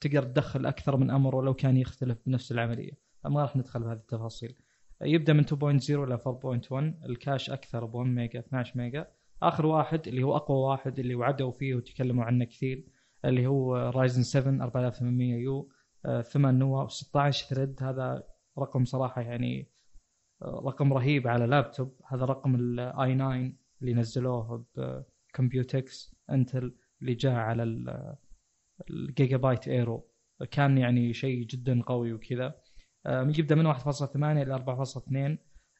تقدر 0.01 0.23
تدخل 0.23 0.65
أكثر 0.65 0.97
من 0.97 1.11
أمر 1.11 1.35
ولو 1.35 1.53
كان 1.53 1.77
يختلف 1.77 2.17
بنفس 2.25 2.51
العملية. 2.51 2.91
ما 3.25 3.41
راح 3.41 3.55
ندخل 3.55 3.79
بهذه 3.79 3.97
التفاصيل. 3.97 4.55
يبدأ 5.01 5.33
من 5.33 5.43
2.0 5.43 5.89
إلى 5.89 6.17
4.1 6.17 7.05
ال 7.09 7.16
cache 7.16 7.49
أكثر 7.49 7.85
ب 7.85 7.95
1 7.95 8.09
ميجا 8.09 8.39
12 8.39 8.77
ميجا. 8.77 9.07
آخر 9.43 9.65
واحد 9.65 10.07
اللي 10.07 10.23
هو 10.23 10.35
أقوى 10.35 10.57
واحد 10.57 10.99
اللي 10.99 11.15
وعدوا 11.15 11.51
فيه 11.51 11.75
وتكلموا 11.75 12.23
عنه 12.23 12.45
كثير 12.45 12.85
اللي 13.25 13.47
هو 13.47 13.75
Ryzen 13.75 14.23
7 14.23 14.63
4800 14.63 15.35
U. 15.35 15.69
8 16.21 16.59
نوا 16.59 16.87
و16 16.87 17.29
thread. 17.29 17.83
هذا 17.83 18.23
رقم 18.59 18.85
صراحة 18.85 19.21
يعني 19.21 19.69
رقم 20.45 20.93
رهيب 20.93 21.27
على 21.27 21.45
لابتوب. 21.47 21.93
هذا 22.07 22.25
رقم 22.25 22.55
ال 22.55 23.15
i9 23.15 23.51
اللي 23.81 23.93
نزلوه 23.93 24.65
ب 25.33 25.42
Computex 25.42 26.15
Intel 26.29 26.75
اللي 27.01 27.13
جاء 27.13 27.33
على 27.33 27.63
ال- 27.63 28.15
ال 28.89 29.37
Gigabyte 29.37 29.67
Aero 29.67 30.07
كان 30.51 30.77
يعني 30.77 31.13
شيء 31.13 31.43
جدا 31.45 31.81
قوي 31.81 32.13
وكذا. 32.13 32.55
آه، 33.05 33.21
يبدأ 33.37 33.55
من 33.55 33.65
1.8 33.73 34.15
إلى 34.41 34.53
4.2 34.55 35.37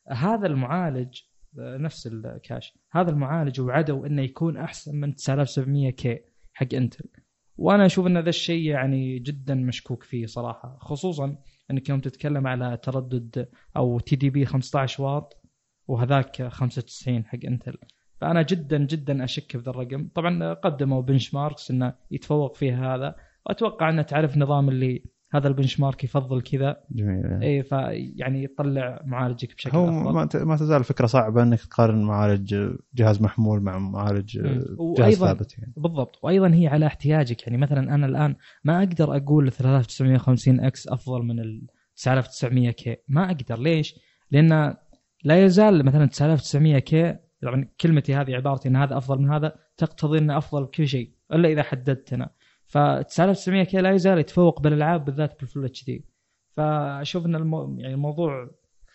هذا 0.07 0.47
المعالج 0.47 1.21
آه، 1.59 1.77
نفس 1.77 2.07
ال 2.07 2.19
cache 2.19 2.77
هذا 2.91 3.11
المعالج 3.11 3.61
وعدوا 3.61 4.07
إنه 4.07 4.21
يكون 4.21 4.57
أحسن 4.57 4.95
من 4.95 5.15
9700 5.15 5.89
K 5.91 6.19
حق 6.53 6.67
Intel 6.73 7.09
وأنا 7.57 7.85
أشوف 7.85 8.07
إن 8.07 8.17
ذا 8.17 8.29
الشيء 8.29 8.61
يعني 8.65 9.19
جدا 9.19 9.55
مشكوك 9.55 10.03
فيه 10.03 10.25
صراحة 10.25 10.77
خصوصا 10.81 11.37
إنك 11.73 11.89
يوم 11.89 11.99
تتكلم 11.99 12.47
على 12.47 12.77
تردد 12.77 13.49
أو 13.77 13.99
TDP 13.99 14.45
15 14.45 15.03
واط 15.03 15.41
وهذاك 15.87 16.47
95 16.47 17.25
حق 17.25 17.39
Intel 17.45 17.77
فأنا 18.21 18.41
جدا 18.41 18.77
جدا 18.77 19.23
أشك 19.23 19.57
بذا 19.57 19.69
الرقم. 19.69 20.09
طبعا 20.15 20.53
قدموا 20.53 21.01
benchmarks 21.01 21.71
إنه 21.71 21.93
يتفوق 22.11 22.55
فيه 22.55 22.95
هذا. 22.95 23.15
وأتوقع 23.45 23.89
إنه 23.89 24.01
تعرف 24.01 24.37
نظام 24.37 24.69
اللي 24.69 25.03
هذا 25.33 25.47
ال 25.47 25.79
benchmark 25.79 26.03
يفضل 26.03 26.41
كذا. 26.41 26.77
جميل. 26.91 27.43
اي 27.43 27.63
فيعني 27.63 28.43
يطلع 28.43 29.01
معالجك 29.05 29.55
بشكل 29.55 29.77
هو 29.77 30.09
أفضل. 30.09 30.43
ما 30.45 30.55
تزال 30.55 30.83
فكرة 30.83 31.05
صعبة 31.05 31.43
إنك 31.43 31.59
تقارن 31.59 32.03
معالج 32.03 32.75
جهاز 32.93 33.21
محمول 33.21 33.61
مع 33.61 33.79
معالج 33.79 34.39
مم. 34.39 34.93
جهاز 34.97 35.13
ثابت 35.13 35.57
يعني. 35.57 35.73
بالضبط. 35.77 36.19
وأيضا 36.23 36.53
هي 36.53 36.67
على 36.67 36.85
احتياجك. 36.85 37.47
يعني 37.47 37.57
مثلا 37.57 37.95
أنا 37.95 38.05
الآن 38.05 38.35
ما 38.63 38.79
أقدر 38.79 39.17
أقول 39.17 39.51
3950 39.51 40.59
X 40.59 40.87
أفضل 40.87 41.21
من 41.23 41.39
ال 41.39 41.67
9900 41.95 42.71
K 42.71 42.97
ما 43.07 43.25
أقدر. 43.25 43.59
ليش؟ 43.59 43.99
لأن 44.31 44.75
لا 45.23 45.45
يزال 45.45 45.85
مثلا 45.85 46.05
9900 46.05 46.79
K 46.79 47.15
طبعا 47.41 47.67
كلمتي 47.81 48.15
هذه 48.15 48.35
عبارتي 48.35 48.69
إن 48.69 48.75
هذا 48.75 48.97
أفضل 48.97 49.21
من 49.21 49.29
هذا 49.29 49.55
تقتضي 49.77 50.17
إنه 50.17 50.37
أفضل 50.37 50.63
بكل 50.63 50.87
شيء 50.87 51.11
إلا 51.33 51.49
إذا 51.49 51.63
حددت 51.63 52.13
أنا 52.13 52.29
ف 52.73 52.77
9900 52.77 53.63
K 53.63 53.77
لا 53.77 53.91
يزال 53.91 54.17
يتفوق 54.19 54.61
بالألعاب 54.61 55.05
بالذات 55.05 55.39
بال 55.39 55.65
full 55.65 55.85
HD 55.85 56.05
فأشوف 56.51 57.25
إن 57.25 57.35
المو... 57.35 57.75
يعني 57.79 57.93
الموضوع 57.93 58.49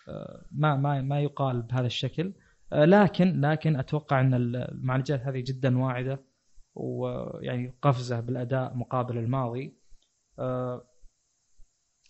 آه، 0.07 0.45
ما 0.51 0.75
ما 0.75 1.01
ما 1.01 1.21
يقال 1.21 1.61
بهذا 1.61 1.85
الشكل. 1.85 2.33
آه، 2.73 2.85
لكن 2.85 3.41
لكن 3.41 3.75
أتوقع 3.75 4.21
إن 4.21 4.33
المعالجات 4.33 5.21
هذه 5.21 5.43
جدا 5.47 5.79
واعدة 5.79 6.21
ويعني 6.75 7.73
قفزة 7.81 8.19
بالأداء 8.19 8.75
مقابل 8.75 9.17
الماضي. 9.17 9.77
آه 10.39 10.85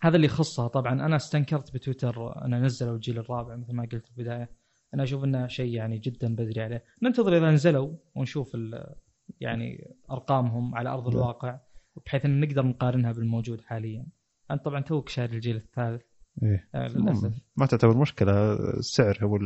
هذا 0.01 0.15
اللي 0.15 0.27
يخصها. 0.27 0.67
طبعا 0.67 0.93
أنا 0.93 1.15
استنكرت 1.15 1.73
بتويتر 1.73 2.45
أن 2.45 2.63
نزلوا 2.65 2.95
الجيل 2.95 3.19
الرابع 3.19 3.55
مثل 3.55 3.73
ما 3.73 3.83
قلت 3.83 4.05
في 4.07 4.17
البداية. 4.17 4.49
أنا 4.93 5.03
أشوف 5.03 5.23
إنه 5.23 5.47
شيء 5.47 5.73
يعني 5.73 5.97
جدا 5.97 6.35
بدري 6.35 6.61
عليه. 6.61 6.83
ننتظر 7.01 7.37
إذا 7.37 7.51
نزلوا 7.51 7.93
ونشوف 8.15 8.55
يعني 9.39 9.95
أرقامهم 10.11 10.75
على 10.75 10.89
أرض 10.89 11.07
نعم. 11.07 11.17
الواقع 11.17 11.59
بحيث 12.05 12.25
إن 12.25 12.39
نقدر 12.39 12.65
نقارنها 12.65 13.11
بالموجود 13.11 13.61
حاليا. 13.61 14.05
أنت 14.51 14.65
طبعا 14.65 14.81
توك 14.81 15.09
شاري 15.09 15.35
الجيل 15.35 15.55
الثالث. 15.55 16.01
إيه. 16.43 16.69
آه 16.75 16.87
للأسف. 16.87 17.33
ما 17.57 17.65
تعتبر 17.65 17.97
مشكلة 17.97 18.53
السعر 18.53 19.17
هو. 19.21 19.37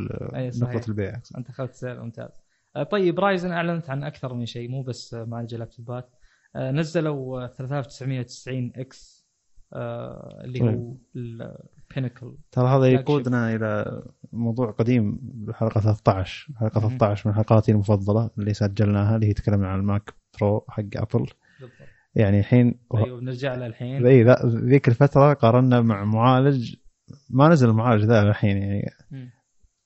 نقطة 0.62 0.88
البيع. 0.88 1.20
أنت 1.38 1.48
أخذت 1.48 1.74
سعر 1.74 2.02
ممتاز. 2.02 2.44
آه، 2.76 2.82
طيب 2.82 3.20
رايزن 3.20 3.52
أعلنت 3.52 3.90
عن 3.90 4.04
أكثر 4.04 4.34
من 4.34 4.46
شيء 4.46 4.70
مو 4.70 4.82
بس 4.82 5.14
معالج 5.14 5.54
اللابتوبات 5.54 6.10
آه، 6.56 6.70
نزلوا 6.70 7.44
آه، 7.44 7.46
3990 7.46 8.72
X 8.76 9.24
اللي 10.44 10.60
هو 10.60 10.96
البينكل 11.98 12.36
ترى 12.52 12.68
هذا. 12.68 12.86
يقودنا 12.86 13.54
إلى 13.54 14.02
موضوع 14.32 14.70
قديم 14.70 15.18
بحلقة 15.22 15.80
13 15.80 16.48
حلقة 16.56 16.80
مهم. 16.80 16.98
13 16.98 17.28
من 17.30 17.34
حلقاتي 17.36 17.72
المفضلة 17.72 18.30
اللي 18.38 18.54
سجلناها 18.54 19.14
اللي 19.16 19.26
هي 19.26 19.32
تكلمنا 19.32 19.68
عن 19.68 19.78
ال 19.78 19.87
Mac 19.87 20.14
Pro 20.40 20.64
حق 20.68 20.82
Apple 20.96 21.26
بالضبط. 21.60 21.88
يعني 22.14 22.40
الحين 22.40 22.80
أيوه 22.94 23.20
بنرجع 23.20 23.54
له 23.54 23.66
الحين. 23.66 24.06
إي 24.06 24.24
لا 24.24 24.46
ذيك 24.46 24.88
الفترة 24.88 25.32
قارنا 25.32 25.80
مع 25.80 26.04
معالج. 26.04 26.74
ما 27.30 27.48
نزل 27.48 27.68
المعالج 27.68 28.04
ذا 28.04 28.22
الحين 28.22 28.56
يعني. 28.56 28.90
مم. 29.10 29.30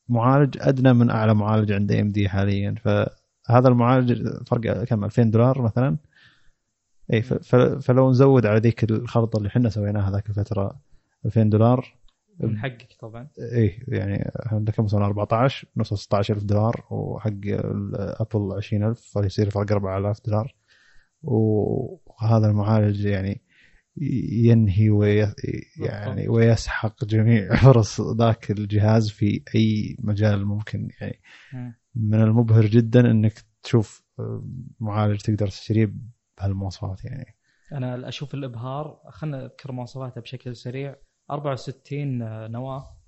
معالج 0.09 0.57
أدنى 0.61 0.93
من 0.93 1.11
أعلى 1.11 1.35
معالج 1.35 1.73
عند 1.73 1.93
AMD 1.93 2.29
حاليا. 2.29 2.75
فهذا 2.75 3.69
المعالج 3.69 4.29
فرق 4.47 4.85
كم؟ 4.85 5.05
2000 5.05 5.23
دولار 5.23 5.63
مثلا. 5.63 5.97
إي 7.13 7.23
فلو 7.81 8.11
نزود 8.11 8.47
على 8.47 8.61
ذيك 8.61 8.91
الخلطه 8.91 9.37
اللي 9.37 9.49
إحنا 9.49 9.69
سويناها 9.69 10.11
ذاك 10.11 10.29
الفترة 10.29 10.81
2000 11.27 11.43
دولار. 11.43 11.98
من 12.41 12.59
حقك 12.59 12.89
طبعا. 13.01 13.28
اي 13.39 13.82
يعني 13.89 14.30
عندك 14.47 14.74
كم 14.74 14.84
مثلا 14.84 15.05
14 15.05 15.68
نص 15.76 15.95
16000 15.95 16.45
دولار 16.45 16.84
وحق 16.91 17.30
ال 17.45 17.63
Apple 17.63 18.57
20000 18.57 19.01
فيصير 19.01 19.51
فرق 19.51 19.72
4000 19.72 20.20
دولار. 20.26 20.55
وهذا 21.22 22.47
المعالج 22.51 23.05
يعني 23.05 23.43
ينهي 24.47 24.91
وي 24.91 25.34
يعني 25.80 26.28
ويسحق 26.28 27.05
جميع 27.05 27.55
فرص 27.64 28.01
ذاك 28.01 28.51
الجهاز 28.51 29.11
في 29.11 29.43
أي 29.55 29.97
مجال 30.01 30.47
ممكن. 30.47 30.89
يعني. 31.01 31.20
من 31.95 32.22
المبهر 32.22 32.66
جدا 32.66 33.11
إنك 33.11 33.32
تشوف 33.62 34.05
معالج 34.80 35.20
تقدر 35.20 35.47
تشتريه 35.47 35.93
بهالمواصفات 36.39 37.05
يعني. 37.05 37.34
أنا 37.72 38.09
أشوف 38.09 38.34
الإبهار 38.34 39.01
خلينا 39.11 39.43
نذكر 39.43 39.72
مواصفاته 39.72 40.20
بشكل 40.20 40.57
سريع. 40.57 40.97
64 41.31 42.51
نواة. 42.51 42.99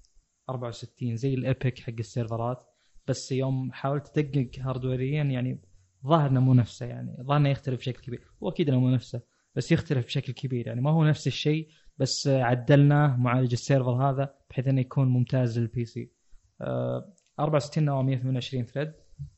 64 0.50 1.16
زي 1.16 1.34
ال 1.34 1.43
EPYC 1.43 1.78
حق 1.78 1.92
السيرفرات. 1.98 2.64
بس 3.08 3.32
يوم 3.32 3.72
حاولت 3.72 4.18
تدقق 4.18 4.50
هاردويريا 4.60 5.22
يعني 5.22 5.62
ظاهر 6.06 6.30
انه 6.30 6.40
مو 6.40 6.54
نفسه 6.54 6.86
يعني 6.86 7.16
ظاهر 7.22 7.40
انه 7.40 7.48
يختلف 7.48 7.78
بشكل 7.78 8.00
كبير. 8.00 8.24
واكيد 8.40 8.68
إنه 8.68 8.80
مو 8.80 8.90
نفسه 8.90 9.22
بس 9.54 9.72
يختلف 9.72 10.06
بشكل 10.06 10.32
كبير. 10.32 10.66
يعني 10.66 10.80
ما 10.80 10.90
هو 10.90 11.04
نفس 11.04 11.26
الشيء 11.26 11.68
بس 11.98 12.28
عدلناه 12.28 13.16
معالج 13.16 13.52
السيرفر 13.52 14.10
هذا 14.10 14.34
بحيث 14.50 14.68
إنه 14.68 14.80
يكون 14.80 15.08
ممتاز 15.08 15.58
لل 15.58 15.84
PC 15.84 16.12
آه، 16.60 17.14
64 17.40 17.84
نواة 17.84 18.02
128 18.02 18.64
thread 18.64 18.92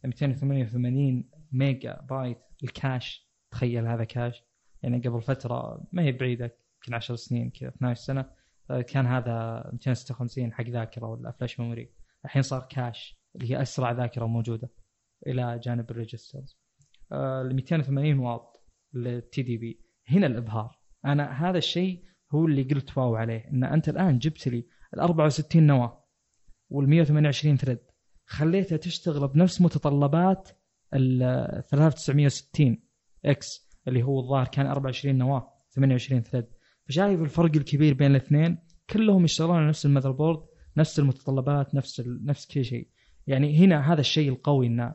288 0.05 1.30
ميجا 1.53 2.01
بايت 2.11 2.39
ال 2.64 2.74
cache. 2.74 3.29
تخيل 3.51 3.87
هذا 3.87 4.05
cache. 4.05 4.45
يعني 4.83 4.99
قبل 4.99 5.22
فترة 5.22 5.85
ما 5.93 6.03
هي 6.03 6.12
بعيدة 6.12 6.45
يمكن 6.74 6.95
10 6.95 7.16
سنين 7.16 7.51
كذا 7.51 7.68
12 7.68 8.01
سنة. 8.01 8.20
آه، 8.20 8.41
كان 8.81 9.07
هذا 9.07 9.70
256 9.73 10.53
حق 10.53 10.64
ذاكرة 10.64 11.07
ولا 11.07 11.31
flash 11.31 11.61
memory 11.61 11.93
الحين 12.25 12.43
صار 12.43 12.66
cache 12.70 13.18
اللي 13.37 13.51
هي 13.51 13.62
أسرع 13.62 13.93
ذاكرة 13.93 14.27
موجودة 14.27 14.70
إلى 15.27 15.59
جانب 15.64 15.91
ال 15.91 15.97
registers 15.97 16.59
ال 17.12 17.55
280 17.55 18.18
واط 18.18 18.64
لل 18.95 19.43
TDP 19.43 19.81
هنا 20.09 20.27
الإبهار. 20.27 20.79
أنا 21.05 21.49
هذا 21.49 21.59
الشيء 21.59 22.05
هو 22.35 22.47
اللي 22.47 22.62
قلت 22.62 22.99
wow 22.99 23.16
عليه 23.16 23.49
إن 23.49 23.64
أنت 23.64 23.89
الآن 23.89 24.18
جبت 24.18 24.49
لي 24.49 24.66
ال 24.95 25.01
64 25.01 25.62
نواة 25.66 26.05
وال 26.70 26.89
128 26.89 27.57
thread 27.57 27.79
خليتها 28.27 28.77
تشتغل 28.77 29.29
بنفس 29.29 29.61
متطلبات 29.61 30.49
ال 30.95 31.18
3960 31.68 32.79
X 33.25 33.68
اللي 33.89 34.03
هو 34.03 34.20
الظاهر 34.20 34.49
كان 34.49 34.66
24 34.66 35.18
نواة 35.18 35.53
28 35.75 36.23
thread 36.23 36.47
فشايف 36.93 37.22
الفرق 37.22 37.57
الكبير 37.57 37.95
بين 37.95 38.11
الاثنين 38.11 38.59
كلهم 38.90 39.24
يشتغلون 39.24 39.57
على 39.57 39.68
نفس 39.68 39.86
ال 39.87 40.11
motherboard 40.11 40.43
نفس 40.76 40.99
المتطلبات 40.99 41.74
نفس 41.74 42.01
ال... 42.01 42.26
نفس 42.26 42.47
كل 42.47 42.64
شيء. 42.64 42.88
يعني 43.26 43.57
هنا 43.57 43.93
هذا 43.93 44.01
الشيء 44.01 44.28
القوي 44.28 44.66
انه 44.66 44.95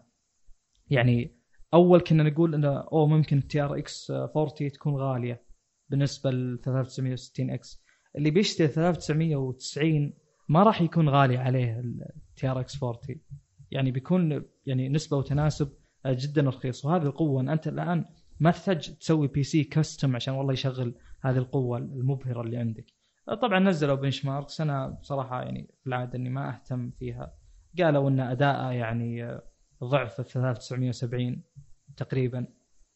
يعني 0.90 1.38
أول 1.74 2.00
كنا 2.00 2.24
نقول 2.24 2.56
إنه 2.56 2.68
أوه 2.68 3.08
ممكن 3.08 3.48
TRX 3.48 4.12
40 4.12 4.72
تكون 4.74 4.96
غالية 4.96 5.44
بالنسبة 5.90 6.32
ل 6.32 6.60
3960 6.64 7.50
X. 7.50 7.84
اللي 8.16 8.32
بيشتري 8.32 8.68
3990 8.68 10.14
ما 10.50 10.64
راح 10.64 10.82
يكون 10.82 11.10
غالي 11.10 11.38
عليه 11.38 11.80
ال 11.80 12.48
TRX 12.48 12.84
40 12.84 13.00
يعني 13.72 13.92
بيكون 13.92 14.46
يعني 14.66 14.90
نسبة 14.90 15.18
وتناسب 15.18 15.74
جدا 16.08 16.42
رخيص. 16.42 16.86
وهذه 16.86 17.04
القوة 17.04 17.42
ان 17.42 17.50
أنت 17.50 17.68
الآن 17.68 18.06
ما 18.40 18.52
تحتاج 18.52 18.98
تسوي 18.98 19.28
PC 19.28 19.64
custom 19.64 20.16
عشان 20.16 20.34
والله 20.34 20.54
يشغل 20.54 20.96
هذه 21.22 21.38
القوة 21.38 21.78
المبهرة 21.78 22.42
اللي 22.42 22.58
عندك. 22.58 22.86
طبعا 23.42 23.60
نزلوا 23.60 23.96
benchmarks 23.96 24.62
أنا 24.62 24.88
بصراحة 24.88 25.42
يعني 25.42 25.68
في 25.82 25.88
العادة 25.88 26.18
إني 26.18 26.30
ما 26.30 26.50
أهتم 26.50 26.92
فيها. 26.92 27.34
قالوا 27.80 28.10
إن 28.10 28.20
اداءه 28.20 28.72
يعني 28.72 29.40
ضعف 29.84 30.20
ال 30.20 30.26
3970 30.26 31.44
تقريبا 31.98 32.48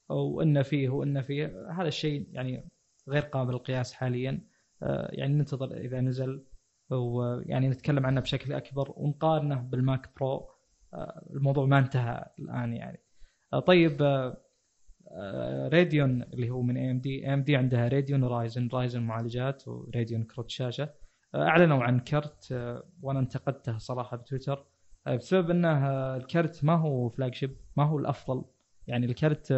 وان 0.09 0.63
فيه 0.63 0.89
وإن 0.89 1.21
فيه. 1.21 1.71
هذا 1.71 1.87
الشيء 1.87 2.27
يعني 2.31 2.69
غير 3.09 3.21
قابل 3.21 3.53
للقياس 3.53 3.93
حاليا. 3.93 4.41
آه، 4.83 5.09
يعني 5.13 5.33
ننتظر 5.33 5.77
إذا 5.77 6.01
نزل 6.01 6.45
ويعني 6.89 7.69
نتكلم 7.69 8.05
عنه 8.05 8.21
بشكل 8.21 8.53
أكبر 8.53 8.93
ونقارنه 8.97 9.55
بال 9.55 9.77
Mac 9.77 10.09
Pro 10.19 10.49
آه، 10.93 11.27
الموضوع 11.29 11.65
ما 11.65 11.79
انتهى 11.79 12.25
الآن 12.39 12.73
يعني. 12.73 12.99
آه، 13.53 13.59
طيب 13.59 14.01
Radeon 15.73 16.23
اللي 16.23 16.49
هو 16.49 16.61
من 16.61 16.77
اي 16.77 16.91
ام 16.91 16.99
دي 16.99 17.25
اي 17.25 17.33
ام 17.33 17.43
دي 17.43 17.55
عندها 17.55 17.87
Radeon 17.87 18.23
و 18.23 18.31
Ryzen 18.31 18.69
Ryzen 18.73 19.01
معالجات 19.01 19.67
و 19.67 19.75
Radeon 19.75 20.23
كروت 20.23 20.49
شاشة. 20.49 20.89
أعلنوا 21.35 21.83
عن 21.83 21.99
كرت 21.99 22.47
وأنا 23.01 23.19
انتقدته 23.19 23.77
صراحة 23.77 24.17
بتويتر. 24.17 24.65
بسبب 25.07 25.49
إنه 25.49 25.87
الكرت 26.15 26.63
ما 26.63 26.75
هو 26.75 27.09
flagship 27.09 27.57
ما 27.77 27.83
هو 27.83 27.99
الأفضل. 27.99 28.45
يعني 28.87 29.05
الكرت 29.05 29.51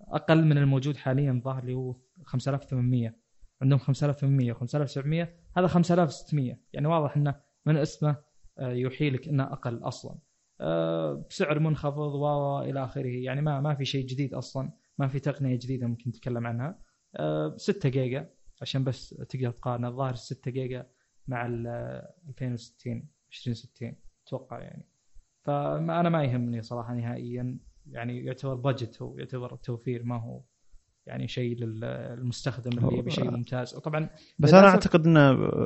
أقل 0.00 0.44
من 0.44 0.58
الموجود 0.58 0.96
حاليا 0.96 1.40
ظاهر 1.44 1.62
اللي 1.62 1.74
هو 1.74 1.96
5800 2.24 3.14
عندهم 3.62 3.78
5800 3.78 4.52
و5700 4.52 5.28
هذا 5.56 5.66
5600 5.66 6.58
يعني 6.72 6.86
واضح 6.86 7.16
إنه 7.16 7.34
من 7.66 7.76
اسمه 7.76 8.16
يوحي 8.60 9.10
لك 9.10 9.28
إنه 9.28 9.44
أقل 9.44 9.78
أصلا. 9.82 10.18
بسعر 11.28 11.58
منخفض 11.58 12.14
و 12.14 12.60
إلى 12.60 12.84
آخره. 12.84 13.22
يعني 13.24 13.42
ما 13.42 13.60
ما 13.60 13.74
في 13.74 13.84
شيء 13.84 14.06
جديد 14.06 14.34
أصلا. 14.34 14.72
ما 14.98 15.08
في 15.08 15.18
تقنية 15.18 15.56
جديدة 15.56 15.86
ممكن 15.86 16.10
نتكلم 16.10 16.46
عنها. 16.46 16.78
6 17.56 17.88
جيجا 17.88 18.30
عشان 18.62 18.84
بس 18.84 19.08
تقدر 19.08 19.50
تقارن 19.50 19.84
الظاهر 19.84 20.14
6 20.14 20.50
جيجا 20.50 20.86
مع 21.28 21.46
ال 21.46 21.66
2060 22.28 23.08
2060 23.32 23.96
أتوقع 24.26 24.60
يعني. 24.60 24.86
فانا 25.42 26.08
ما 26.08 26.24
يهمني 26.24 26.62
صراحة 26.62 26.94
نهائيا. 26.94 27.58
يعني 27.86 28.24
يعتبر 28.24 28.54
بادجت 28.54 29.02
هو 29.02 29.18
يعتبر 29.18 29.56
توفير 29.56 30.04
ما 30.04 30.16
هو 30.16 30.42
يعني 31.06 31.28
شيء 31.28 31.56
للمستخدم 31.56 32.78
اللي 32.78 32.98
يبي 32.98 33.10
شيء 33.10 33.30
ممتاز 33.30 33.74
وطبعا 33.74 34.08
بس 34.38 34.54
أنا 34.54 34.68
أعتقد 34.68 35.06
إن 35.06 35.16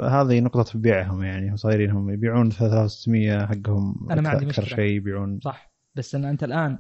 هذه 0.04 0.40
نقطة 0.40 0.78
بيعهم 0.78 1.22
يعني 1.22 1.56
صايرين 1.56 1.90
هم 1.90 2.10
يبيعون 2.10 2.50
3600 2.50 3.46
حقهم 3.46 4.08
أنا 4.10 4.20
ما 4.20 4.28
عندي 4.28 4.46
أكثر 4.46 4.62
مشكلة. 4.62 4.76
شيء 4.76 4.96
يبيعون 4.96 5.40
صح 5.40 5.72
بس 5.94 6.14
إن 6.14 6.24
أنت 6.24 6.44
الآن 6.44 6.78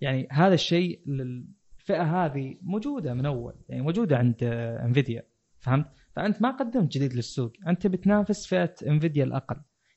يعني 0.00 0.28
هذا 0.30 0.54
الشيء 0.54 1.00
للفئة 1.06 2.24
هذه 2.24 2.56
موجودة 2.62 3.14
من 3.14 3.26
أول 3.26 3.54
يعني 3.68 3.82
موجودة 3.82 4.16
عند 4.16 4.36
Nvidia 4.84 5.22
فهمت؟ 5.58 5.86
فأنت 6.12 6.42
ما 6.42 6.50
قدمت 6.50 6.92
جديد 6.92 7.14
للسوق 7.14 7.52
أنت 7.66 7.86
بتنافس 7.86 8.46
فئة 8.46 8.74
Nvidia 8.86 9.24
الأقل 9.24 9.56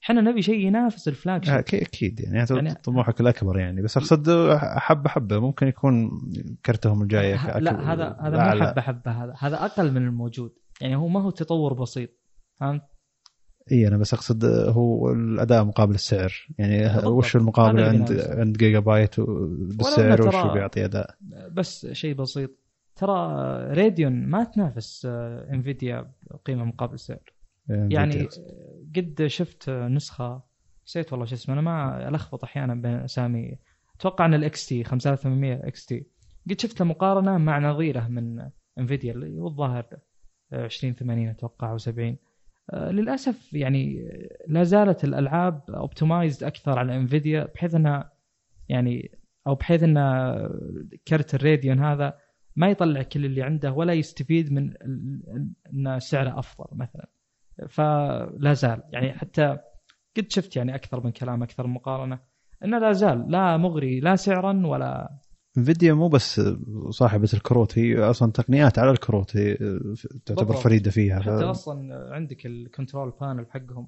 إحنا 0.09 0.21
نبي 0.21 0.41
شيء 0.41 0.59
ينافس 0.67 1.07
ال 1.07 1.45
flagship. 1.45 1.53
آه، 1.53 1.61
أكيد- 1.61 1.73
أكيد 1.73 2.19
يعني, 2.19 2.37
يعني 2.37 2.47
يعني- 2.51 2.73
طموحك 2.73 3.21
الأكبر 3.21 3.59
يعني. 3.59 3.81
بس 3.81 3.97
أقصد 3.97 4.53
حبة 4.57 5.09
حبة. 5.09 5.39
ممكن 5.39 5.67
يكون 5.67 6.11
كرتهم 6.65 7.01
الجاية 7.01 7.57
لا 7.59 7.93
هذا 7.93 8.17
هذا 8.21 8.55
مو. 8.55 8.65
حبة 8.65 8.81
حبة. 8.81 9.11
هذا 9.11 9.33
هذا 9.39 9.65
أقل 9.65 9.91
من 9.91 10.07
الموجود. 10.07 10.51
يعني 10.81 10.95
هو 10.95 11.07
ما 11.07 11.21
هو 11.21 11.29
تطور 11.29 11.73
بسيط. 11.73 12.09
فهمت؟ 12.59 12.81
اي 13.71 13.87
أنا 13.87 13.97
بس 13.97 14.13
أقصد 14.13 14.45
هو 14.45 15.11
الأداء 15.11 15.63
مقابل 15.63 15.95
السعر. 15.95 16.33
يعني 16.57 16.83
بالضبط. 16.83 17.05
وش 17.05 17.35
المقابل 17.35 17.83
عند. 17.83 18.11
عند 18.29 18.57
جيجا 18.57 18.79
بايت 18.79 19.19
بالسعر 19.19 20.27
وش 20.27 20.53
بيعطي 20.53 20.85
أداء؟ 20.85 21.15
بس 21.51 21.85
شيء 21.91 22.15
بسيط. 22.15 22.51
ترى 22.95 23.13
Radeon 23.73 24.27
ما 24.27 24.43
تنافس 24.43 25.05
آه، 25.09 25.47
Nvidia 25.53 26.11
قيمه 26.45 26.63
مقابل 26.65 26.99
سعر 26.99 27.33
يعني 27.69 28.27
قد 28.95 29.25
شفت 29.27 29.69
نسخة 29.69 30.43
نسيت 30.87 31.11
والله 31.13 31.25
شو 31.25 31.35
اسمه 31.35 31.53
أنا 31.53 31.61
ما 31.61 32.07
ألخبط 32.07 32.43
أحيانا 32.43 32.75
بين 32.75 32.93
أسامي. 32.93 33.57
أتوقع 33.95 34.25
إن 34.25 34.33
ال 34.33 34.65
XT 34.65 34.83
5800 34.83 35.67
XT 35.67 36.05
قد 36.49 36.59
شفت 36.59 36.79
له 36.79 36.85
مقارنة 36.85 37.37
مع 37.37 37.59
نظيره 37.59 38.07
من 38.07 38.49
Nvidia 38.79 39.13
اللي 39.13 39.39
هو 39.39 39.47
الظاهر 39.47 39.85
2080 40.53 41.27
أتوقع 41.27 41.71
أو 41.71 41.77
70 41.77 42.17
آه، 42.73 42.91
للأسف 42.91 43.53
يعني 43.53 44.09
لا 44.47 44.63
زالت 44.63 45.03
الألعاب 45.03 45.61
optimized 45.69 46.43
أكثر 46.43 46.79
على 46.79 46.95
Nvidia 46.95 47.43
بحيث 47.55 47.75
إنها 47.75 48.11
يعني 48.69 49.11
أو 49.47 49.55
بحيث 49.55 49.83
إن 49.83 49.95
كرت 51.07 51.35
ال 51.35 51.41
Radeon 51.41 51.79
هذا 51.79 52.17
ما 52.55 52.69
يطلع 52.69 53.01
كل 53.01 53.25
اللي 53.25 53.43
عنده 53.43 53.71
ولا 53.71 53.93
يستفيد 53.93 54.51
من 54.51 54.73
إن 55.73 55.99
سعره 55.99 56.39
أفضل 56.39 56.77
مثلا. 56.77 57.09
فلا 57.69 58.53
زال. 58.53 58.83
يعني 58.93 59.13
حتى 59.13 59.57
قد 60.17 60.31
شفت 60.31 60.55
يعني 60.55 60.75
أكثر 60.75 61.03
من 61.03 61.11
كلام 61.11 61.43
أكثر 61.43 61.67
من 61.67 61.73
مقارنة 61.73 62.19
إنه 62.63 62.79
لا 62.79 62.93
زال 62.93 63.31
لا 63.31 63.57
مغري 63.57 63.99
لا 63.99 64.15
سعرا 64.15 64.67
ولا 64.67 65.19
Nvidia 65.57 65.93
مو 65.93 66.07
بس 66.07 66.41
صاحبة 66.89 67.29
الكروت 67.33 67.77
هي 67.79 67.97
أصلا 67.99 68.31
تقنيات 68.31 68.79
على 68.79 68.91
الكروت 68.91 69.37
هي 69.37 69.55
تعتبر 70.25 70.43
بالضبط. 70.43 70.63
فريدة 70.63 70.91
فيها. 70.91 71.19
حتى 71.19 71.39
ف... 71.39 71.43
أصلا 71.43 72.09
عندك 72.13 72.45
ال 72.45 72.54
control 72.54 73.13
panel 73.21 73.45
حقهم 73.51 73.87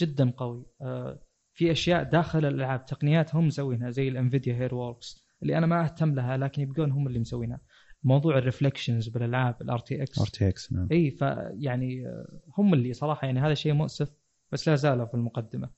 جدا 0.00 0.30
قوي. 0.30 0.66
آه، 0.82 1.20
في 1.54 1.72
أشياء 1.72 2.02
داخل 2.02 2.38
الألعاب 2.38 2.84
تقنيات 2.84 3.34
هم 3.34 3.46
مسوينها 3.46 3.90
زي 3.90 4.08
ال 4.08 4.54
Nvidia 4.54 4.74
HairWorks 4.74 5.24
اللي 5.42 5.58
أنا 5.58 5.66
ما 5.66 5.84
أهتم 5.84 6.14
لها 6.14 6.36
لكن 6.36 6.62
يبقون 6.62 6.92
هم 6.92 7.06
اللي 7.06 7.18
مسوينها. 7.18 7.60
موضوع 8.04 8.38
ال 8.38 8.44
reflections 8.44 9.08
بالألعاب 9.08 9.62
ال 9.62 9.78
RTX 9.78 10.20
RTX 10.20 10.72
نعم. 10.72 10.88
إي 10.92 11.10
فيعني 11.10 12.06
آه، 12.06 12.40
هم 12.58 12.74
اللي 12.74 12.92
صراحة 12.92 13.26
يعني 13.26 13.40
هذا 13.40 13.54
شيء 13.54 13.72
مؤسف 13.72 14.12
بس 14.52 14.68
لا 14.68 14.76
زالوا 14.76 15.06
في 15.06 15.14
المقدمة. 15.14 15.70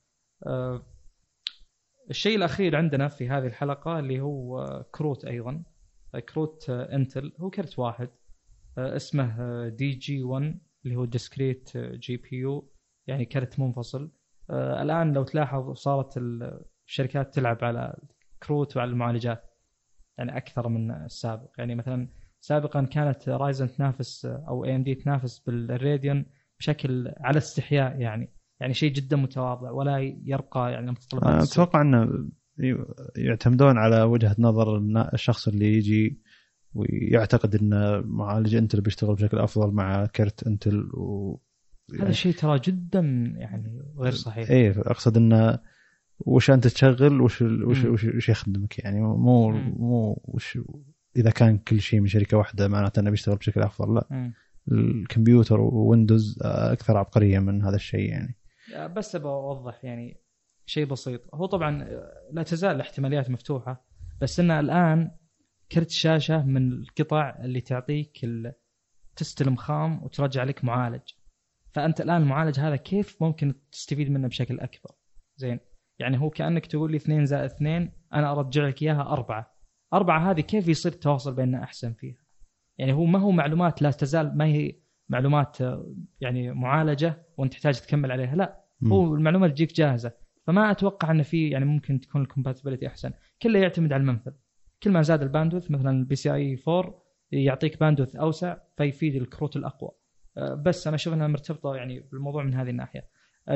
آه، 0.45 0.85
الشيء 2.09 2.35
الأخير 2.37 2.75
عندنا 2.75 3.07
في 3.07 3.29
هذه 3.29 3.45
الحلقة 3.45 3.99
اللي 3.99 4.21
هو 4.21 4.59
آه، 4.59 4.85
كروت 4.91 5.25
أيضا. 5.25 5.63
آه، 6.15 6.19
كروت 6.19 6.69
Intel. 6.69 7.33
هو 7.39 7.49
كرت 7.49 7.79
واحد. 7.79 8.09
اسمه 8.77 9.67
DG1 9.67 10.59
اللي 10.85 10.95
هو 10.95 11.05
discrete 11.05 11.77
GPU 11.77 12.71
يعني 13.07 13.25
كرت 13.25 13.59
منفصل. 13.59 14.11
الآن 14.51 15.13
لو 15.13 15.23
تلاحظ 15.23 15.73
صارت 15.73 16.17
الشركات 16.87 17.33
تلعب 17.33 17.63
على 17.63 17.97
كروت 18.43 18.77
وعلى 18.77 18.91
المعالجات. 18.91 19.52
يعني 20.17 20.37
أكثر 20.37 20.69
من 20.69 20.91
السابق. 20.91 21.49
يعني 21.57 21.75
مثلا 21.75 22.07
سابقا 22.41 22.81
كانت 22.81 23.29
Ryzen 23.29 23.67
تنافس 23.67 24.25
أو 24.25 24.65
AMD 24.65 24.95
تنافس 24.95 25.39
بال 25.39 25.61
Radeon 25.61 26.25
بشكل 26.59 27.13
على 27.19 27.37
استحياء 27.37 27.99
يعني. 27.99 28.29
يعني 28.59 28.73
شيء 28.73 28.93
جدا 28.93 29.17
متواضع 29.17 29.71
ولا 29.71 29.97
يرقى 30.25 30.71
يعني 30.71 30.91
متطلبات 30.91 31.41
السوق. 31.41 31.63
أتوقع 31.63 31.81
إنه 31.81 32.29
يعتمدون 33.15 33.77
على 33.77 34.01
وجهة 34.01 34.35
نظر 34.39 34.77
الشخص 35.13 35.47
اللي 35.47 35.77
يجي 35.77 36.21
ويعتقد 36.73 37.55
إن 37.55 38.01
معالج 38.05 38.55
Intel 38.55 38.81
بيشتغل 38.81 39.15
بشكل 39.15 39.39
أفضل 39.39 39.71
مع 39.71 40.05
كرت 40.05 40.47
Intel 40.47 40.89
و 40.93 41.39
هذا 41.99 42.09
الشيء 42.09 42.33
ترى 42.33 42.59
جدا 42.59 42.99
يعني 43.37 43.81
غير 43.97 44.11
صحيح. 44.11 44.49
إيه 44.49 44.71
أقصد 44.77 45.17
انه 45.17 45.59
وش 46.19 46.51
أنت 46.51 46.67
تشغل 46.67 47.21
وش 47.21 47.41
وش. 47.41 47.85
وش, 47.85 48.03
وش 48.03 48.29
يخدمك 48.29 48.79
يعني؟ 48.79 49.01
مو. 49.01 49.49
مو 49.51 50.21
وش 50.25 50.59
إذا 51.15 51.29
كان 51.29 51.57
كل 51.57 51.81
شيء 51.81 51.99
من 51.99 52.07
شركة 52.07 52.37
واحدة 52.37 52.67
معناته 52.67 52.99
أنه 52.99 53.09
بيشتغل 53.09 53.35
بشكل 53.35 53.61
أفضل 53.61 53.95
لا. 53.95 54.31
الكمبيوتر 54.71 55.61
و 55.61 55.71
Windows 55.71 56.39
أكثر 56.43 56.97
عبقرية 56.97 57.39
من 57.39 57.63
هذا 57.63 57.75
الشيء 57.75 58.09
يعني. 58.09 58.35
بس 58.95 59.15
أبغى 59.15 59.31
أوضح 59.31 59.85
يعني 59.85 60.17
شيء 60.65 60.85
بسيط. 60.85 61.35
هو 61.35 61.45
طبعا 61.45 61.87
لا 62.31 62.43
تزال 62.43 62.75
الاحتماليات 62.75 63.29
مفتوحة 63.29 63.85
بس 64.21 64.39
ان 64.39 64.51
الآن 64.51 65.11
كرت 65.71 65.89
الشاشه 65.89 66.45
من 66.45 66.71
القطع 66.71 67.35
اللي 67.43 67.61
تعطيك 67.61 68.25
تستلم 69.15 69.55
خام 69.55 70.03
وترجع 70.03 70.43
لك 70.43 70.63
معالج. 70.63 71.01
فأنت 71.71 72.01
الآن 72.01 72.21
المعالج 72.21 72.59
هذا 72.59 72.75
كيف 72.75 73.23
ممكن 73.23 73.55
تستفيد 73.71 74.11
منه 74.11 74.27
بشكل 74.27 74.59
أكبر؟ 74.59 74.91
زين. 75.35 75.59
يعني 75.99 76.19
هو 76.19 76.29
كأنك 76.29 76.65
تقول 76.65 76.91
لي 76.91 76.97
2 76.97 77.25
زائد 77.25 77.51
2 77.51 77.91
أنا 78.13 78.31
أرجع 78.31 78.67
لك 78.67 78.81
إياها 78.81 79.01
أربعة. 79.01 79.53
أربعة 79.93 80.31
هذه 80.31 80.41
كيف 80.41 80.67
يصير 80.67 80.91
التواصل 80.91 81.35
بيننا 81.35 81.63
أحسن 81.63 81.93
فيها؟ 81.93 82.17
يعني 82.77 82.93
هو 82.93 83.05
ما 83.05 83.19
هو 83.19 83.31
معلومات 83.31 83.81
لا 83.81 83.91
تزال 83.91 84.37
ما 84.37 84.45
هي 84.45 84.75
معلومات 85.09 85.61
آه، 85.61 85.93
يعني 86.21 86.51
معالجة 86.51 87.27
وأنت 87.37 87.53
تحتاج 87.53 87.79
تكمل 87.79 88.11
عليها. 88.11 88.35
لا 88.35 88.63
هو 88.87 89.15
المعلومة 89.15 89.47
تجيك 89.47 89.73
جاهزة. 89.73 90.11
فما 90.47 90.71
أتوقع 90.71 91.11
إن 91.11 91.23
في 91.23 91.49
يعني 91.49 91.65
ممكن 91.65 91.99
تكون 91.99 92.21
ال 92.21 92.26
compatibility 92.26 92.87
أحسن. 92.87 93.13
كله 93.41 93.59
يعتمد 93.59 93.93
على 93.93 94.01
المنفذ. 94.01 94.31
كل 94.83 94.91
ما 94.91 95.01
زاد 95.01 95.21
ال 95.21 95.26
bandwidth 95.26 95.71
مثلا 95.71 95.91
ال 95.91 96.15
PCI 96.15 96.59
4 96.67 97.03
يعطيك 97.31 97.79
bandwidth 97.79 98.15
أوسع 98.15 98.57
فيفيد 98.77 99.15
الكروت 99.15 99.55
الأقوى. 99.55 99.91
أه، 100.37 100.53
بس 100.53 100.87
أنا 100.87 100.95
أشوف 100.95 101.13
إنها 101.13 101.27
مرتبطة 101.27 101.75
يعني 101.75 101.99
بالموضوع 101.99 102.43
من 102.43 102.53
هذه 102.53 102.69
الناحية. 102.69 103.07
أه، 103.47 103.53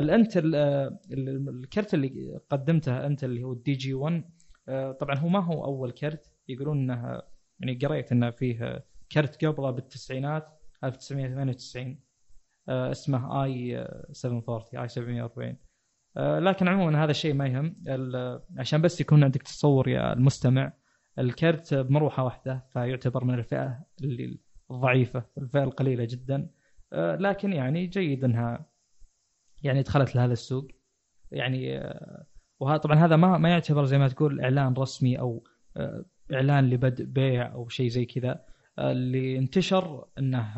ال- 1.12 1.48
الكرت 1.48 1.94
اللي 1.94 2.40
قدمته 2.50 3.06
أنت 3.06 3.24
اللي 3.24 3.42
هو 3.42 3.52
ال 3.52 3.72
DG1 3.72 4.24
أه، 4.68 4.92
طبعا 4.92 5.16
هو 5.18 5.28
ما 5.28 5.38
هو 5.44 5.64
أول 5.64 5.90
كرت. 5.90 6.30
يقولون 6.48 6.90
إنه 6.90 7.22
يعني 7.60 7.74
قريت 7.86 8.12
إنه 8.12 8.30
فيه 8.30 8.84
كرت 9.12 9.44
قبله 9.44 9.70
بالتسعينات 9.70 10.48
1998 10.84 12.00
أه، 12.68 12.90
اسمه 12.90 13.44
آي 13.44 13.86
740 14.12 14.82
آي 14.82 14.88
740 14.88 15.56
آه، 16.16 16.38
لكن 16.38 16.68
عموما 16.68 17.04
هذا 17.04 17.10
الشيء 17.10 17.34
ما 17.34 17.46
يهم. 17.46 17.76
عشان 18.58 18.82
بس 18.82 19.00
يكون 19.00 19.24
عندك 19.24 19.42
تصور 19.42 19.88
يا 19.88 20.12
المستمع 20.12 20.72
الكرت 21.18 21.74
بمروحة 21.74 22.24
واحدة 22.24 22.66
فيعتبر 22.72 23.24
من 23.24 23.34
الفئة 23.34 23.84
اللي 24.02 24.38
الضعيفه 24.70 25.24
الفئة 25.38 25.62
القليلة 25.64 26.04
جدا. 26.04 26.50
آه، 26.92 27.16
لكن 27.16 27.52
يعني 27.52 27.86
جيد 27.86 28.24
إنها 28.24 28.66
يعني 29.62 29.82
دخلت 29.82 30.16
لهذا 30.16 30.32
السوق. 30.32 30.68
يعني 31.32 31.78
آه، 31.78 32.26
وهذا 32.60 32.76
طبعا 32.76 32.96
هذا 32.96 33.16
ما 33.16 33.38
ما 33.38 33.48
يعتبر 33.50 33.84
زي 33.84 33.98
ما 33.98 34.08
تقول 34.08 34.40
إعلان 34.40 34.74
رسمي 34.74 35.18
أو 35.20 35.44
آه، 35.76 36.04
إعلان 36.32 36.70
لبدء 36.70 37.04
بيع 37.04 37.52
أو 37.52 37.68
شيء 37.68 37.88
زي 37.88 38.04
كذا. 38.04 38.44
آه، 38.78 38.92
اللي 38.92 39.38
انتشر 39.38 40.04
إنه 40.18 40.54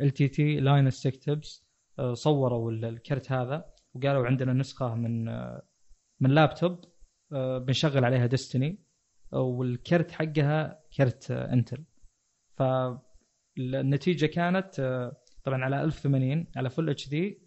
ال 0.00 0.10
Linus 0.10 1.02
Tech 1.02 1.33
Tips 1.33 1.64
صوروا 2.12 2.70
ال- 2.72 2.84
الكرت 2.84 3.32
هذا 3.32 3.64
وقالوا 3.94 4.26
عندنا 4.26 4.52
نسخة 4.52 4.94
من 4.94 5.24
من 6.20 6.30
لابتوب 6.30 6.84
بنشغل 7.32 8.04
عليها 8.04 8.26
Destiny 8.26 8.78
والكرت 9.32 10.10
حقها 10.10 10.80
كرت 10.96 11.30
Intel 11.30 11.84
فالنتيجة 12.56 14.26
كانت 14.26 14.74
طبعا 15.44 15.64
على 15.64 15.84
1080 15.84 16.46
على 16.56 16.70
full 16.70 16.90
HD 16.90 17.41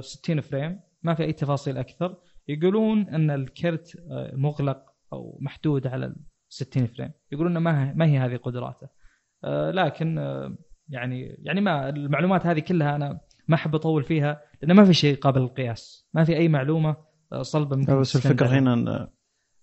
60 0.00 0.40
frame 0.40 0.80
ما 1.02 1.14
في 1.14 1.22
أي 1.24 1.32
تفاصيل 1.32 1.78
أكثر. 1.78 2.16
يقولون 2.48 3.08
أن 3.08 3.30
الكرت 3.30 3.96
آه، 4.10 4.32
مغلق 4.34 4.82
أو 5.12 5.38
محدود 5.40 5.86
على 5.86 6.06
ال 6.06 6.16
60 6.48 6.86
فريم. 6.86 7.10
يقولون 7.32 7.58
ما 7.58 7.90
هي 7.90 7.94
ما 7.94 8.06
هي 8.06 8.18
هذه 8.18 8.36
قدراته. 8.36 8.88
آه، 9.44 9.70
لكن 9.70 10.18
آه، 10.18 10.56
يعني 10.88 11.36
يعني 11.42 11.60
ما 11.60 11.88
المعلومات 11.88 12.46
هذه 12.46 12.60
كلها 12.60 12.96
أنا 12.96 13.20
ما 13.48 13.54
أحب 13.54 13.74
أطول 13.74 14.04
فيها 14.04 14.40
لأنه 14.62 14.74
ما 14.74 14.84
في 14.84 14.94
شيء 14.94 15.16
قابل 15.16 15.40
للقياس. 15.40 16.08
ما 16.14 16.24
في 16.24 16.36
أي 16.36 16.48
معلومة 16.48 16.96
صلبة 17.40 17.76
لا، 17.76 17.94
بس 17.94 18.16
الفكرة. 18.16 18.46
هنا 18.46 19.08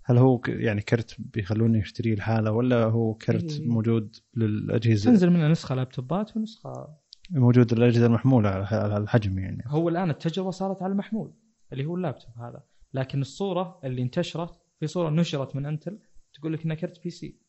هل 0.08 0.18
هو 0.18 0.42
يعني 0.48 0.82
كرت 0.82 1.16
بيخلوني 1.20 1.82
اشتريه 1.82 2.16
لحاله 2.16 2.52
ولا 2.52 2.84
هو 2.84 3.14
كرت 3.14 3.60
إيه. 3.60 3.68
موجود 3.68 4.16
للأجهزة؟ 4.36 5.10
تنزل 5.10 5.30
منه 5.30 5.48
نسخة 5.48 5.76
لابتوبات 5.76 6.38
ونسخة 6.38 6.98
موجود 7.32 7.74
للاجهزه 7.74 8.06
المحمولة 8.06 8.50
على 8.50 8.98
الحجم 8.98 9.40
يعني. 9.40 9.64
هو 9.68 9.90
الآن 9.90 10.10
التجربة 10.10 10.52
صارت 10.52 10.84
على 10.84 10.92
المحمول 10.92 11.34
اللي 11.74 11.86
هو 11.86 11.96
اللابتوب 11.96 12.32
هذا. 12.38 12.64
لكن 12.94 13.22
الصورة 13.22 13.80
اللي 13.84 14.02
انتشرت 14.02 14.60
في 14.80 14.88
صورة 14.88 15.10
نشرت 15.10 15.56
من 15.56 15.66
Intel 15.66 16.00
تقول 16.34 16.54
لك 16.54 16.64
إنها 16.66 16.76
كرت 16.76 17.04
PC 17.04 17.46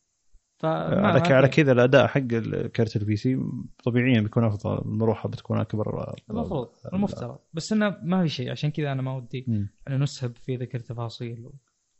على 0.64 1.34
على 1.34 1.48
كذا 1.48 1.72
الأداء 1.72 2.06
حق 2.06 2.20
كرت 2.76 2.96
ال 2.96 3.16
PC 3.16 3.38
طبيعيا 3.84 4.20
بيكون 4.20 4.44
أفضل 4.44 4.78
المروحة 4.78 5.28
بتكون 5.28 5.58
أكبر. 5.58 6.14
المفروض 6.30 6.68
المفترض. 6.94 7.38
بس 7.54 7.72
إنه 7.72 7.96
ما 8.02 8.22
في 8.22 8.28
شيء 8.28 8.50
عشان 8.50 8.70
كذا 8.70 8.92
أنا 8.92 9.02
ما 9.02 9.16
ودي. 9.16 9.44
ان 9.88 10.02
نسهب 10.02 10.36
في 10.36 10.56
ذكر 10.56 10.78
تفاصيل 10.78 11.50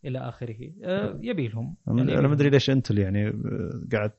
إلى 0.05 0.19
آخره. 0.19 0.73
آه، 0.85 1.19
يبي 1.23 1.49
لهم. 1.49 1.77
أنا 1.89 1.99
يعني 1.99 2.19
أنا 2.19 2.29
ما 2.29 2.35
أدري 2.35 2.51
ليش 2.51 2.71
Intel 2.71 2.99
يعني 2.99 3.29
آه، 3.29 3.87
قاعد 3.93 4.13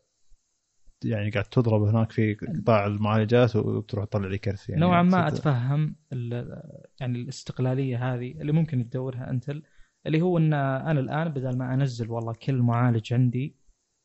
يعني 1.03 1.29
قاعد 1.29 1.45
تضرب 1.45 1.83
هناك 1.83 2.11
في 2.11 2.33
قطاع 2.33 2.85
المعالجات 2.85 3.55
وتروح 3.55 4.05
تطلع 4.05 4.27
لي 4.27 4.37
كرت 4.37 4.69
يعني 4.69 4.81
نوعا 4.81 5.03
ما. 5.03 5.27
أتفهم 5.27 5.95
ال- 6.13 6.61
يعني 6.99 7.21
الاستقلالية 7.21 8.13
هذه 8.13 8.31
اللي 8.31 8.51
ممكن 8.51 8.89
تدورها 8.89 9.29
Intel 9.29 9.63
اللي 10.05 10.21
هو 10.21 10.37
إن 10.37 10.53
أنا 10.53 10.99
الآن 10.99 11.29
بدل 11.29 11.57
ما 11.57 11.73
أنزل 11.73 12.11
والله 12.11 12.33
كل 12.33 12.61
معالج 12.61 13.13
عندي 13.13 13.55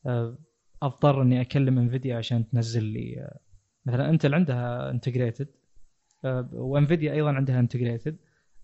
آه، 0.06 0.38
أضطر 0.82 1.22
إني 1.22 1.40
أكلم 1.40 1.78
Nvidia 1.78 2.16
عشان 2.16 2.48
تنزل 2.48 2.84
لي 2.84 3.20
آه، 3.20 3.38
مثلا 3.86 4.10
Intel 4.10 4.34
عندها 4.34 4.90
integrated 4.90 5.48
و 6.52 6.61
Nvidia 6.61 7.12
أيضا 7.12 7.32
عندها 7.32 7.60
integrated 7.60 8.16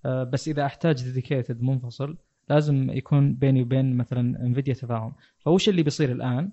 بس 0.05 0.49
إذا 0.49 0.67
أحتاج 0.67 1.05
dedicated 1.05 1.63
منفصل 1.63 2.19
لازم 2.49 2.91
يكون 2.91 3.35
بيني 3.35 3.63
وبين 3.63 3.97
مثلا 3.97 4.43
Nvidia 4.47 4.75
تفاهم 4.75 5.15
فوش 5.39 5.69
اللي 5.69 5.83
بيصير 5.83 6.13
الآن 6.13 6.53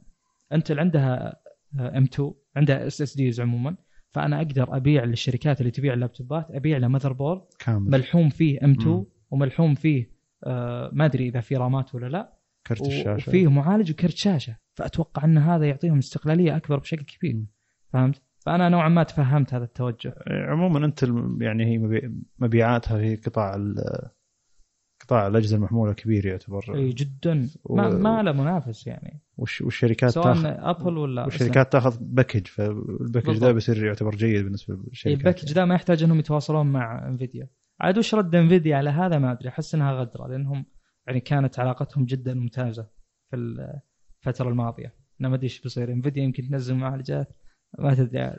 Intel 0.54 0.80
عندها 0.80 1.40
M.2 1.80 2.32
عندها 2.56 2.88
SSDs 2.88 3.42
عموما. 3.42 3.76
فأنا 4.10 4.38
أقدر 4.38 4.78
أبيع 4.78 5.04
للشركات 5.04 5.60
اللي 5.62 5.72
تبيع 5.72 5.94
اللابتوبات 5.94 6.52
أبيع 6.52 6.78
له 6.78 6.88
motherboard 6.88 7.42
كامل. 7.60 7.92
ملحوم 7.92 8.30
فيه 8.30 8.60
M.2 8.64 8.88
مم. 8.96 9.06
وملحوم 9.32 9.76
فيه 9.76 10.10
آه 10.44 10.90
ما 10.94 11.06
أدري 11.06 11.28
إذا 11.28 11.40
في 11.40 11.56
رامات 11.56 11.96
ولا 11.96 12.08
لا. 12.08 12.34
كرت 12.68 12.82
الشاشة. 12.88 13.30
وفيه 13.30 13.52
معالج 13.52 13.92
وكرت 13.92 14.16
شاشة. 14.16 14.58
فأتوقع 14.74 15.24
إن 15.24 15.38
هذا 15.38 15.66
يعطيهم 15.66 15.98
استقلالية 15.98 16.56
أكبر 16.58 16.80
بشكل 16.80 17.04
كبير. 17.04 17.46
فهمت؟ 17.94 18.22
فأنا 18.40 18.70
نوعا 18.70 18.90
ما 18.90 19.04
تفهمت 19.04 19.54
هذا 19.54 19.64
التوجه. 19.64 20.16
عموما 20.28 20.86
أنت 20.86 21.04
يعني 21.42 21.66
هي 21.66 21.78
مبي- 21.78 22.12
مبيعاتها 22.40 22.98
في 22.98 23.16
قطاع 23.16 23.56
قطاع 25.02 25.28
الأجهزة 25.28 25.58
المحمولة 25.58 25.94
كبير 25.94 26.26
يعتبر. 26.26 26.76
إي 26.76 26.90
جدا. 26.90 27.50
و- 27.64 27.76
ما, 27.76 27.90
ما 27.90 28.24
له 28.24 28.32
منافس 28.32 28.88
يعني. 28.88 29.22
والش- 29.38 29.62
والشركات 29.62 30.10
سواء 30.10 30.26
تاخذ 30.34 30.46
Apple 30.46 30.98
ولا 30.98 31.24
والشركات 31.24 31.72
تاخذ 31.72 31.98
package 32.02 32.48
فال 32.48 32.66
package. 32.66 33.38
ده 33.40 33.52
بيصير 33.52 33.86
يعتبر 33.86 34.16
جيد 34.16 34.44
بالنسبة 34.44 34.76
للشركات 34.76 35.20
ال 35.20 35.24
package 35.24 35.52
ذا 35.54 35.66
ما 35.66 35.76
يحتاج 35.76 36.04
إنهم 36.04 36.20
يتواصلون 36.20 36.68
مع 36.72 37.08
Nvidia 37.08 37.48
عاد 37.82 37.98
وش 37.98 38.16
رد 38.16 38.36
Nvidia 38.36 38.78
على 38.78 38.90
هذا؟ 38.90 39.20
ما 39.20 39.32
أدري 39.32 39.50
أحس 39.50 39.76
إنها 39.76 39.94
غدرة 39.94 40.28
لأنهم 40.28 40.66
يعني 41.08 41.20
كانت 41.20 41.60
علاقتهم 41.60 42.06
جدا 42.06 42.34
ممتازة 42.34 42.88
في 43.30 43.36
الفترة 44.26 44.50
الماضية. 44.50 44.94
أنا 45.22 45.30
ما 45.30 45.36
أدري 45.36 45.44
إيش 45.44 45.62
بيصير. 45.62 45.92
Nvidia 45.92 46.24
يمكن 46.24 46.50
تنزل 46.50 46.76
معالجات 46.76 47.30
ما 47.80 47.94
تدري. 47.94 48.36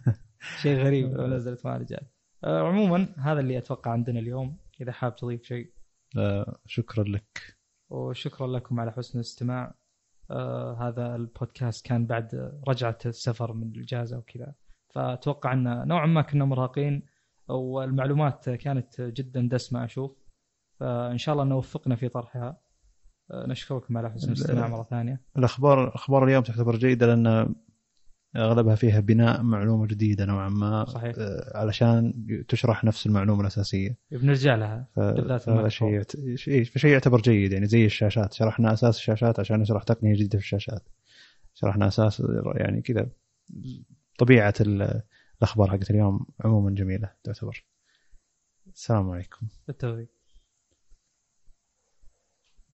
شيء 0.62 0.76
غريب 0.78 1.12
لو 1.12 1.26
نزلت 1.26 1.66
معالجات 1.66 2.12
آه، 2.44 2.68
عموما 2.68 3.06
هذا 3.18 3.40
اللي 3.40 3.58
أتوقع 3.58 3.90
عندنا 3.90 4.18
اليوم. 4.18 4.56
إذا 4.80 4.92
حاب 4.92 5.16
تضيف 5.16 5.42
شيء. 5.42 5.72
شكرا 6.66 7.04
لك. 7.04 7.56
وشكرا 7.90 8.46
لكم 8.46 8.80
على 8.80 8.92
حسن 8.92 9.18
الاستماع. 9.18 9.74
آه 10.30 10.88
هذا 10.88 11.16
البودكاست 11.16 11.86
كان 11.86 12.06
بعد 12.06 12.52
رجعة 12.68 12.98
السفر 13.06 13.52
من 13.52 13.72
الإجازة 13.76 14.18
وكذا. 14.18 14.54
فأتوقع 14.94 15.52
أن 15.52 15.88
نوعا 15.88 16.06
ما 16.06 16.22
كنا 16.22 16.44
مرهقين 16.44 17.02
والمعلومات 17.48 18.50
كانت 18.50 19.00
جدا 19.00 19.48
دسمة 19.48 19.84
أشوف. 19.84 20.24
فإن 20.80 21.18
شاء 21.18 21.32
الله 21.32 21.44
نوفقنا 21.44 21.96
في 21.96 22.08
طرحها. 22.08 22.60
آه 23.30 23.46
نشكركم 23.46 23.98
على 23.98 24.10
حسن 24.10 24.28
الاستماع 24.28 24.68
مرة 24.68 24.82
ثانية. 24.82 25.20
الاخبار 25.36 25.94
أخبار 25.94 26.24
اليوم 26.24 26.42
تعتبر 26.42 26.76
جيدة 26.76 27.06
لأن 27.06 27.54
أغلبها 28.36 28.74
فيها 28.74 29.00
بناء 29.00 29.42
معلومة 29.42 29.86
جديدة 29.86 30.24
نوعا 30.24 30.48
ما 30.48 30.84
صحيح. 30.84 31.14
آه، 31.18 31.58
علشان 31.58 32.12
تشرح 32.48 32.84
نفس 32.84 33.06
المعلومة 33.06 33.40
الأساسية. 33.40 33.96
بنرجع 34.10 34.54
لها 34.54 34.88
بالذات 34.96 36.10
شيء 36.78 36.90
يعتبر 36.90 37.20
جيد 37.20 37.52
يعني 37.52 37.66
زي 37.66 37.86
الشاشات. 37.86 38.32
شرحنا 38.32 38.72
أساس 38.72 38.96
الشاشات 38.96 39.40
عشان 39.40 39.60
نشرح 39.60 39.82
تقنية 39.82 40.14
جديدة 40.14 40.38
في 40.38 40.44
الشاشات. 40.44 40.88
شرحنا 41.54 41.88
أساس 41.88 42.22
يعني 42.54 42.82
كذا 42.82 43.08
طبيعة 44.18 44.54
ال- 44.60 45.02
الأخبار 45.38 45.70
حقت 45.70 45.90
اليوم 45.90 46.26
عموما 46.40 46.70
جميلة 46.70 47.10
تعتبر. 47.24 47.64
السلام 48.74 49.10
عليكم. 49.10 49.46
بالتوفيق. 49.66 50.13